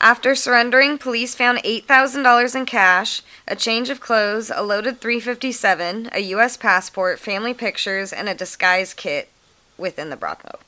After 0.02 0.36
surrendering, 0.36 0.98
police 0.98 1.36
found 1.36 1.60
$8,000 1.60 2.56
in 2.56 2.66
cash, 2.66 3.22
a 3.48 3.56
change 3.56 3.90
of 3.90 4.02
clothes, 4.02 4.52
a 4.54 4.62
loaded 4.62 5.00
357, 5.00 6.10
a 6.12 6.20
U.S. 6.20 6.58
passport, 6.58 7.20
family 7.20 7.54
pictures, 7.54 8.12
and 8.12 8.28
a 8.28 8.36
disguise 8.36 8.94
kit 8.94 9.30
within 9.78 10.10
the 10.10 10.16
Bronco. 10.16 10.60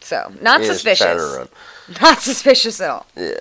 So, 0.00 0.32
not 0.40 0.60
He 0.60 0.68
just 0.68 0.82
tried 0.82 0.92
to 0.92 0.98
suspicious. 0.98 1.22
Uh, 1.22 1.46
not 2.02 2.18
suspicious 2.20 2.80
at 2.80 2.90
all. 2.90 3.06
Yeah. 3.16 3.34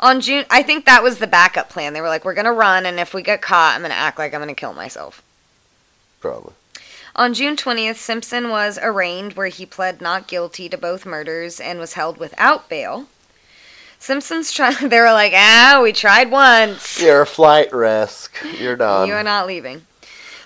On 0.00 0.20
June, 0.20 0.44
I 0.50 0.64
think 0.64 0.84
that 0.84 1.02
was 1.02 1.18
the 1.18 1.28
backup 1.28 1.70
plan. 1.70 1.92
They 1.92 2.00
were 2.00 2.08
like, 2.08 2.24
we're 2.24 2.34
going 2.34 2.46
to 2.46 2.52
run, 2.52 2.86
and 2.86 2.98
if 2.98 3.14
we 3.14 3.22
get 3.22 3.40
caught, 3.40 3.74
I'm 3.74 3.82
going 3.82 3.92
to 3.92 3.96
act 3.96 4.18
like 4.18 4.34
I'm 4.34 4.40
going 4.40 4.52
to 4.52 4.58
kill 4.58 4.72
myself. 4.72 5.22
Probably. 6.20 6.54
On 7.14 7.34
June 7.34 7.56
20th, 7.56 7.96
Simpson 7.96 8.48
was 8.48 8.78
arraigned 8.82 9.34
where 9.34 9.48
he 9.48 9.66
pled 9.66 10.00
not 10.00 10.26
guilty 10.26 10.68
to 10.68 10.78
both 10.78 11.04
murders 11.04 11.60
and 11.60 11.78
was 11.78 11.92
held 11.92 12.16
without 12.16 12.68
bail. 12.68 13.06
Simpson's 14.02 14.50
trial, 14.50 14.74
they 14.88 14.98
were 14.98 15.12
like, 15.12 15.32
ah, 15.32 15.78
we 15.80 15.92
tried 15.92 16.28
once. 16.28 17.00
You're 17.00 17.22
a 17.22 17.26
flight 17.26 17.72
risk. 17.72 18.36
You're 18.58 18.74
done. 18.74 19.06
You 19.06 19.14
are 19.14 19.22
not 19.22 19.46
leaving. 19.46 19.86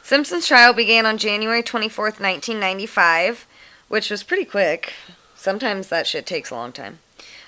Simpson's 0.02 0.46
trial 0.46 0.74
began 0.74 1.06
on 1.06 1.16
January 1.16 1.62
24th, 1.62 2.20
1995, 2.20 3.46
which 3.88 4.10
was 4.10 4.22
pretty 4.22 4.44
quick. 4.44 4.92
Sometimes 5.34 5.88
that 5.88 6.06
shit 6.06 6.26
takes 6.26 6.50
a 6.50 6.54
long 6.54 6.70
time. 6.70 6.98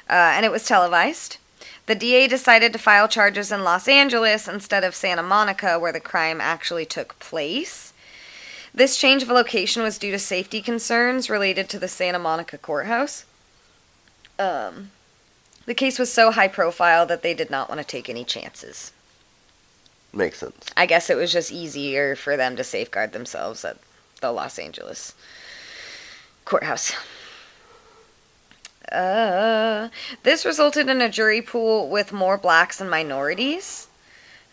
Uh, 0.08 0.32
and 0.32 0.46
it 0.46 0.50
was 0.50 0.64
televised. 0.64 1.36
The 1.84 1.94
DA 1.94 2.26
decided 2.26 2.72
to 2.72 2.78
file 2.78 3.06
charges 3.06 3.52
in 3.52 3.62
Los 3.62 3.86
Angeles 3.86 4.48
instead 4.48 4.84
of 4.84 4.94
Santa 4.94 5.22
Monica, 5.22 5.78
where 5.78 5.92
the 5.92 6.00
crime 6.00 6.40
actually 6.40 6.86
took 6.86 7.18
place. 7.18 7.92
This 8.74 8.96
change 8.96 9.22
of 9.22 9.28
location 9.28 9.82
was 9.82 9.98
due 9.98 10.12
to 10.12 10.18
safety 10.18 10.62
concerns 10.62 11.28
related 11.28 11.68
to 11.68 11.78
the 11.78 11.86
Santa 11.86 12.18
Monica 12.18 12.56
courthouse. 12.56 13.26
Um, 14.38 14.90
the 15.68 15.74
case 15.74 15.98
was 15.98 16.10
so 16.10 16.30
high 16.30 16.48
profile 16.48 17.04
that 17.04 17.22
they 17.22 17.34
did 17.34 17.50
not 17.50 17.68
want 17.68 17.78
to 17.78 17.86
take 17.86 18.08
any 18.08 18.24
chances. 18.24 18.90
Makes 20.14 20.38
sense. 20.38 20.70
I 20.74 20.86
guess 20.86 21.10
it 21.10 21.16
was 21.18 21.30
just 21.30 21.52
easier 21.52 22.16
for 22.16 22.38
them 22.38 22.56
to 22.56 22.64
safeguard 22.64 23.12
themselves 23.12 23.66
at 23.66 23.76
the 24.22 24.32
Los 24.32 24.58
Angeles 24.58 25.14
courthouse. 26.46 26.96
Uh, 28.90 29.90
this 30.22 30.46
resulted 30.46 30.88
in 30.88 31.02
a 31.02 31.10
jury 31.10 31.42
pool 31.42 31.90
with 31.90 32.14
more 32.14 32.38
blacks 32.38 32.80
and 32.80 32.88
minorities. 32.88 33.88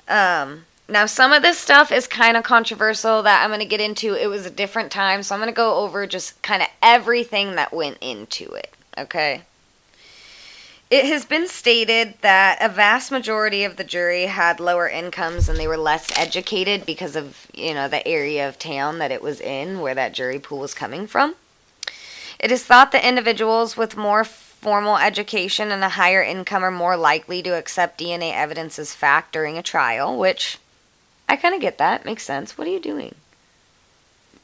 Um, 0.09 0.65
now, 0.89 1.05
some 1.05 1.31
of 1.31 1.41
this 1.41 1.57
stuff 1.57 1.93
is 1.93 2.07
kind 2.07 2.35
of 2.35 2.43
controversial 2.43 3.23
that 3.23 3.41
I'm 3.41 3.51
going 3.51 3.61
to 3.61 3.65
get 3.65 3.79
into. 3.79 4.21
It 4.21 4.27
was 4.27 4.45
a 4.45 4.51
different 4.51 4.91
time, 4.91 5.23
so 5.23 5.33
I'm 5.33 5.39
going 5.39 5.49
to 5.49 5.55
go 5.55 5.75
over 5.75 6.05
just 6.05 6.41
kind 6.41 6.61
of 6.61 6.67
everything 6.83 7.55
that 7.55 7.71
went 7.71 7.99
into 8.01 8.51
it, 8.51 8.73
okay? 8.97 9.43
It 10.95 11.07
has 11.07 11.25
been 11.25 11.49
stated 11.49 12.13
that 12.21 12.57
a 12.61 12.69
vast 12.69 13.11
majority 13.11 13.65
of 13.65 13.75
the 13.75 13.83
jury 13.83 14.27
had 14.27 14.61
lower 14.61 14.87
incomes 14.87 15.49
and 15.49 15.59
they 15.59 15.67
were 15.67 15.75
less 15.75 16.09
educated 16.17 16.85
because 16.85 17.17
of, 17.17 17.47
you 17.53 17.73
know, 17.73 17.89
the 17.89 18.07
area 18.07 18.47
of 18.47 18.57
town 18.57 18.99
that 18.99 19.11
it 19.11 19.21
was 19.21 19.41
in 19.41 19.81
where 19.81 19.93
that 19.93 20.13
jury 20.13 20.39
pool 20.39 20.59
was 20.59 20.73
coming 20.73 21.05
from. 21.05 21.35
It 22.39 22.49
is 22.49 22.63
thought 22.63 22.93
that 22.93 23.03
individuals 23.03 23.75
with 23.75 23.97
more 23.97 24.23
formal 24.23 24.95
education 24.95 25.69
and 25.69 25.83
a 25.83 25.89
higher 25.89 26.23
income 26.23 26.63
are 26.63 26.71
more 26.71 26.95
likely 26.95 27.43
to 27.43 27.57
accept 27.57 27.99
DNA 27.99 28.33
evidence 28.33 28.79
as 28.79 28.95
fact 28.95 29.33
during 29.33 29.57
a 29.57 29.61
trial, 29.61 30.17
which 30.17 30.59
I 31.27 31.35
kind 31.35 31.53
of 31.53 31.59
get 31.59 31.77
that. 31.77 32.05
Makes 32.05 32.23
sense. 32.23 32.57
What 32.57 32.67
are 32.67 32.71
you 32.71 32.79
doing? 32.79 33.15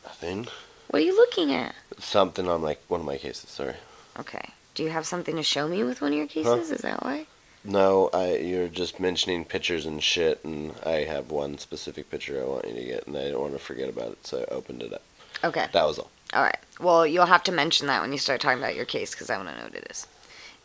Nothing. 0.03 0.49
What 0.89 1.01
are 1.01 1.05
you 1.05 1.15
looking 1.15 1.53
at? 1.53 1.75
Something 1.97 2.49
on 2.49 2.61
like 2.61 2.81
one 2.89 2.99
of 2.99 3.05
my 3.05 3.17
cases. 3.17 3.49
Sorry. 3.49 3.75
Okay. 4.19 4.49
Do 4.75 4.83
you 4.83 4.89
have 4.89 5.05
something 5.05 5.35
to 5.35 5.43
show 5.43 5.67
me 5.67 5.83
with 5.83 6.01
one 6.01 6.11
of 6.11 6.17
your 6.17 6.27
cases? 6.27 6.71
Is 6.71 6.81
that 6.81 7.03
why? 7.03 7.27
No, 7.63 8.09
I. 8.13 8.37
You're 8.37 8.67
just 8.67 8.99
mentioning 8.99 9.45
pictures 9.45 9.85
and 9.85 10.01
shit, 10.01 10.43
and 10.43 10.73
I 10.85 11.03
have 11.03 11.29
one 11.29 11.57
specific 11.57 12.09
picture 12.09 12.41
I 12.41 12.47
want 12.47 12.67
you 12.67 12.75
to 12.75 12.83
get, 12.83 13.07
and 13.07 13.15
I 13.15 13.21
didn't 13.25 13.39
want 13.39 13.53
to 13.53 13.59
forget 13.59 13.89
about 13.89 14.13
it, 14.13 14.25
so 14.25 14.39
I 14.39 14.53
opened 14.53 14.81
it 14.81 14.93
up. 14.93 15.03
Okay. 15.43 15.67
That 15.71 15.85
was 15.85 15.99
all. 15.99 16.09
All 16.33 16.43
right. 16.43 16.57
Well, 16.79 17.05
you'll 17.05 17.25
have 17.25 17.43
to 17.43 17.51
mention 17.51 17.87
that 17.87 18.01
when 18.01 18.11
you 18.11 18.17
start 18.17 18.41
talking 18.41 18.59
about 18.59 18.75
your 18.75 18.85
case 18.85 19.11
because 19.11 19.29
I 19.29 19.37
want 19.37 19.49
to 19.49 19.57
know 19.57 19.63
what 19.65 19.75
it 19.75 19.87
is. 19.89 20.07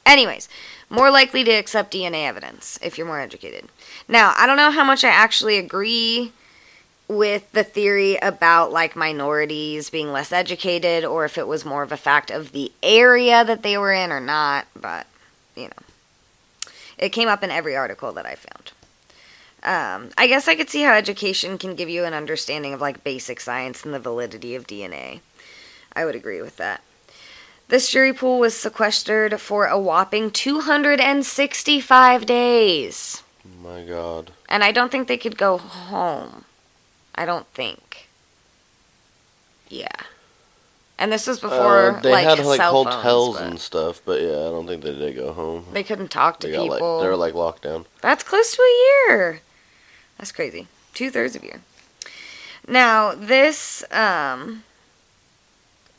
Anyways, 0.04 0.48
more 0.88 1.10
likely 1.10 1.42
to 1.42 1.50
accept 1.50 1.92
DNA 1.92 2.26
evidence 2.26 2.78
if 2.80 2.96
you're 2.96 3.06
more 3.06 3.20
educated. 3.20 3.68
Now, 4.06 4.32
I 4.36 4.46
don't 4.46 4.56
know 4.56 4.70
how 4.70 4.84
much 4.84 5.02
I 5.02 5.08
actually 5.08 5.58
agree 5.58 6.32
with 7.08 7.50
the 7.52 7.64
theory 7.64 8.16
about 8.16 8.72
like 8.72 8.96
minorities 8.96 9.90
being 9.90 10.12
less 10.12 10.32
educated 10.32 11.04
or 11.04 11.24
if 11.24 11.38
it 11.38 11.46
was 11.46 11.64
more 11.64 11.82
of 11.82 11.92
a 11.92 11.96
fact 11.96 12.30
of 12.30 12.52
the 12.52 12.72
area 12.82 13.44
that 13.44 13.62
they 13.62 13.78
were 13.78 13.92
in 13.92 14.10
or 14.10 14.20
not, 14.20 14.66
but 14.74 15.06
you 15.54 15.64
know. 15.64 16.70
It 16.98 17.10
came 17.10 17.28
up 17.28 17.42
in 17.42 17.50
every 17.50 17.76
article 17.76 18.12
that 18.12 18.24
I 18.26 18.34
found. 18.36 18.72
Um, 19.62 20.10
I 20.16 20.26
guess 20.26 20.48
I 20.48 20.54
could 20.54 20.70
see 20.70 20.82
how 20.82 20.94
education 20.94 21.58
can 21.58 21.74
give 21.74 21.88
you 21.88 22.04
an 22.04 22.14
understanding 22.14 22.72
of 22.72 22.80
like 22.80 23.04
basic 23.04 23.40
science 23.40 23.84
and 23.84 23.92
the 23.92 23.98
validity 23.98 24.54
of 24.54 24.66
DNA. 24.66 25.20
I 25.94 26.04
would 26.04 26.14
agree 26.14 26.40
with 26.40 26.56
that. 26.56 26.82
This 27.68 27.90
jury 27.90 28.12
pool 28.12 28.38
was 28.38 28.54
sequestered 28.54 29.40
for 29.40 29.66
a 29.66 29.78
whopping 29.78 30.30
265 30.30 32.26
days. 32.26 33.22
My 33.60 33.82
God. 33.82 34.30
And 34.48 34.62
I 34.62 34.70
don't 34.70 34.92
think 34.92 35.08
they 35.08 35.16
could 35.16 35.36
go 35.36 35.58
home. 35.58 36.44
I 37.16 37.24
don't 37.24 37.46
think. 37.48 38.08
Yeah. 39.68 39.88
And 40.98 41.12
this 41.12 41.26
was 41.26 41.38
before 41.40 41.96
Uh, 41.96 42.00
they 42.00 42.10
like 42.12 42.24
had 42.26 42.38
like 42.44 42.60
hotels 42.60 43.36
phones, 43.36 43.50
and 43.50 43.60
stuff, 43.60 44.00
but 44.04 44.20
yeah, 44.22 44.28
I 44.30 44.50
don't 44.50 44.66
think 44.66 44.82
they 44.82 44.94
did 44.94 45.16
go 45.16 45.32
home. 45.32 45.66
they 45.72 45.82
couldn't 45.82 46.10
talk 46.10 46.40
to 46.40 46.46
They 46.46 46.54
people. 46.56 46.68
like 46.68 47.02
they 47.02 47.08
were 47.08 47.16
like 47.16 47.34
locked 47.34 47.62
down. 47.62 47.84
That's 48.00 48.24
close 48.24 48.54
to 48.56 48.62
a 48.62 49.10
year. 49.12 49.40
That's 50.18 50.32
crazy. 50.32 50.68
Two 50.94 51.10
thirds 51.10 51.36
of 51.36 51.42
a 51.42 51.46
year. 51.46 51.60
Now, 52.66 53.14
this 53.14 53.84
um, 53.92 54.64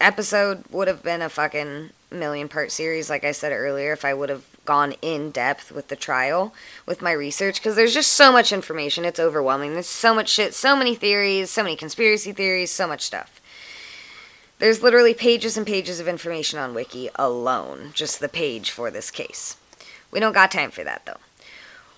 episode 0.02 0.64
would 0.72 0.88
have 0.88 1.04
been 1.04 1.22
a 1.22 1.30
fucking 1.30 1.92
million 2.12 2.48
part 2.48 2.72
series, 2.72 3.10
like 3.10 3.24
I 3.24 3.32
said 3.32 3.52
earlier, 3.52 3.94
if 3.94 4.06
I 4.06 4.14
would 4.14 4.30
have 4.30 4.46
gone 4.66 4.94
in 5.02 5.32
depth 5.32 5.72
with 5.72 5.88
the 5.88 5.96
trial 5.96 6.54
with 6.86 7.02
my 7.02 7.12
research, 7.12 7.56
because 7.56 7.76
there's 7.76 7.94
just 7.94 8.14
so 8.14 8.32
much 8.32 8.52
information. 8.52 9.06
It's 9.06 9.20
overwhelming. 9.20 9.74
There's 9.74 9.88
so 9.88 10.14
much 10.14 10.30
shit, 10.30 10.54
so 10.54 10.76
many 10.76 10.96
theories, 10.96 11.50
so 11.50 11.64
many 11.64 11.76
conspiracy 11.76 12.32
theories, 12.32 12.72
so 12.72 12.88
much 12.88 13.02
stuff. 13.02 13.42
There's 14.60 14.82
literally 14.82 15.14
pages 15.14 15.56
and 15.56 15.68
pages 15.68 16.00
of 16.00 16.08
information 16.08 16.58
on 16.58 16.74
Wiki 16.74 17.10
alone, 17.16 17.92
just 17.94 18.20
the 18.20 18.30
page 18.30 18.72
for 18.72 18.90
this 18.90 19.12
case. 19.12 19.58
We 20.10 20.20
don't 20.20 20.34
got 20.34 20.52
time 20.52 20.72
for 20.72 20.84
that 20.84 21.06
though. 21.06 21.20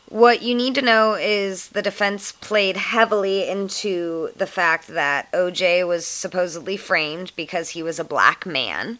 What 0.09 0.41
you 0.41 0.55
need 0.55 0.73
to 0.73 0.81
know 0.81 1.13
is 1.13 1.69
the 1.69 1.83
defense 1.83 2.31
played 2.31 2.77
heavily 2.77 3.47
into 3.47 4.31
the 4.35 4.47
fact 4.47 4.87
that 4.87 5.31
OJ 5.31 5.87
was 5.87 6.03
supposedly 6.03 6.77
framed 6.77 7.31
because 7.35 7.69
he 7.69 7.83
was 7.83 7.99
a 7.99 8.03
black 8.03 8.43
man. 8.43 8.97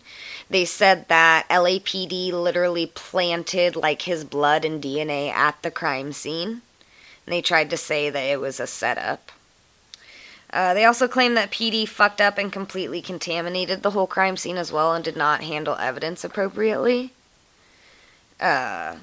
They 0.52 0.66
said 0.66 1.08
that 1.08 1.48
LAPD 1.50 2.32
literally 2.32 2.86
planted 2.86 3.76
like 3.76 4.04
his 4.04 4.24
blood 4.24 4.64
and 4.64 4.84
DNA 4.84 5.32
at 5.32 5.60
the 5.64 5.72
crime 5.72 6.14
scene. 6.14 6.62
And 7.26 7.34
they 7.34 7.42
tried 7.42 7.72
to 7.72 7.78
say 7.78 8.12
that 8.12 8.24
it 8.24 8.40
was 8.40 8.60
a 8.60 8.68
setup. 8.68 9.32
Uh, 10.54 10.76
they 10.76 10.86
also 10.86 11.08
claimed 11.08 11.36
that 11.38 11.52
PD 11.52 11.88
fucked 11.88 12.22
up 12.22 12.38
and 12.38 12.52
completely 12.52 13.02
contaminated 13.02 13.82
the 13.82 13.92
whole 13.92 14.08
crime 14.08 14.38
scene 14.38 14.58
as 14.58 14.72
well 14.72 14.94
and 14.94 15.04
did 15.04 15.18
not 15.18 15.42
handle 15.42 15.76
evidence 15.76 16.24
appropriately. 16.24 17.14
Uh, 18.40 18.98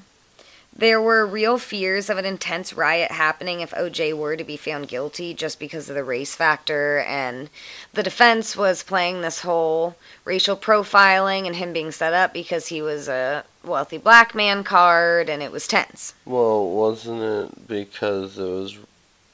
there 0.77 1.01
were 1.01 1.25
real 1.25 1.57
fears 1.57 2.07
of 2.07 2.17
an 2.19 2.25
intense 2.25 2.71
riot 2.71 3.11
happening 3.11 3.61
if 3.61 3.71
OJ 3.71 4.15
were 4.15 4.37
to 4.37 4.43
be 4.43 4.55
found 4.55 4.87
guilty 4.87 5.33
just 5.33 5.59
because 5.59 5.89
of 5.89 5.95
the 5.95 6.03
race 6.03 6.35
factor, 6.35 6.99
and 6.99 7.49
the 7.93 8.03
defense 8.03 8.55
was 8.55 8.83
playing 8.83 9.21
this 9.21 9.41
whole 9.41 9.95
racial 10.23 10.55
profiling 10.55 11.47
and 11.47 11.55
him 11.55 11.73
being 11.73 11.91
set 11.91 12.13
up 12.13 12.31
because 12.31 12.67
he 12.67 12.81
was 12.81 13.07
a 13.07 13.43
wealthy 13.63 13.97
black 13.97 14.35
man 14.35 14.63
card, 14.63 15.29
and 15.29 15.41
it 15.41 15.51
was 15.51 15.67
tense. 15.67 16.13
Well, 16.25 16.69
wasn't 16.69 17.23
it 17.23 17.67
because 17.67 18.37
it 18.37 18.43
was 18.43 18.77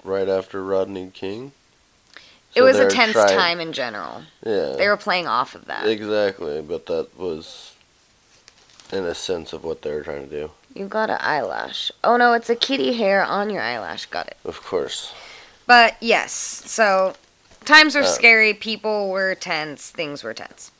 right 0.03 0.29
after 0.29 0.63
Rodney 0.63 1.11
King? 1.13 1.51
it 2.55 2.61
was 2.61 2.77
a 2.77 2.87
tense 2.87 3.13
trying- 3.13 3.29
time 3.29 3.59
in 3.59 3.73
general. 3.73 4.23
Yeah. 4.45 4.75
They 4.77 4.87
were 4.87 4.95
playing 4.95 5.27
off 5.27 5.55
of 5.55 5.65
that. 5.65 5.87
Exactly, 5.87 6.61
but 6.61 6.85
that 6.85 7.17
was 7.17 7.73
in 8.91 9.03
a 9.05 9.15
sense 9.15 9.53
of 9.53 9.63
what 9.63 9.81
they 9.81 9.91
were 9.91 10.03
trying 10.03 10.29
to 10.29 10.41
do. 10.41 10.51
You 10.73 10.87
got 10.87 11.09
an 11.09 11.17
eyelash. 11.19 11.91
Oh 12.03 12.17
no, 12.17 12.33
it's 12.33 12.49
a 12.49 12.55
kitty 12.55 12.93
hair 12.93 13.23
on 13.23 13.49
your 13.49 13.61
eyelash. 13.61 14.05
Got 14.07 14.27
it. 14.27 14.37
Of 14.43 14.61
course. 14.63 15.13
But 15.67 15.95
yes, 16.01 16.31
so 16.33 17.13
times 17.63 17.95
were 17.95 18.01
Uh. 18.01 18.05
scary, 18.07 18.53
people 18.53 19.09
were 19.09 19.35
tense, 19.35 19.89
things 19.89 20.23
were 20.23 20.33
tense. 20.33 20.71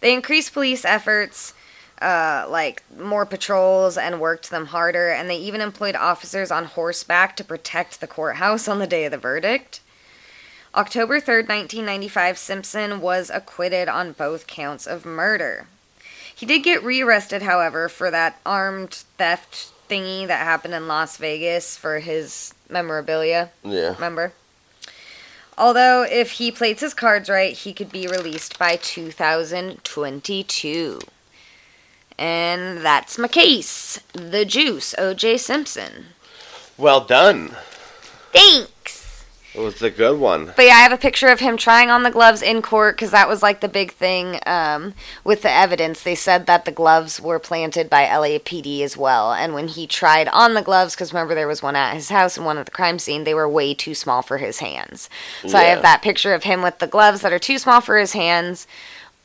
They 0.00 0.12
increased 0.12 0.52
police 0.52 0.84
efforts, 0.84 1.54
uh, 2.02 2.46
like 2.48 2.82
more 2.98 3.24
patrols, 3.24 3.96
and 3.96 4.20
worked 4.20 4.50
them 4.50 4.66
harder, 4.66 5.10
and 5.10 5.30
they 5.30 5.36
even 5.36 5.60
employed 5.60 5.96
officers 5.96 6.50
on 6.50 6.66
horseback 6.66 7.36
to 7.36 7.44
protect 7.44 8.00
the 8.00 8.06
courthouse 8.06 8.68
on 8.68 8.78
the 8.78 8.86
day 8.86 9.04
of 9.06 9.12
the 9.12 9.18
verdict. 9.18 9.80
October 10.74 11.18
3rd, 11.20 11.48
1995, 11.48 12.36
Simpson 12.36 13.00
was 13.00 13.30
acquitted 13.32 13.88
on 13.88 14.12
both 14.12 14.46
counts 14.46 14.86
of 14.86 15.06
murder. 15.06 15.68
He 16.36 16.44
did 16.44 16.62
get 16.62 16.84
rearrested, 16.84 17.40
however, 17.42 17.88
for 17.88 18.10
that 18.10 18.38
armed 18.44 19.04
theft 19.16 19.72
thingy 19.88 20.26
that 20.26 20.44
happened 20.44 20.74
in 20.74 20.86
Las 20.86 21.16
Vegas 21.16 21.78
for 21.78 22.00
his 22.00 22.52
memorabilia. 22.68 23.52
Yeah. 23.64 23.94
Remember? 23.94 24.34
Although, 25.56 26.02
if 26.02 26.32
he 26.32 26.52
plays 26.52 26.80
his 26.80 26.92
cards 26.92 27.30
right, 27.30 27.54
he 27.54 27.72
could 27.72 27.90
be 27.90 28.06
released 28.06 28.58
by 28.58 28.76
2022. 28.76 31.00
And 32.18 32.84
that's 32.84 33.16
my 33.16 33.28
case. 33.28 34.00
The 34.12 34.44
Juice, 34.44 34.94
O.J. 34.98 35.38
Simpson. 35.38 36.08
Well 36.76 37.00
done. 37.00 37.56
Thanks! 38.32 38.95
It 39.56 39.60
was 39.60 39.80
a 39.80 39.90
good 39.90 40.20
one. 40.20 40.52
But 40.54 40.66
yeah, 40.66 40.74
I 40.74 40.82
have 40.82 40.92
a 40.92 40.98
picture 40.98 41.28
of 41.28 41.40
him 41.40 41.56
trying 41.56 41.88
on 41.88 42.02
the 42.02 42.10
gloves 42.10 42.42
in 42.42 42.60
court 42.60 42.96
because 42.96 43.10
that 43.12 43.26
was 43.26 43.42
like 43.42 43.60
the 43.60 43.68
big 43.68 43.92
thing 43.92 44.38
um, 44.44 44.92
with 45.24 45.40
the 45.40 45.50
evidence. 45.50 46.02
They 46.02 46.14
said 46.14 46.46
that 46.46 46.66
the 46.66 46.72
gloves 46.72 47.22
were 47.22 47.38
planted 47.38 47.88
by 47.88 48.04
LAPD 48.04 48.82
as 48.82 48.98
well. 48.98 49.32
And 49.32 49.54
when 49.54 49.68
he 49.68 49.86
tried 49.86 50.28
on 50.28 50.52
the 50.52 50.60
gloves, 50.60 50.94
because 50.94 51.14
remember 51.14 51.34
there 51.34 51.48
was 51.48 51.62
one 51.62 51.74
at 51.74 51.94
his 51.94 52.10
house 52.10 52.36
and 52.36 52.44
one 52.44 52.58
at 52.58 52.66
the 52.66 52.72
crime 52.72 52.98
scene, 52.98 53.24
they 53.24 53.32
were 53.32 53.48
way 53.48 53.72
too 53.72 53.94
small 53.94 54.20
for 54.20 54.36
his 54.36 54.58
hands. 54.58 55.08
So 55.46 55.56
I 55.56 55.62
have 55.62 55.80
that 55.82 56.02
picture 56.02 56.34
of 56.34 56.42
him 56.42 56.60
with 56.60 56.78
the 56.78 56.86
gloves 56.86 57.22
that 57.22 57.32
are 57.32 57.38
too 57.38 57.58
small 57.58 57.80
for 57.80 57.96
his 57.96 58.12
hands 58.12 58.66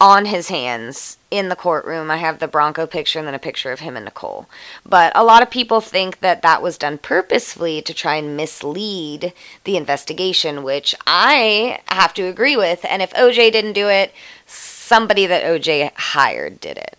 on 0.02 0.26
his 0.26 0.50
hands 0.50 1.18
in 1.30 1.50
the 1.50 1.56
courtroom. 1.56 2.10
I 2.10 2.18
have 2.18 2.40
the 2.40 2.48
Bronco 2.48 2.88
picture 2.88 3.20
and 3.20 3.28
then 3.28 3.36
a 3.36 3.40
picture 3.40 3.72
of 3.72 3.82
him 3.82 3.96
and 3.96 4.04
Nicole. 4.04 4.48
But 4.84 5.12
a 5.16 5.24
lot 5.24 5.44
of 5.44 5.52
people 5.52 5.80
think 5.80 6.22
that 6.22 6.42
that 6.42 6.64
was 6.64 6.80
done 6.80 6.98
purposefully 6.98 7.84
to 7.84 7.94
try 7.94 8.16
and 8.16 8.36
mislead 8.36 9.32
the 9.64 9.78
investigation, 9.78 10.64
which 10.64 10.96
I 11.06 11.82
have 11.90 12.16
to 12.16 12.24
agree 12.24 12.58
with. 12.58 12.84
And 12.84 13.04
if 13.04 13.14
OJ 13.14 13.52
didn't 13.52 13.74
do 13.74 13.90
it, 13.90 14.12
somebody 14.48 15.28
that 15.28 15.44
OJ 15.44 15.92
hired 15.94 16.60
did 16.60 16.78
it. 16.80 16.98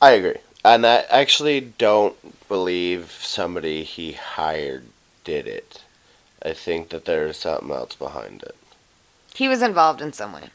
I 0.00 0.12
agree. 0.12 0.38
And 0.64 0.86
I 0.86 1.04
actually 1.10 1.60
don't 1.60 2.48
believe 2.48 3.12
somebody 3.20 3.82
he 3.82 4.12
hired 4.12 4.86
did 5.22 5.46
it. 5.46 5.82
I 6.42 6.54
think 6.54 6.88
that 6.88 7.04
there's 7.04 7.36
something 7.36 7.70
else 7.70 7.94
behind 7.94 8.42
it. 8.42 8.56
He 9.40 9.48
was 9.48 9.62
involved 9.62 10.02
in 10.02 10.12
some 10.12 10.34
way. 10.34 10.50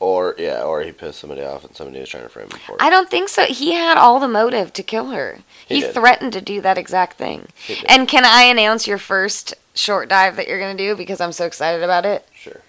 Or, 0.00 0.34
yeah, 0.38 0.64
or 0.64 0.82
he 0.82 0.90
pissed 0.90 1.20
somebody 1.20 1.42
off 1.42 1.64
and 1.64 1.76
somebody 1.76 2.00
was 2.00 2.08
trying 2.08 2.24
to 2.24 2.28
frame 2.28 2.50
him 2.50 2.58
for 2.58 2.72
it. 2.72 2.82
I 2.82 2.90
don't 2.90 3.08
think 3.08 3.28
so. 3.28 3.44
He 3.44 3.74
had 3.74 3.96
all 3.96 4.18
the 4.18 4.26
motive 4.26 4.72
to 4.72 4.82
kill 4.82 5.10
her. 5.10 5.38
He 5.68 5.82
He, 5.82 5.92
threatened 5.92 6.32
to 6.32 6.40
do 6.40 6.60
that 6.60 6.76
exact 6.76 7.16
thing. 7.16 7.46
And 7.88 8.08
can 8.08 8.24
I 8.24 8.42
announce 8.42 8.88
your 8.88 8.98
first 8.98 9.54
short 9.72 10.08
dive 10.08 10.34
that 10.34 10.48
you're 10.48 10.58
going 10.58 10.76
to 10.76 10.82
do 10.82 10.96
because 10.96 11.20
I'm 11.20 11.30
so 11.30 11.46
excited 11.46 11.84
about 11.84 12.04
it? 12.04 12.26
Sure. 12.34 12.60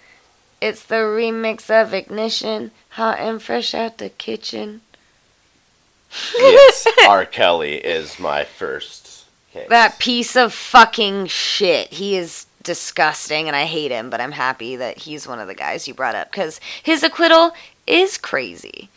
It's 0.60 0.84
the 0.84 1.02
remix 1.02 1.68
of 1.68 1.92
Ignition, 1.92 2.70
Hot 2.90 3.18
and 3.18 3.42
Fresh 3.42 3.74
Out 3.74 3.98
the 3.98 4.10
Kitchen. 4.10 4.82
yes, 6.38 6.86
R. 7.08 7.26
Kelly 7.26 7.78
is 7.78 8.20
my 8.20 8.44
first 8.44 9.24
case. 9.52 9.68
That 9.68 9.98
piece 9.98 10.36
of 10.36 10.54
fucking 10.54 11.26
shit. 11.26 11.94
He 11.94 12.14
is 12.16 12.46
disgusting 12.62 13.46
and 13.46 13.56
I 13.56 13.64
hate 13.64 13.90
him, 13.90 14.10
but 14.10 14.20
I'm 14.20 14.32
happy 14.32 14.76
that 14.76 14.98
he's 14.98 15.26
one 15.26 15.38
of 15.40 15.48
the 15.48 15.54
guys 15.54 15.88
you 15.88 15.94
brought 15.94 16.14
up 16.14 16.30
because 16.30 16.60
his 16.82 17.02
acquittal 17.02 17.52
is 17.86 18.18
crazy. 18.18 18.88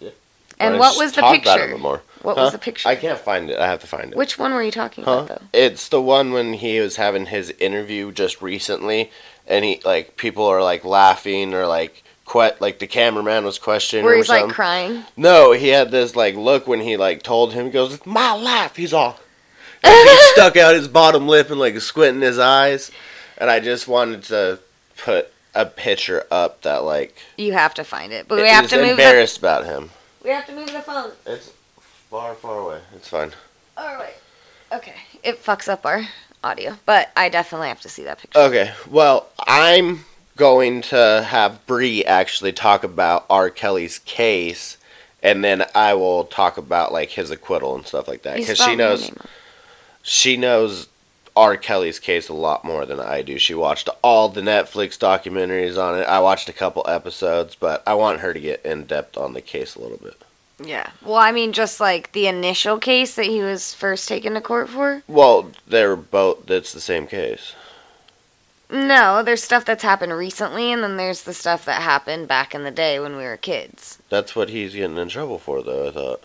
Yeah. 0.00 0.10
And 0.58 0.78
what 0.78 0.96
was 0.96 1.12
the 1.12 1.22
picture? 1.22 1.76
What 1.76 2.02
Huh? 2.36 2.42
was 2.44 2.52
the 2.52 2.58
picture? 2.58 2.88
I 2.88 2.96
can't 2.96 3.18
find 3.18 3.50
it. 3.50 3.58
I 3.58 3.66
have 3.66 3.80
to 3.80 3.86
find 3.86 4.12
it. 4.12 4.16
Which 4.16 4.38
one 4.38 4.52
were 4.54 4.62
you 4.62 4.70
talking 4.70 5.04
Huh? 5.04 5.12
about 5.12 5.28
though? 5.28 5.42
It's 5.52 5.88
the 5.88 6.00
one 6.00 6.32
when 6.32 6.54
he 6.54 6.80
was 6.80 6.96
having 6.96 7.26
his 7.26 7.50
interview 7.58 8.10
just 8.12 8.40
recently, 8.42 9.10
and 9.46 9.64
he 9.64 9.80
like 9.84 10.16
people 10.16 10.44
are 10.46 10.62
like 10.62 10.84
laughing 10.84 11.54
or 11.54 11.66
like 11.66 12.02
que- 12.30 12.56
like 12.58 12.78
the 12.80 12.86
cameraman 12.86 13.44
was 13.44 13.58
questioning 13.58 14.04
Where 14.04 14.16
he's 14.16 14.28
like 14.28 14.48
crying. 14.48 15.04
no, 15.16 15.52
he 15.52 15.68
had 15.68 15.90
this 15.90 16.16
like 16.16 16.34
look 16.34 16.66
when 16.66 16.80
he 16.80 16.96
like 16.96 17.22
told 17.22 17.52
him 17.52 17.66
he 17.66 17.70
goes, 17.70 17.94
"It's 17.94 18.06
my 18.06 18.32
life." 18.32 18.74
He's 18.76 18.92
all 18.92 19.20
he 19.82 20.16
stuck 20.32 20.56
out 20.56 20.74
his 20.74 20.88
bottom 20.88 21.28
lip 21.28 21.50
and 21.50 21.60
like 21.60 21.78
squinting 21.80 22.22
his 22.22 22.38
eyes, 22.38 22.90
and 23.38 23.50
I 23.50 23.60
just 23.60 23.88
wanted 23.88 24.24
to 24.24 24.58
put 24.96 25.32
a 25.54 25.66
picture 25.66 26.24
up 26.30 26.62
that 26.62 26.84
like 26.84 27.16
You 27.36 27.52
have 27.52 27.74
to 27.74 27.84
find 27.84 28.12
it, 28.12 28.28
but 28.28 28.38
we 28.38 28.48
have 28.48 28.68
to 28.68 28.76
move 28.76 28.84
the. 28.84 28.90
embarrassed 28.92 29.38
about 29.38 29.64
him. 29.64 29.90
We 30.22 30.30
have 30.30 30.46
to 30.46 30.54
move 30.54 30.72
the 30.72 30.80
phone. 30.82 31.12
It's 31.26 31.52
far, 32.10 32.34
far 32.34 32.58
away. 32.58 32.80
It's 32.94 33.08
fine. 33.08 33.32
All 33.76 33.94
right. 33.96 34.14
Okay. 34.72 34.94
It 35.22 35.42
fucks 35.42 35.68
up 35.68 35.86
our 35.86 36.02
audio, 36.42 36.78
but 36.86 37.10
I 37.16 37.28
definitely 37.28 37.68
have 37.68 37.80
to 37.82 37.88
see 37.88 38.04
that 38.04 38.18
picture. 38.18 38.38
Okay, 38.38 38.72
well, 38.88 39.28
I'm 39.46 40.04
going 40.36 40.82
to 40.82 41.24
have 41.28 41.66
Bree 41.66 42.04
actually 42.04 42.52
talk 42.52 42.84
about 42.84 43.26
R. 43.30 43.50
Kelly's 43.50 43.98
case, 44.00 44.76
and 45.22 45.42
then 45.42 45.64
I 45.74 45.94
will 45.94 46.24
talk 46.24 46.58
about 46.58 46.92
like 46.92 47.10
his 47.10 47.30
acquittal 47.30 47.74
and 47.74 47.86
stuff 47.86 48.06
like 48.06 48.22
that 48.22 48.36
because 48.36 48.58
she 48.58 48.76
knows. 48.76 49.10
She 50.06 50.36
knows 50.36 50.86
R. 51.34 51.56
Kelly's 51.56 51.98
case 51.98 52.28
a 52.28 52.32
lot 52.32 52.64
more 52.64 52.86
than 52.86 53.00
I 53.00 53.22
do. 53.22 53.38
She 53.38 53.54
watched 53.54 53.88
all 54.02 54.28
the 54.28 54.40
Netflix 54.40 54.96
documentaries 54.96 55.76
on 55.76 55.98
it. 55.98 56.04
I 56.04 56.20
watched 56.20 56.48
a 56.48 56.52
couple 56.52 56.84
episodes, 56.86 57.56
but 57.56 57.82
I 57.86 57.94
want 57.94 58.20
her 58.20 58.32
to 58.32 58.38
get 58.38 58.64
in 58.64 58.84
depth 58.84 59.18
on 59.18 59.34
the 59.34 59.40
case 59.40 59.74
a 59.74 59.80
little 59.80 59.98
bit. 59.98 60.16
Yeah. 60.64 60.90
Well, 61.02 61.16
I 61.16 61.32
mean, 61.32 61.52
just 61.52 61.80
like 61.80 62.12
the 62.12 62.28
initial 62.28 62.78
case 62.78 63.16
that 63.16 63.26
he 63.26 63.42
was 63.42 63.74
first 63.74 64.08
taken 64.08 64.34
to 64.34 64.40
court 64.40 64.68
for. 64.68 65.02
Well, 65.08 65.50
they're 65.66 65.96
both. 65.96 66.46
That's 66.46 66.72
the 66.72 66.80
same 66.80 67.08
case. 67.08 67.54
No, 68.70 69.24
there's 69.24 69.42
stuff 69.42 69.64
that's 69.64 69.82
happened 69.82 70.12
recently, 70.12 70.72
and 70.72 70.84
then 70.84 70.96
there's 70.96 71.22
the 71.22 71.34
stuff 71.34 71.64
that 71.64 71.82
happened 71.82 72.28
back 72.28 72.54
in 72.54 72.62
the 72.62 72.70
day 72.70 73.00
when 73.00 73.16
we 73.16 73.24
were 73.24 73.36
kids. 73.36 73.98
That's 74.08 74.36
what 74.36 74.50
he's 74.50 74.74
getting 74.74 74.96
in 74.96 75.08
trouble 75.08 75.38
for, 75.38 75.62
though. 75.62 75.88
I 75.88 75.90
thought 75.90 76.22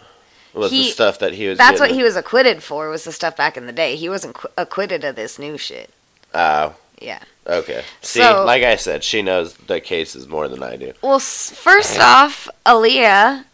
was 0.54 0.72
He- 0.72 0.84
the 0.84 0.90
stuff 0.92 1.20
that 1.20 1.34
he 1.34 1.48
was. 1.48 1.58
That's 1.58 1.80
what 1.80 1.88
getting- 1.88 1.98
he 2.00 2.04
was 2.04 2.16
acquitted 2.16 2.62
for. 2.64 2.90
Was 2.90 3.04
the 3.04 3.12
stuff 3.12 3.36
back 3.38 3.56
in 3.58 3.66
the 3.68 3.72
day. 3.74 3.96
He 3.96 4.10
wasn't 4.10 4.36
qu- 4.36 4.50
acquitted 4.58 5.04
of 5.04 5.16
this 5.16 5.38
new 5.40 5.58
shit. 5.58 5.90
Oh, 6.34 6.76
Yeah. 7.00 7.20
okay. 7.48 7.84
See, 8.02 8.20
So- 8.22 8.44
like 8.46 8.64
I 8.64 8.76
said, 8.76 9.04
she 9.04 9.22
knows 9.22 9.54
the 9.54 9.80
cases 9.80 10.28
more 10.28 10.48
than 10.48 10.62
I 10.64 10.76
do. 10.76 10.94
Well, 11.02 11.20
first 11.20 12.00
off, 12.00 12.48
Aaliyah 12.66 13.46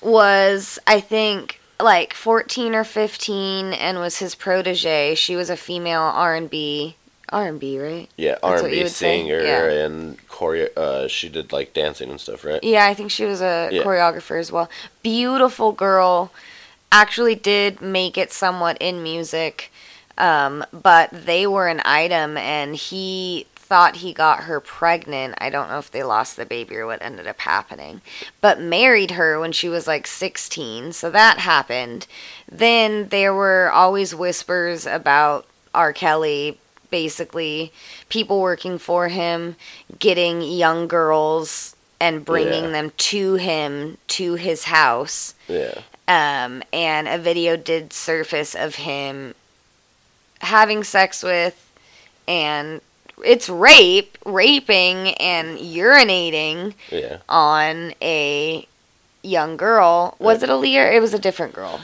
was, 0.00 0.78
I 0.86 1.00
think, 1.00 1.60
like 1.80 2.14
14 2.14 2.74
or 2.74 2.84
15, 2.84 3.72
and 3.72 3.98
was 3.98 4.18
his 4.18 4.34
protege. 4.34 5.14
She 5.14 5.36
was 5.36 5.50
a 5.50 5.56
female 5.56 6.02
R 6.02 6.34
and 6.34 6.48
B, 6.50 6.96
R 7.32 7.46
and 7.46 7.58
B, 7.58 7.80
right? 7.80 8.08
Yeah, 8.16 8.36
R 8.42 8.58
and 8.58 8.70
B 8.70 8.86
singer 8.88 9.42
Yeah. 9.42 9.64
and 9.64 10.28
choreo. 10.28 10.68
Uh, 10.76 11.08
she 11.08 11.28
did 11.28 11.50
like 11.52 11.72
dancing 11.72 12.10
and 12.10 12.20
stuff, 12.20 12.44
right? 12.44 12.62
Yeah, 12.62 12.86
I 12.86 12.94
think 12.94 13.10
she 13.10 13.24
was 13.24 13.40
a 13.40 13.70
Yeah. 13.72 13.82
choreographer 13.82 14.38
as 14.38 14.52
well. 14.52 14.68
Beautiful 15.02 15.72
girl. 15.72 16.30
Actually, 16.90 17.34
did 17.34 17.80
make 17.80 18.18
it 18.18 18.32
somewhat 18.32 18.76
in 18.78 19.02
music, 19.02 19.72
um, 20.18 20.62
but 20.72 21.08
they 21.10 21.46
were 21.46 21.68
an 21.68 21.80
item, 21.86 22.36
and 22.36 22.76
he 22.76 23.46
thought 23.56 23.96
he 23.96 24.12
got 24.12 24.40
her 24.40 24.60
pregnant. 24.60 25.34
I 25.38 25.48
don't 25.48 25.70
know 25.70 25.78
if 25.78 25.90
they 25.90 26.02
lost 26.02 26.36
the 26.36 26.44
baby 26.44 26.76
or 26.76 26.84
what 26.84 27.00
ended 27.00 27.26
up 27.26 27.40
happening, 27.40 28.02
but 28.42 28.60
married 28.60 29.12
her 29.12 29.40
when 29.40 29.52
she 29.52 29.70
was 29.70 29.86
like 29.86 30.06
16, 30.06 30.92
so 30.92 31.08
that 31.08 31.38
happened. 31.38 32.06
Then 32.46 33.08
there 33.08 33.32
were 33.32 33.70
always 33.72 34.14
whispers 34.14 34.84
about 34.86 35.46
R. 35.74 35.94
Kelly. 35.94 36.58
Basically, 36.92 37.72
people 38.10 38.38
working 38.38 38.76
for 38.76 39.08
him 39.08 39.56
getting 39.98 40.42
young 40.42 40.86
girls 40.86 41.74
and 41.98 42.22
bringing 42.22 42.64
Yeah. 42.66 42.70
them 42.70 42.92
to 42.98 43.34
him 43.36 43.96
to 44.08 44.34
his 44.34 44.64
house. 44.64 45.34
Yeah. 45.48 45.78
Um, 46.06 46.62
and 46.70 47.08
a 47.08 47.16
video 47.16 47.56
did 47.56 47.94
surface 47.94 48.54
of 48.54 48.74
him 48.74 49.34
having 50.42 50.84
sex 50.84 51.22
with, 51.22 51.56
and 52.28 52.82
it's 53.24 53.48
rape, 53.48 54.18
raping, 54.26 55.14
and 55.14 55.58
urinating 55.58 56.74
Yeah. 56.90 57.18
on 57.28 57.94
a 58.02 58.66
young 59.22 59.56
girl. 59.56 60.14
Was 60.18 60.42
it 60.42 60.50
Aaliyah? 60.50 60.92
It 60.92 61.00
was 61.00 61.14
a 61.14 61.18
different 61.18 61.54
girl. 61.54 61.80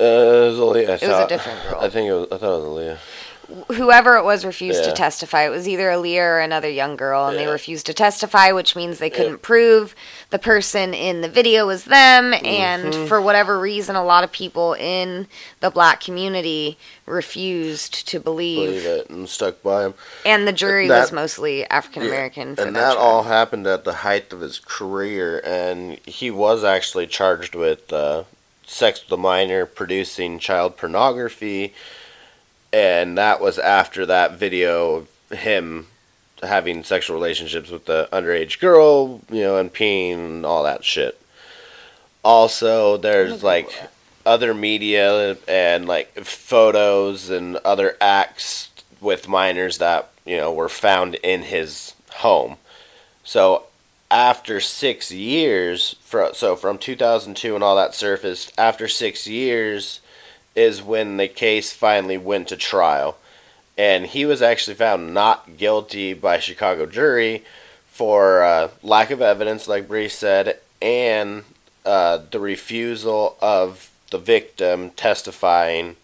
Uh, 0.00 0.04
it 0.04 0.50
was 0.52 0.58
Aaliyah. 0.58 0.88
I 1.02 1.08
was 1.08 1.24
a 1.26 1.28
different 1.28 1.62
girl. 1.68 1.80
I 1.82 1.90
think 1.90 2.08
it 2.08 2.14
was. 2.14 2.28
I 2.32 2.38
thought 2.38 2.56
it 2.56 2.62
was 2.62 2.78
Aaliyah. 2.78 2.98
Whoever 3.74 4.16
it 4.16 4.24
was 4.24 4.44
refused 4.44 4.84
to 4.84 4.92
testify. 4.92 5.44
It 5.44 5.50
was 5.50 5.68
either 5.68 5.88
Aaliyah 5.90 6.20
or 6.20 6.40
another 6.40 6.68
young 6.70 6.96
girl, 6.96 7.26
and 7.26 7.36
they 7.38 7.46
refused 7.46 7.86
to 7.86 7.94
testify, 7.94 8.52
which 8.52 8.74
means 8.76 8.98
they 8.98 9.10
couldn't 9.10 9.32
Yeah. 9.32 9.38
prove 9.42 9.94
the 10.30 10.38
person 10.38 10.94
in 10.94 11.20
the 11.20 11.28
video 11.28 11.66
was 11.66 11.84
them. 11.84 12.32
And 12.44 12.92
Mm-hmm. 12.94 13.06
for 13.06 13.20
whatever 13.20 13.58
reason, 13.58 13.96
a 13.96 14.04
lot 14.04 14.24
of 14.24 14.32
people 14.32 14.74
in 14.74 15.26
the 15.60 15.70
black 15.70 16.00
community 16.00 16.78
refused 17.04 18.08
to 18.08 18.18
believe. 18.20 18.68
Believe 18.82 18.86
it 18.86 19.10
and 19.10 19.28
stuck 19.28 19.62
by 19.62 19.84
him. 19.86 19.94
And 20.24 20.46
the 20.48 20.52
jury 20.52 20.88
That- 20.88 21.00
was 21.00 21.12
mostly 21.12 21.68
African 21.68 22.02
American. 22.02 22.48
and 22.48 22.58
that, 22.58 22.72
that 22.74 22.96
all 22.96 23.24
happened 23.24 23.66
at 23.66 23.84
the 23.84 23.92
height 23.96 24.32
of 24.32 24.40
his 24.40 24.58
career, 24.58 25.40
and 25.44 25.98
he 26.06 26.30
was 26.30 26.64
actually 26.64 27.06
charged 27.06 27.54
with 27.54 27.92
uh, 27.92 28.24
sex 28.66 29.02
with 29.02 29.12
a 29.12 29.20
minor, 29.20 29.66
producing 29.66 30.38
child 30.38 30.76
pornography, 30.76 31.74
and 32.72 33.18
that 33.18 33.40
was 33.40 33.58
after 33.58 34.06
that 34.06 34.38
video 34.38 34.94
of 34.94 35.38
him 35.38 35.86
having 36.42 36.82
sexual 36.82 37.16
relationships 37.16 37.70
with 37.70 37.84
the 37.84 38.08
underage 38.12 38.58
girl, 38.58 39.20
you 39.30 39.42
know, 39.42 39.58
and 39.58 39.72
peeing 39.72 40.14
and 40.14 40.46
all 40.46 40.62
that 40.64 40.84
shit. 40.84 41.20
Also, 42.24 42.96
there's 42.96 43.42
like 43.42 43.68
other 44.24 44.54
media 44.54 45.36
and 45.48 45.86
like 45.86 46.14
photos 46.24 47.30
and 47.30 47.56
other 47.58 47.96
acts 48.00 48.70
with 49.00 49.28
minors 49.28 49.78
that 49.78 50.08
you 50.24 50.36
know 50.36 50.52
were 50.52 50.68
found 50.68 51.16
in 51.16 51.42
his 51.42 51.94
home. 52.16 52.56
So 53.24 53.64
after 54.10 54.60
six 54.60 55.10
years, 55.10 55.96
so 56.34 56.54
from 56.56 56.78
2002 56.78 57.54
and 57.54 57.64
all 57.64 57.76
that 57.76 57.94
surfaced, 57.94 58.52
after 58.58 58.86
six 58.86 59.26
years 59.26 60.00
is 60.54 60.82
when 60.82 61.16
the 61.16 61.28
case 61.28 61.72
finally 61.72 62.18
went 62.18 62.48
to 62.48 62.56
trial. 62.56 63.18
And 63.78 64.06
he 64.06 64.26
was 64.26 64.42
actually 64.42 64.74
found 64.74 65.14
not 65.14 65.56
guilty 65.56 66.12
by 66.12 66.38
Chicago 66.38 66.86
jury 66.86 67.44
for 67.86 68.42
uh, 68.42 68.68
lack 68.82 69.10
of 69.10 69.22
evidence, 69.22 69.66
like 69.66 69.88
Bree 69.88 70.08
said, 70.08 70.58
and 70.80 71.44
uh, 71.84 72.18
the 72.30 72.40
refusal 72.40 73.36
of 73.40 73.90
the 74.10 74.18
victim 74.18 74.90
testifying. 74.90 75.96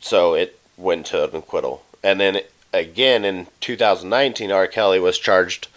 So 0.00 0.34
it 0.34 0.58
went 0.76 1.06
to 1.06 1.24
an 1.24 1.34
acquittal. 1.34 1.84
And 2.02 2.20
then 2.20 2.40
again 2.72 3.24
in 3.24 3.46
2019, 3.60 4.50
R. 4.50 4.66
Kelly 4.66 5.00
was 5.00 5.18
charged 5.18 5.68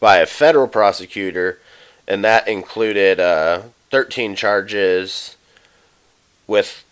by 0.00 0.18
a 0.18 0.26
federal 0.26 0.68
prosecutor, 0.68 1.60
and 2.08 2.24
that 2.24 2.48
included 2.48 3.20
uh, 3.20 3.62
13 3.90 4.34
charges 4.34 5.36
with 6.46 6.84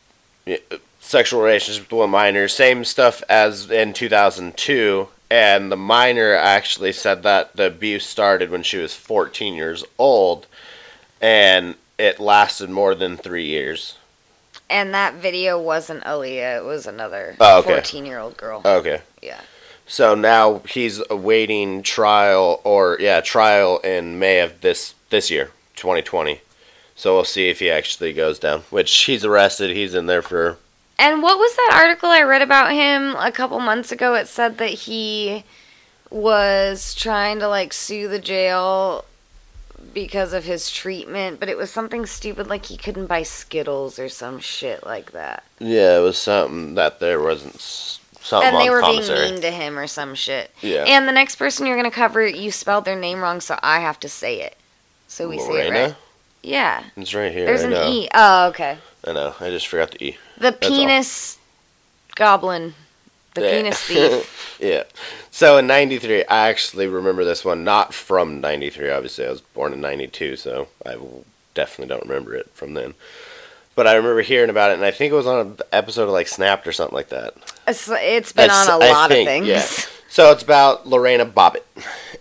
sexual 1.00 1.42
relationships 1.42 1.90
with 1.90 2.00
a 2.00 2.06
minor, 2.06 2.48
same 2.48 2.84
stuff 2.84 3.22
as 3.28 3.70
in 3.70 3.92
2002. 3.92 5.08
And 5.30 5.70
the 5.70 5.76
minor 5.76 6.34
actually 6.34 6.92
said 6.92 7.22
that 7.22 7.54
the 7.56 7.66
abuse 7.66 8.04
started 8.04 8.50
when 8.50 8.62
she 8.64 8.78
was 8.78 8.94
14 8.94 9.54
years 9.54 9.84
old, 9.96 10.46
and 11.20 11.76
it 11.98 12.18
lasted 12.18 12.68
more 12.68 12.94
than 12.96 13.16
three 13.16 13.46
years. 13.46 13.96
And 14.68 14.92
that 14.94 15.14
video 15.14 15.60
wasn't 15.60 16.02
Aaliyah, 16.04 16.58
it 16.58 16.64
was 16.64 16.86
another 16.86 17.36
Oh, 17.40 17.60
okay. 17.60 17.74
14 17.74 18.06
year 18.06 18.18
old 18.18 18.36
girl. 18.36 18.62
Okay. 18.64 19.02
yeah. 19.22 19.40
So 19.86 20.14
now 20.14 20.60
he's 20.68 21.02
awaiting 21.10 21.82
trial, 21.82 22.60
or 22.62 22.96
yeah, 23.00 23.20
trial 23.20 23.78
in 23.78 24.18
May 24.20 24.38
of 24.40 24.60
this 24.60 24.94
this 25.10 25.30
year, 25.30 25.50
2020. 25.74 26.40
So 27.00 27.14
we'll 27.14 27.24
see 27.24 27.48
if 27.48 27.60
he 27.60 27.70
actually 27.70 28.12
goes 28.12 28.38
down. 28.38 28.60
Which 28.68 28.94
he's 28.94 29.24
arrested. 29.24 29.74
He's 29.74 29.94
in 29.94 30.04
there 30.04 30.20
for 30.20 30.58
And 30.98 31.22
what 31.22 31.38
was 31.38 31.56
that 31.56 31.80
article 31.82 32.10
I 32.10 32.20
read 32.20 32.42
about 32.42 32.72
him 32.72 33.16
a 33.16 33.32
couple 33.32 33.58
months 33.58 33.90
ago? 33.90 34.12
It 34.12 34.28
said 34.28 34.58
that 34.58 34.68
he 34.68 35.44
was 36.10 36.94
trying 36.94 37.38
to 37.38 37.48
like 37.48 37.72
sue 37.72 38.06
the 38.06 38.18
jail 38.18 39.06
because 39.94 40.34
of 40.34 40.44
his 40.44 40.70
treatment, 40.70 41.40
but 41.40 41.48
it 41.48 41.56
was 41.56 41.70
something 41.70 42.04
stupid 42.04 42.48
like 42.48 42.66
he 42.66 42.76
couldn't 42.76 43.06
buy 43.06 43.22
Skittles 43.22 43.98
or 43.98 44.10
some 44.10 44.38
shit 44.38 44.84
like 44.84 45.12
that. 45.12 45.42
yeah. 45.58 45.96
It 45.96 46.02
was 46.02 46.18
something 46.18 46.74
that 46.74 47.00
there 47.00 47.18
wasn't 47.18 47.62
something 47.62 48.46
and 48.46 48.60
they 48.60 48.68
were 48.68 48.82
being 48.82 49.08
mean 49.08 49.40
to 49.40 49.50
him 49.50 49.78
or 49.78 49.86
some 49.86 50.14
shit. 50.14 50.50
Yeah. 50.60 50.84
And 50.86 51.08
the 51.08 51.12
next 51.12 51.36
person 51.36 51.66
you're 51.66 51.78
going 51.78 51.90
to 51.90 51.96
cover, 51.96 52.26
you 52.26 52.50
spelled 52.50 52.84
their 52.84 53.00
name 53.00 53.22
wrong, 53.22 53.40
so 53.40 53.58
I 53.62 53.80
have 53.80 53.98
to 54.00 54.08
say 54.10 54.42
it. 54.42 54.58
So 55.08 55.30
we 55.30 55.38
say 55.38 55.44
it 55.44 55.70
Lorena. 55.70 55.80
right. 55.80 55.96
Yeah. 56.42 56.82
It's 56.96 57.14
right 57.14 57.32
here. 57.32 57.46
There's 57.46 57.62
I 57.62 57.64
an 57.66 57.70
know. 57.70 57.88
E. 57.90 58.08
Oh, 58.14 58.48
okay. 58.48 58.78
I 59.06 59.12
know. 59.12 59.34
I 59.40 59.50
just 59.50 59.68
forgot 59.68 59.90
the 59.92 60.04
E. 60.04 60.16
The 60.38 60.48
all. 60.52 60.52
penis 60.58 61.38
goblin. 62.16 62.74
The 63.34 63.42
Yeah. 63.42 63.50
penis 63.62 63.78
thief. 63.84 64.56
yeah. 64.60 64.84
So 65.30 65.56
in 65.58 65.66
'93, 65.66 66.24
I 66.24 66.48
actually 66.48 66.86
remember 66.86 67.24
this 67.24 67.44
one, 67.44 67.62
not 67.64 67.94
from 67.94 68.40
'93. 68.40 68.90
Obviously, 68.90 69.26
I 69.26 69.30
was 69.30 69.40
born 69.40 69.72
in 69.72 69.80
'92, 69.80 70.36
so 70.36 70.68
I 70.84 70.96
definitely 71.54 71.94
don't 71.94 72.06
remember 72.08 72.34
it 72.34 72.50
from 72.54 72.74
then. 72.74 72.94
But 73.76 73.86
I 73.86 73.94
remember 73.94 74.20
hearing 74.22 74.50
about 74.50 74.70
it, 74.72 74.74
and 74.74 74.84
I 74.84 74.90
think 74.90 75.12
it 75.12 75.16
was 75.16 75.26
on 75.28 75.46
an 75.46 75.58
episode 75.72 76.04
of 76.04 76.10
like 76.10 76.26
Snapped 76.28 76.66
or 76.66 76.72
something 76.72 76.94
like 76.94 77.10
that. 77.10 77.34
It's, 77.68 77.88
it's 77.88 78.32
been 78.32 78.48
That's- 78.48 78.68
on 78.68 78.82
a 78.82 78.84
I 78.84 78.90
lot 78.90 79.10
think, 79.10 79.28
of 79.28 79.32
things. 79.32 79.46
yeah. 79.46 79.84
So 80.10 80.32
it's 80.32 80.42
about 80.42 80.88
Lorena 80.88 81.24
Bobbitt. 81.24 81.62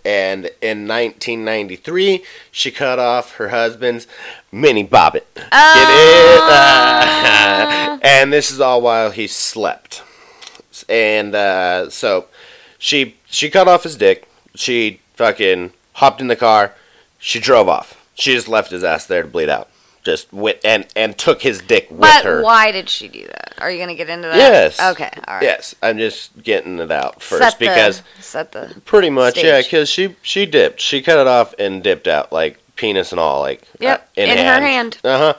And 0.04 0.46
in 0.62 0.86
1993, 0.86 2.24
she 2.52 2.70
cut 2.70 3.00
off 3.00 3.32
her 3.32 3.48
husband's 3.48 4.06
mini 4.52 4.86
Bobbitt. 4.86 5.26
Get 5.34 5.44
it? 5.44 6.40
Oh. 6.40 7.98
and 8.02 8.32
this 8.32 8.52
is 8.52 8.60
all 8.60 8.80
while 8.80 9.10
he 9.10 9.26
slept. 9.26 10.04
and 10.88 11.34
uh, 11.34 11.90
so 11.90 12.26
she 12.78 13.16
she 13.26 13.50
cut 13.50 13.66
off 13.66 13.82
his 13.82 13.96
dick. 13.96 14.28
She 14.54 15.00
fucking 15.14 15.72
hopped 15.94 16.20
in 16.20 16.28
the 16.28 16.36
car. 16.36 16.74
She 17.18 17.40
drove 17.40 17.68
off. 17.68 18.06
She 18.14 18.34
just 18.34 18.48
left 18.48 18.70
his 18.70 18.84
ass 18.84 19.04
there 19.04 19.22
to 19.22 19.28
bleed 19.28 19.48
out. 19.48 19.68
Just 20.10 20.32
went 20.32 20.58
and 20.64 20.86
and 20.96 21.16
took 21.16 21.40
his 21.42 21.60
dick 21.60 21.88
with 21.88 22.00
But 22.00 22.24
her. 22.24 22.42
why 22.42 22.72
did 22.72 22.88
she 22.88 23.06
do 23.06 23.24
that? 23.28 23.54
Are 23.58 23.70
you 23.70 23.78
gonna 23.78 23.94
get 23.94 24.10
into 24.10 24.26
that? 24.26 24.36
Yes. 24.36 24.80
Okay. 24.80 25.08
All 25.28 25.34
right. 25.36 25.42
Yes, 25.44 25.76
I'm 25.84 25.98
just 25.98 26.42
getting 26.42 26.80
it 26.80 26.90
out 26.90 27.22
first 27.22 27.42
Set 27.42 27.58
the- 27.60 27.66
because 27.66 28.02
set 28.18 28.50
the. 28.50 28.74
pretty 28.84 29.08
much 29.08 29.40
yeah, 29.40 29.62
because 29.62 29.88
she 29.88 30.16
she 30.20 30.46
dipped. 30.46 30.80
She 30.80 31.00
cut 31.00 31.20
it 31.20 31.28
off 31.28 31.54
and 31.60 31.80
dipped 31.80 32.08
out 32.08 32.32
like 32.32 32.58
penis 32.74 33.12
and 33.12 33.20
all 33.20 33.40
like 33.40 33.62
Yep. 33.78 34.00
uh, 34.18 34.20
in, 34.20 34.30
in 34.30 34.38
her 34.38 34.60
hand. 34.60 34.98
Uh 35.04 35.18
huh. 35.18 35.34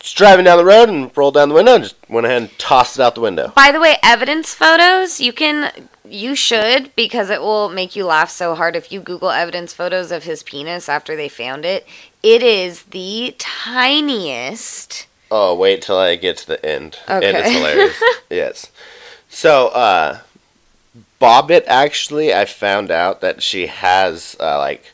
Just 0.00 0.16
driving 0.16 0.46
down 0.46 0.56
the 0.58 0.64
road 0.64 0.88
and 0.88 1.14
rolled 1.14 1.34
down 1.34 1.50
the 1.50 1.54
window 1.54 1.74
and 1.74 1.84
just 1.84 1.96
went 2.08 2.26
ahead 2.26 2.42
and 2.42 2.58
tossed 2.58 2.98
it 2.98 3.02
out 3.02 3.14
the 3.14 3.20
window. 3.20 3.52
By 3.54 3.70
the 3.70 3.80
way, 3.80 3.96
evidence 4.02 4.54
photos, 4.54 5.20
you 5.20 5.32
can 5.32 5.70
you 6.08 6.34
should 6.34 6.94
because 6.96 7.30
it 7.30 7.40
will 7.40 7.68
make 7.68 7.94
you 7.94 8.04
laugh 8.04 8.30
so 8.30 8.54
hard 8.54 8.74
if 8.74 8.90
you 8.90 9.00
Google 9.00 9.30
evidence 9.30 9.72
photos 9.72 10.10
of 10.10 10.24
his 10.24 10.42
penis 10.42 10.88
after 10.88 11.14
they 11.14 11.28
found 11.28 11.64
it. 11.64 11.86
It 12.22 12.42
is 12.42 12.84
the 12.84 13.34
tiniest. 13.38 15.06
Oh, 15.30 15.54
wait 15.54 15.82
till 15.82 15.96
I 15.96 16.16
get 16.16 16.38
to 16.38 16.46
the 16.46 16.66
end. 16.66 16.98
And 17.06 17.22
it's 17.22 17.50
hilarious. 17.50 18.02
yes. 18.30 18.70
So, 19.28 19.68
uh, 19.68 20.20
Bobbitt 21.20 21.64
actually, 21.66 22.34
I 22.34 22.46
found 22.46 22.90
out 22.90 23.20
that 23.20 23.42
she 23.42 23.68
has, 23.68 24.36
uh, 24.40 24.58
like, 24.58 24.92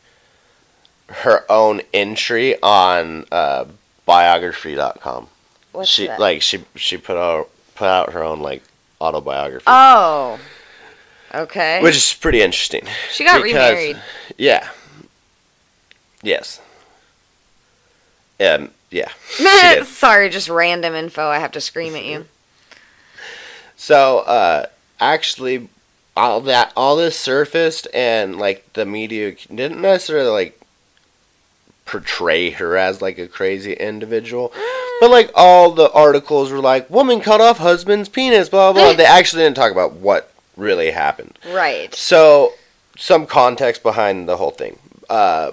her 1.09 1.51
own 1.51 1.81
entry 1.95 2.61
on, 2.61 3.25
uh, 3.33 3.65
biography.com. 4.07 5.29
What's 5.73 5.91
she, 5.91 6.07
that? 6.07 6.19
like, 6.19 6.41
she, 6.41 6.65
she 6.75 6.97
put 6.97 7.17
out, 7.19 7.51
put 7.75 7.87
out 7.87 8.13
her 8.15 8.23
own, 8.25 8.41
like, 8.41 8.63
autobiography. 9.01 9.65
oh. 9.67 10.39
Okay. 11.35 11.83
which 11.83 11.97
is 11.97 12.15
pretty 12.15 12.41
interesting. 12.41 12.87
she 13.13 13.25
got 13.25 13.43
because- 13.43 13.53
remarried. 13.53 14.01
Yeah. 14.39 14.69
Yes. 16.23 16.61
Um, 18.41 18.71
yeah. 18.91 19.11
Sorry, 19.85 20.31
just 20.31 20.49
random 20.49 20.95
info. 20.95 21.29
I 21.29 21.39
have 21.39 21.53
to 21.53 21.61
scream 21.61 21.95
at 21.95 22.05
you. 22.05 22.27
So, 23.79 24.21
uh, 24.21 24.67
actually, 25.01 25.69
all 26.17 26.41
that, 26.41 26.73
all 26.75 26.97
this 26.97 27.15
surfaced, 27.19 27.87
and 27.93 28.39
like 28.39 28.73
the 28.73 28.87
media 28.87 29.37
didn't 29.55 29.83
necessarily 29.83 30.31
like 30.31 30.59
portray 31.87 32.51
her 32.51 32.77
as 32.77 33.01
like 33.01 33.17
a 33.19 33.27
crazy 33.27 33.73
individual, 33.73 34.53
but 35.01 35.11
like 35.11 35.31
all 35.35 35.71
the 35.73 35.91
articles 35.93 36.51
were 36.53 36.61
like, 36.61 36.91
"Woman 36.91 37.21
cut 37.21 37.41
off 37.41 37.59
husband's 37.59 38.09
penis," 38.09 38.49
blah 38.51 38.73
blah. 38.73 38.93
they 38.93 39.07
actually 39.07 39.45
didn't 39.45 39.57
talk 39.57 39.73
about 39.73 39.95
what 39.95 40.31
really 40.57 40.91
happened. 40.91 41.39
Right. 41.49 41.95
So, 41.95 42.53
some 42.99 43.27
context 43.27 43.83
behind 43.83 44.29
the 44.29 44.37
whole 44.37 44.51
thing. 44.51 44.79
Uh, 45.09 45.53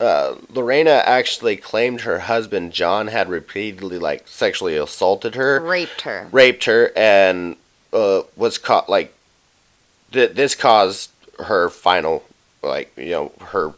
uh, 0.00 0.34
Lorena 0.50 1.02
actually 1.06 1.56
claimed 1.56 2.02
her 2.02 2.20
husband 2.20 2.72
John 2.72 3.08
had 3.08 3.28
repeatedly 3.28 3.98
like 3.98 4.28
sexually 4.28 4.76
assaulted 4.76 5.34
her 5.34 5.60
Raped 5.60 6.02
her. 6.02 6.28
raped 6.30 6.64
her 6.66 6.92
and 6.96 7.56
uh, 7.92 8.22
was 8.36 8.58
caught 8.58 8.88
like 8.88 9.12
th- 10.12 10.32
this 10.34 10.54
caused 10.54 11.10
her 11.40 11.68
final 11.68 12.22
like 12.62 12.92
you 12.96 13.10
know 13.10 13.32
her 13.46 13.74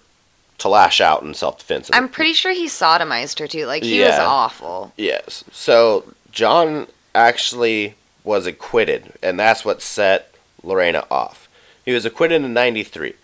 to 0.61 0.69
lash 0.69 1.01
out 1.01 1.23
in 1.23 1.35
self-defense. 1.35 1.91
I'm 1.93 2.09
pretty 2.09 2.33
sure 2.33 2.53
he 2.53 2.67
sodomized 2.67 3.39
her 3.39 3.47
too. 3.47 3.67
Like 3.67 3.83
he 3.83 4.01
was 4.01 4.19
awful. 4.19 4.93
yes. 4.97 5.45
So 5.53 6.05
john 6.31 6.87
actually 7.15 7.95
was 8.23 8.47
acquitted 8.47 9.13
and 9.23 9.39
that's 9.39 9.65
what 9.65 9.83
set 9.83 10.35
lorena 10.63 11.07
off. 11.11 11.49
He 11.85 11.93
was 11.93 12.05
acquitted 12.05 12.43
in 12.45 12.53
93 12.53 13.15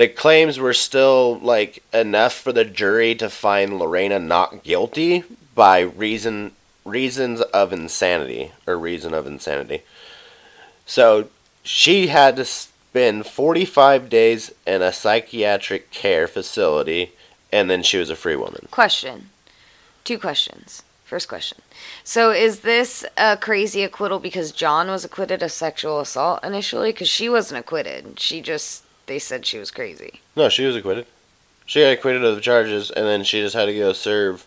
the 0.00 0.08
claims 0.08 0.58
were 0.58 0.72
still 0.72 1.38
like 1.40 1.82
enough 1.92 2.32
for 2.32 2.52
the 2.52 2.64
jury 2.64 3.14
to 3.14 3.28
find 3.28 3.78
lorena 3.78 4.18
not 4.18 4.62
guilty 4.62 5.24
by 5.54 5.80
reason 5.80 6.52
reasons 6.86 7.42
of 7.42 7.70
insanity 7.70 8.52
or 8.66 8.78
reason 8.78 9.12
of 9.12 9.26
insanity. 9.26 9.82
So 10.86 11.28
she 11.62 12.06
had 12.06 12.36
to 12.36 12.46
spend 12.90 13.24
45 13.24 14.08
days 14.08 14.50
in 14.66 14.82
a 14.82 14.92
psychiatric 14.92 15.92
care 15.92 16.26
facility 16.26 17.12
and 17.52 17.70
then 17.70 17.82
she 17.84 17.98
was 17.98 18.10
a 18.10 18.16
free 18.16 18.36
woman 18.36 18.66
Question. 18.70 19.30
Two 20.02 20.18
questions. 20.18 20.82
First 21.04 21.28
question. 21.28 21.58
So 22.04 22.30
is 22.30 22.60
this 22.60 23.04
a 23.16 23.36
crazy 23.36 23.82
acquittal 23.84 24.18
because 24.18 24.52
John 24.52 24.88
was 24.88 25.04
acquitted 25.04 25.42
of 25.42 25.52
sexual 25.52 26.00
assault 26.00 26.42
initially? 26.44 26.90
Because 26.92 27.08
she 27.08 27.28
wasn't 27.28 27.60
acquitted. 27.60 28.18
She 28.18 28.40
just 28.40 28.84
they 29.06 29.18
said 29.18 29.44
she 29.46 29.58
was 29.58 29.70
crazy. 29.70 30.20
No, 30.36 30.48
she 30.48 30.64
was 30.64 30.76
acquitted. 30.76 31.06
She 31.66 31.80
got 31.80 31.92
acquitted 31.92 32.24
of 32.24 32.34
the 32.34 32.40
charges, 32.40 32.90
and 32.90 33.06
then 33.06 33.22
she 33.22 33.40
just 33.40 33.54
had 33.54 33.66
to 33.66 33.74
go 33.76 33.92
serve 33.92 34.46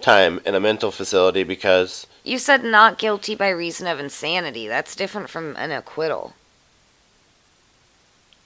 time 0.00 0.40
in 0.44 0.54
a 0.54 0.60
mental 0.60 0.90
facility 0.90 1.44
because 1.44 2.06
You 2.24 2.38
said 2.38 2.64
not 2.64 2.98
guilty 2.98 3.34
by 3.34 3.48
reason 3.50 3.86
of 3.86 4.00
insanity. 4.00 4.66
That's 4.66 4.96
different 4.96 5.30
from 5.30 5.54
an 5.56 5.70
acquittal. 5.70 6.34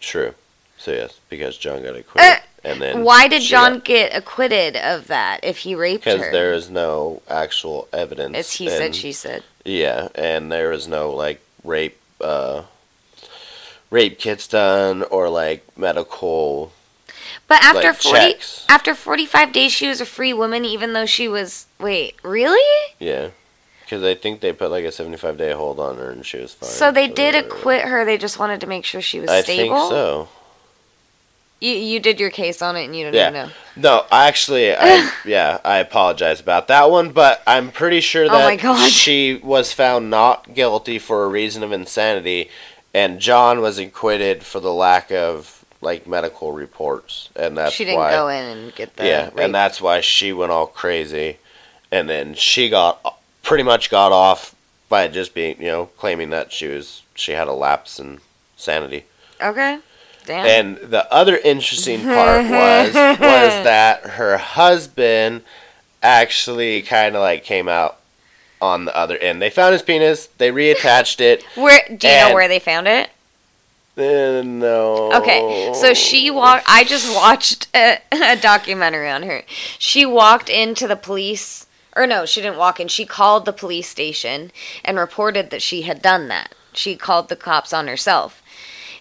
True. 0.01 0.35
So 0.79 0.93
yes, 0.93 1.19
because 1.29 1.57
John 1.57 1.83
got 1.83 1.95
Uh, 1.95 1.99
acquitted, 1.99 2.43
and 2.65 2.81
then 2.81 3.03
Why 3.05 3.27
did 3.29 3.43
John 3.43 3.75
got- 3.75 3.85
get 3.85 4.15
acquitted 4.17 4.77
of 4.77 5.09
that 5.09 5.41
if 5.43 5.59
he 5.59 5.75
raped 5.75 6.05
her? 6.05 6.13
Because 6.17 6.31
there 6.33 6.53
is 6.53 6.71
no 6.71 7.23
actual 7.29 7.89
evidence. 7.93 8.37
it's 8.37 8.53
he 8.55 8.69
said, 8.69 8.95
she 8.95 9.13
said. 9.13 9.43
Yeah, 9.65 10.09
and 10.15 10.53
there 10.53 10.71
is 10.73 10.87
no 10.87 11.11
like 11.11 11.41
rape, 11.65 11.99
uh, 12.21 12.63
rape 13.91 14.19
kits 14.19 14.47
done 14.47 15.03
or 15.05 15.29
like 15.29 15.65
medical. 15.77 16.73
But 17.47 17.63
after 17.63 17.89
like, 17.89 17.97
40 17.97 18.19
checks. 18.33 18.67
after 18.69 18.95
45 18.95 19.53
days 19.53 19.73
she 19.73 19.89
was 19.89 20.01
a 20.01 20.07
free 20.07 20.33
woman 20.35 20.65
even 20.65 20.93
though 20.93 21.07
she 21.07 21.27
was 21.29 21.67
Wait, 21.81 22.15
really? 22.23 22.95
Yeah, 22.99 23.29
because 23.89 24.05
I 24.05 24.15
think 24.15 24.41
they 24.41 24.53
put 24.53 24.71
like 24.71 24.85
a 24.85 24.93
seventy-five 24.93 25.39
day 25.39 25.53
hold 25.53 25.81
on 25.81 25.97
her, 25.97 26.11
and 26.11 26.25
she 26.27 26.39
was 26.39 26.53
fine. 26.53 26.69
So 26.69 26.93
they 26.93 27.09
did 27.09 27.35
acquit 27.35 27.83
her. 27.83 28.05
They 28.05 28.19
just 28.19 28.39
wanted 28.39 28.61
to 28.61 28.67
make 28.67 28.85
sure 28.85 29.01
she 29.01 29.19
was 29.19 29.31
I 29.31 29.41
stable. 29.41 29.77
think 29.79 29.91
so. 29.91 30.29
You 31.61 31.73
you 31.73 31.99
did 31.99 32.21
your 32.21 32.31
case 32.31 32.61
on 32.63 32.77
it 32.77 32.85
and 32.85 32.95
you 32.95 33.05
don't 33.07 33.15
Yeah. 33.15 33.31
even 33.31 33.33
know. 33.35 33.51
No, 33.75 34.07
actually, 34.13 34.77
I, 34.77 35.11
yeah, 35.25 35.59
I 35.65 35.79
apologize 35.79 36.39
about 36.41 36.69
that 36.69 36.91
one, 36.91 37.11
but 37.11 37.43
I'm 37.47 37.73
pretty 37.73 38.01
sure 38.01 38.27
Oh 38.27 38.29
that 38.29 38.61
God. 38.61 38.91
she 38.93 39.41
was 39.43 39.73
found 39.73 40.09
not 40.11 40.55
guilty 40.55 40.99
for 41.01 41.25
a 41.25 41.29
reason 41.29 41.63
of 41.65 41.73
insanity, 41.73 42.49
and 42.95 43.19
John 43.19 43.61
was 43.61 43.79
acquitted 43.79 44.45
for 44.45 44.61
the 44.61 44.73
lack 44.73 45.11
of 45.11 45.65
like 45.81 46.07
medical 46.07 46.53
reports, 46.53 47.29
and 47.35 47.57
that's 47.59 47.73
why. 47.73 47.77
she 47.77 47.85
didn't 47.87 47.99
why. 47.99 48.11
go 48.11 48.29
in 48.29 48.45
and 48.45 48.75
get 48.77 48.97
the 48.97 49.07
yeah, 49.07 49.25
rape. 49.27 49.39
and 49.39 49.55
that's 49.55 49.81
why 49.81 50.01
she 50.01 50.33
went 50.33 50.53
all 50.53 50.67
crazy, 50.69 51.39
and 51.91 52.09
then 52.09 52.35
she 52.35 52.69
got 52.69 53.17
pretty 53.49 53.65
much 53.65 53.89
got 53.89 54.13
off 54.13 54.55
by 54.91 55.09
just 55.09 55.33
being, 55.33 55.57
you 55.59 55.69
know, 55.69 55.87
claiming 55.97 56.29
that 56.29 56.53
she 56.53 56.69
was 56.69 57.03
she 57.15 57.33
had 57.33 57.49
a 57.49 57.53
lapse 57.53 57.99
in 57.99 58.21
sanity. 58.59 59.07
Okay. 59.41 59.79
Damn. 60.27 60.47
And 60.47 60.77
the 60.91 61.11
other 61.11 61.39
interesting 61.39 62.03
part 62.03 62.45
was 62.45 62.89
was 62.89 62.95
that 63.65 64.03
her 64.03 64.37
husband 64.37 65.43
actually 66.03 66.83
kind 66.83 67.17
of 67.17 67.23
like 67.23 67.43
came 67.43 67.69
out 67.69 67.99
on 68.61 68.85
the 68.85 68.95
other 68.95 69.17
end. 69.17 69.41
They 69.41 69.49
found 69.49 69.73
his 69.73 69.83
penis, 69.83 70.27
they 70.37 70.53
reattached 70.53 71.21
it. 71.21 71.43
where 71.55 71.81
do 71.89 72.07
you 72.07 72.15
know 72.15 72.35
where 72.35 72.49
they 72.49 72.59
found 72.59 72.87
it? 72.87 73.09
Uh, 73.97 74.43
no. 74.45 75.11
Okay, 75.15 75.73
so 75.75 75.95
she 75.95 76.31
walked. 76.31 76.65
I 76.69 76.85
just 76.85 77.13
watched 77.17 77.67
a, 77.75 77.99
a 78.13 78.37
documentary 78.37 79.09
on 79.09 79.23
her. 79.23 79.43
She 79.79 80.05
walked 80.05 80.51
into 80.51 80.87
the 80.87 80.97
police, 80.97 81.67
or 81.99 82.07
no, 82.07 82.25
she 82.25 82.41
didn't 82.41 82.57
walk 82.57 82.79
in. 82.79 82.87
She 82.87 83.05
called 83.05 83.45
the 83.45 83.53
police 83.53 83.89
station 83.89 84.53
and 84.85 84.97
reported 84.97 85.51
that 85.51 85.61
she 85.61 85.83
had 85.83 86.01
done 86.01 86.29
that. 86.29 86.55
She 86.73 86.95
called 86.95 87.29
the 87.29 87.37
cops 87.37 87.73
on 87.73 87.89
herself. 87.89 88.41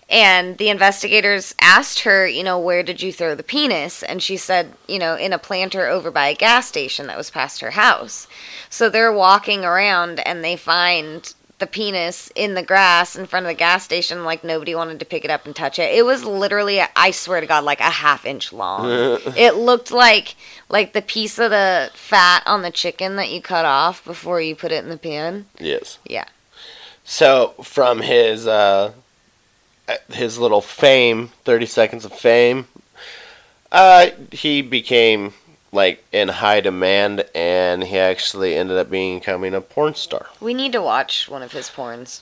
And 0.10 0.58
the 0.58 0.70
investigators 0.70 1.54
asked 1.62 2.00
her, 2.00 2.26
you 2.26 2.44
know, 2.44 2.58
where 2.58 2.82
did 2.82 3.02
you 3.02 3.12
throw 3.12 3.36
the 3.36 3.44
penis? 3.44 4.02
And 4.02 4.24
she 4.24 4.38
said, 4.38 4.74
you 4.88 4.98
know, 4.98 5.16
in 5.16 5.34
a 5.34 5.38
planter 5.38 5.86
over 5.86 6.10
by 6.10 6.30
a 6.30 6.36
gas 6.36 6.68
station 6.68 7.08
that 7.08 7.18
was 7.18 7.30
past 7.30 7.62
her 7.62 7.72
house. 7.72 8.28
So 8.70 8.90
they're 8.90 9.14
walking 9.14 9.64
around 9.64 10.22
and 10.22 10.44
they 10.44 10.56
find 10.56 11.34
the 11.60 11.68
penis 11.68 12.32
in 12.36 12.54
the 12.54 12.62
grass 12.62 13.16
in 13.16 13.26
front 13.26 13.46
of 13.46 13.50
the 13.50 13.56
gas 13.56 13.84
station 13.84 14.24
like 14.24 14.44
nobody 14.44 14.76
wanted 14.76 15.00
to 15.00 15.06
pick 15.06 15.26
it 15.26 15.32
up 15.32 15.46
and 15.46 15.56
touch 15.56 15.80
it. 15.80 15.94
It 15.94 16.06
was 16.06 16.24
literally 16.24 16.82
I 16.96 17.12
swear 17.12 17.42
to 17.42 17.48
god 17.48 17.64
like 17.64 17.80
a 17.80 17.84
half 17.84 18.26
inch 18.26 18.54
long. 18.54 18.86
it 19.36 19.56
looked 19.56 19.92
like 19.92 20.36
like 20.70 20.94
the 20.94 21.02
piece 21.02 21.40
of 21.40 21.50
the 21.50 21.90
fat 21.94 22.44
on 22.46 22.62
the 22.62 22.72
chicken 22.72 23.16
that 23.16 23.32
you 23.32 23.42
cut 23.42 23.66
off 23.66 24.06
before 24.06 24.40
you 24.40 24.56
put 24.56 24.72
it 24.72 24.84
in 24.84 24.90
the 24.90 24.98
pan. 24.98 25.48
Yes. 25.60 25.98
Yeah. 26.06 26.26
So 27.04 27.56
from 27.64 28.02
his 28.02 28.46
uh 28.46 28.94
his 30.12 30.38
little 30.38 30.62
fame, 30.62 31.30
30 31.44 31.66
seconds 31.66 32.06
of 32.06 32.14
fame, 32.14 32.68
uh 33.72 34.12
he 34.32 34.62
became 34.62 35.34
like 35.72 36.04
in 36.12 36.28
high 36.28 36.62
demand 36.62 37.26
and 37.36 37.84
he 37.84 37.98
actually 37.98 38.56
ended 38.56 38.78
up 38.78 38.90
becoming 38.90 39.54
a 39.54 39.62
porn 39.62 39.96
star. 39.96 40.28
We 40.40 40.54
need 40.54 40.72
to 40.74 40.82
watch 40.82 41.28
one 41.30 41.44
of 41.44 41.52
his 41.52 41.70
porns. 41.70 42.22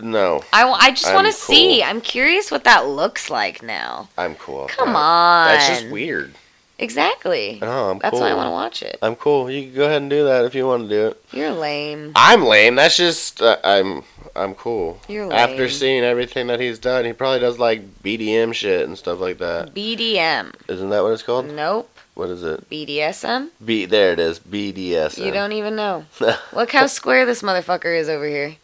No, 0.00 0.44
I, 0.52 0.60
w- 0.60 0.78
I 0.80 0.90
just 0.92 1.12
want 1.12 1.26
to 1.26 1.32
see. 1.32 1.82
I'm 1.82 2.00
curious 2.00 2.52
what 2.52 2.62
that 2.64 2.86
looks 2.86 3.30
like 3.30 3.64
now. 3.64 4.08
I'm 4.16 4.36
cool. 4.36 4.68
Come 4.68 4.92
that. 4.92 4.98
on. 4.98 5.48
That's 5.48 5.68
just 5.80 5.90
weird. 5.90 6.34
Exactly. 6.78 7.58
No, 7.60 7.90
I'm 7.90 7.98
That's 7.98 8.12
cool. 8.12 8.20
why 8.20 8.30
I 8.30 8.34
want 8.34 8.46
to 8.46 8.52
watch 8.52 8.82
it. 8.82 8.98
I'm 9.02 9.16
cool. 9.16 9.50
You 9.50 9.64
can 9.64 9.74
go 9.74 9.84
ahead 9.86 10.02
and 10.02 10.08
do 10.08 10.24
that 10.24 10.44
if 10.44 10.54
you 10.54 10.66
want 10.66 10.84
to 10.84 10.88
do 10.88 11.06
it. 11.08 11.24
You're 11.32 11.50
lame. 11.50 12.12
I'm 12.14 12.44
lame. 12.44 12.76
That's 12.76 12.96
just 12.96 13.42
uh, 13.42 13.56
I'm 13.64 14.04
I'm 14.36 14.54
cool. 14.54 15.00
You're 15.08 15.26
lame. 15.26 15.36
After 15.36 15.68
seeing 15.68 16.04
everything 16.04 16.46
that 16.46 16.60
he's 16.60 16.78
done, 16.78 17.04
he 17.04 17.12
probably 17.12 17.40
does 17.40 17.58
like 17.58 18.02
BDM 18.04 18.54
shit 18.54 18.86
and 18.86 18.96
stuff 18.96 19.18
like 19.18 19.38
that. 19.38 19.74
BDM. 19.74 20.54
Isn't 20.68 20.90
that 20.90 21.02
what 21.02 21.12
it's 21.12 21.24
called? 21.24 21.46
Nope. 21.46 21.90
What 22.18 22.30
is 22.30 22.42
it? 22.42 22.68
BDSM. 22.68 23.50
B. 23.64 23.84
There 23.84 24.12
it 24.12 24.18
is. 24.18 24.40
BDSM. 24.40 25.24
You 25.24 25.30
don't 25.30 25.52
even 25.52 25.76
know. 25.76 26.04
Look 26.52 26.72
how 26.72 26.88
square 26.88 27.24
this 27.24 27.42
motherfucker 27.42 27.96
is 27.96 28.08
over 28.08 28.26
here. 28.26 28.56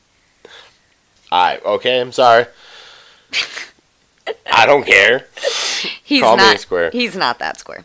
I 1.31 1.59
okay. 1.59 2.01
I'm 2.01 2.11
sorry. 2.11 2.47
I 4.53 4.67
don't 4.67 4.85
care. 4.85 5.29
He's 6.03 6.23
Call 6.23 6.37
me 6.37 6.43
not 6.43 6.59
square. 6.59 6.91
He's 6.91 7.15
not 7.15 7.39
that 7.39 7.61
square. 7.61 7.85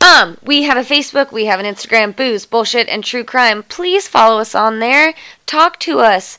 Um, 0.00 0.38
we 0.42 0.62
have 0.62 0.78
a 0.78 0.94
Facebook, 0.94 1.30
we 1.30 1.44
have 1.44 1.60
an 1.60 1.66
Instagram, 1.66 2.16
booze, 2.16 2.46
bullshit, 2.46 2.88
and 2.88 3.04
true 3.04 3.24
crime. 3.24 3.64
Please 3.64 4.08
follow 4.08 4.40
us 4.40 4.54
on 4.54 4.78
there. 4.78 5.12
Talk 5.44 5.78
to 5.80 5.98
us. 5.98 6.38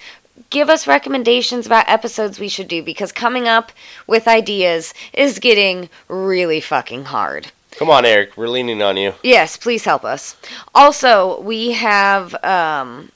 Give 0.49 0.67
us 0.67 0.87
recommendations 0.87 1.67
about 1.67 1.87
episodes 1.87 2.39
we 2.39 2.49
should 2.49 2.67
do 2.67 2.81
because 2.81 3.11
coming 3.11 3.47
up 3.47 3.71
with 4.07 4.27
ideas 4.27 4.95
is 5.13 5.37
getting 5.37 5.89
really 6.07 6.59
fucking 6.59 7.05
hard. 7.05 7.51
Come 7.77 7.89
on, 7.91 8.05
Eric. 8.05 8.35
We're 8.35 8.47
leaning 8.49 8.81
on 8.81 8.97
you. 8.97 9.13
Yes, 9.21 9.55
please 9.55 9.85
help 9.85 10.03
us. 10.03 10.35
Also, 10.73 11.39
we 11.41 11.73
have 11.73 12.33
um 12.43 13.11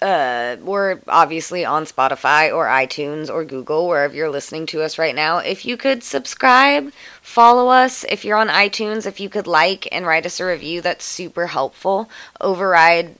uh 0.00 0.56
we're 0.62 0.98
obviously 1.06 1.64
on 1.64 1.84
Spotify 1.84 2.52
or 2.52 2.66
iTunes 2.66 3.28
or 3.28 3.44
Google 3.44 3.86
wherever 3.86 4.14
you're 4.14 4.30
listening 4.30 4.66
to 4.66 4.82
us 4.82 4.98
right 4.98 5.14
now. 5.14 5.38
If 5.38 5.64
you 5.66 5.76
could 5.76 6.02
subscribe, 6.02 6.92
follow 7.20 7.68
us. 7.68 8.04
If 8.08 8.24
you're 8.24 8.38
on 8.38 8.48
iTunes, 8.48 9.06
if 9.06 9.20
you 9.20 9.28
could 9.28 9.46
like 9.46 9.86
and 9.92 10.06
write 10.06 10.26
us 10.26 10.40
a 10.40 10.46
review, 10.46 10.80
that's 10.80 11.04
super 11.04 11.48
helpful. 11.48 12.08
Override 12.40 13.16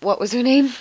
what 0.00 0.20
was 0.20 0.32
her 0.32 0.42
name? 0.42 0.72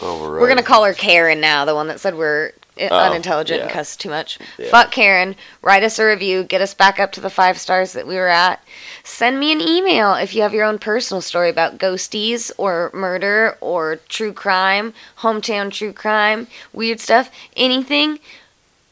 Override. 0.00 0.40
We're 0.40 0.48
gonna 0.48 0.62
call 0.62 0.84
her 0.84 0.94
Karen 0.94 1.40
now, 1.40 1.64
the 1.64 1.74
one 1.74 1.88
that 1.88 1.98
said 2.00 2.14
we're 2.14 2.52
i- 2.52 2.52
Oh, 2.78 2.88
unintelligent 2.88 3.62
and 3.62 3.70
cuss 3.70 3.96
too 3.96 4.10
much. 4.10 4.38
Yeah. 4.58 4.68
Fuck 4.68 4.90
Karen. 4.90 5.34
Write 5.62 5.82
us 5.82 5.98
a 5.98 6.04
review. 6.04 6.44
Get 6.44 6.60
us 6.60 6.74
back 6.74 7.00
up 7.00 7.10
to 7.12 7.20
the 7.20 7.30
five 7.30 7.58
stars 7.58 7.92
that 7.92 8.06
we 8.06 8.16
were 8.16 8.28
at. 8.28 8.62
Send 9.02 9.40
me 9.40 9.50
an 9.52 9.60
email 9.60 10.14
if 10.14 10.34
you 10.34 10.42
have 10.42 10.52
your 10.52 10.64
own 10.64 10.78
personal 10.78 11.20
story 11.22 11.48
about 11.48 11.78
ghosties 11.78 12.50
or 12.58 12.90
murder 12.92 13.56
or 13.60 13.96
true 14.08 14.32
crime, 14.32 14.92
hometown 15.18 15.72
true 15.72 15.92
crime, 15.92 16.48
weird 16.72 17.00
stuff, 17.00 17.30
anything. 17.56 18.18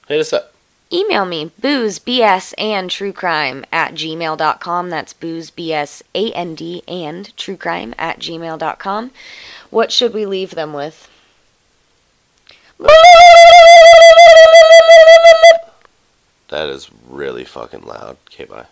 Hit 0.08 0.20
us 0.20 0.32
up. 0.32 0.54
Email 0.92 1.24
me 1.24 1.50
booze 1.60 1.98
bs 1.98 2.54
and 2.56 2.90
true 2.90 3.12
crime 3.12 3.64
at 3.72 3.94
gmail.com. 3.94 4.90
That's 4.90 5.12
booze 5.12 5.50
bs 5.50 6.02
a 6.14 6.30
n 6.32 6.54
d 6.54 6.82
and 6.86 7.36
true 7.36 7.56
crime 7.56 7.94
at 7.98 8.20
gmail.com. 8.20 9.10
What 9.70 9.90
should 9.90 10.14
we 10.14 10.24
leave 10.24 10.52
them 10.52 10.72
with? 10.72 11.08
That 16.48 16.68
is 16.68 16.88
really 17.08 17.44
fucking 17.44 17.82
loud. 17.82 18.16
Okay, 18.28 18.44
bye. 18.44 18.66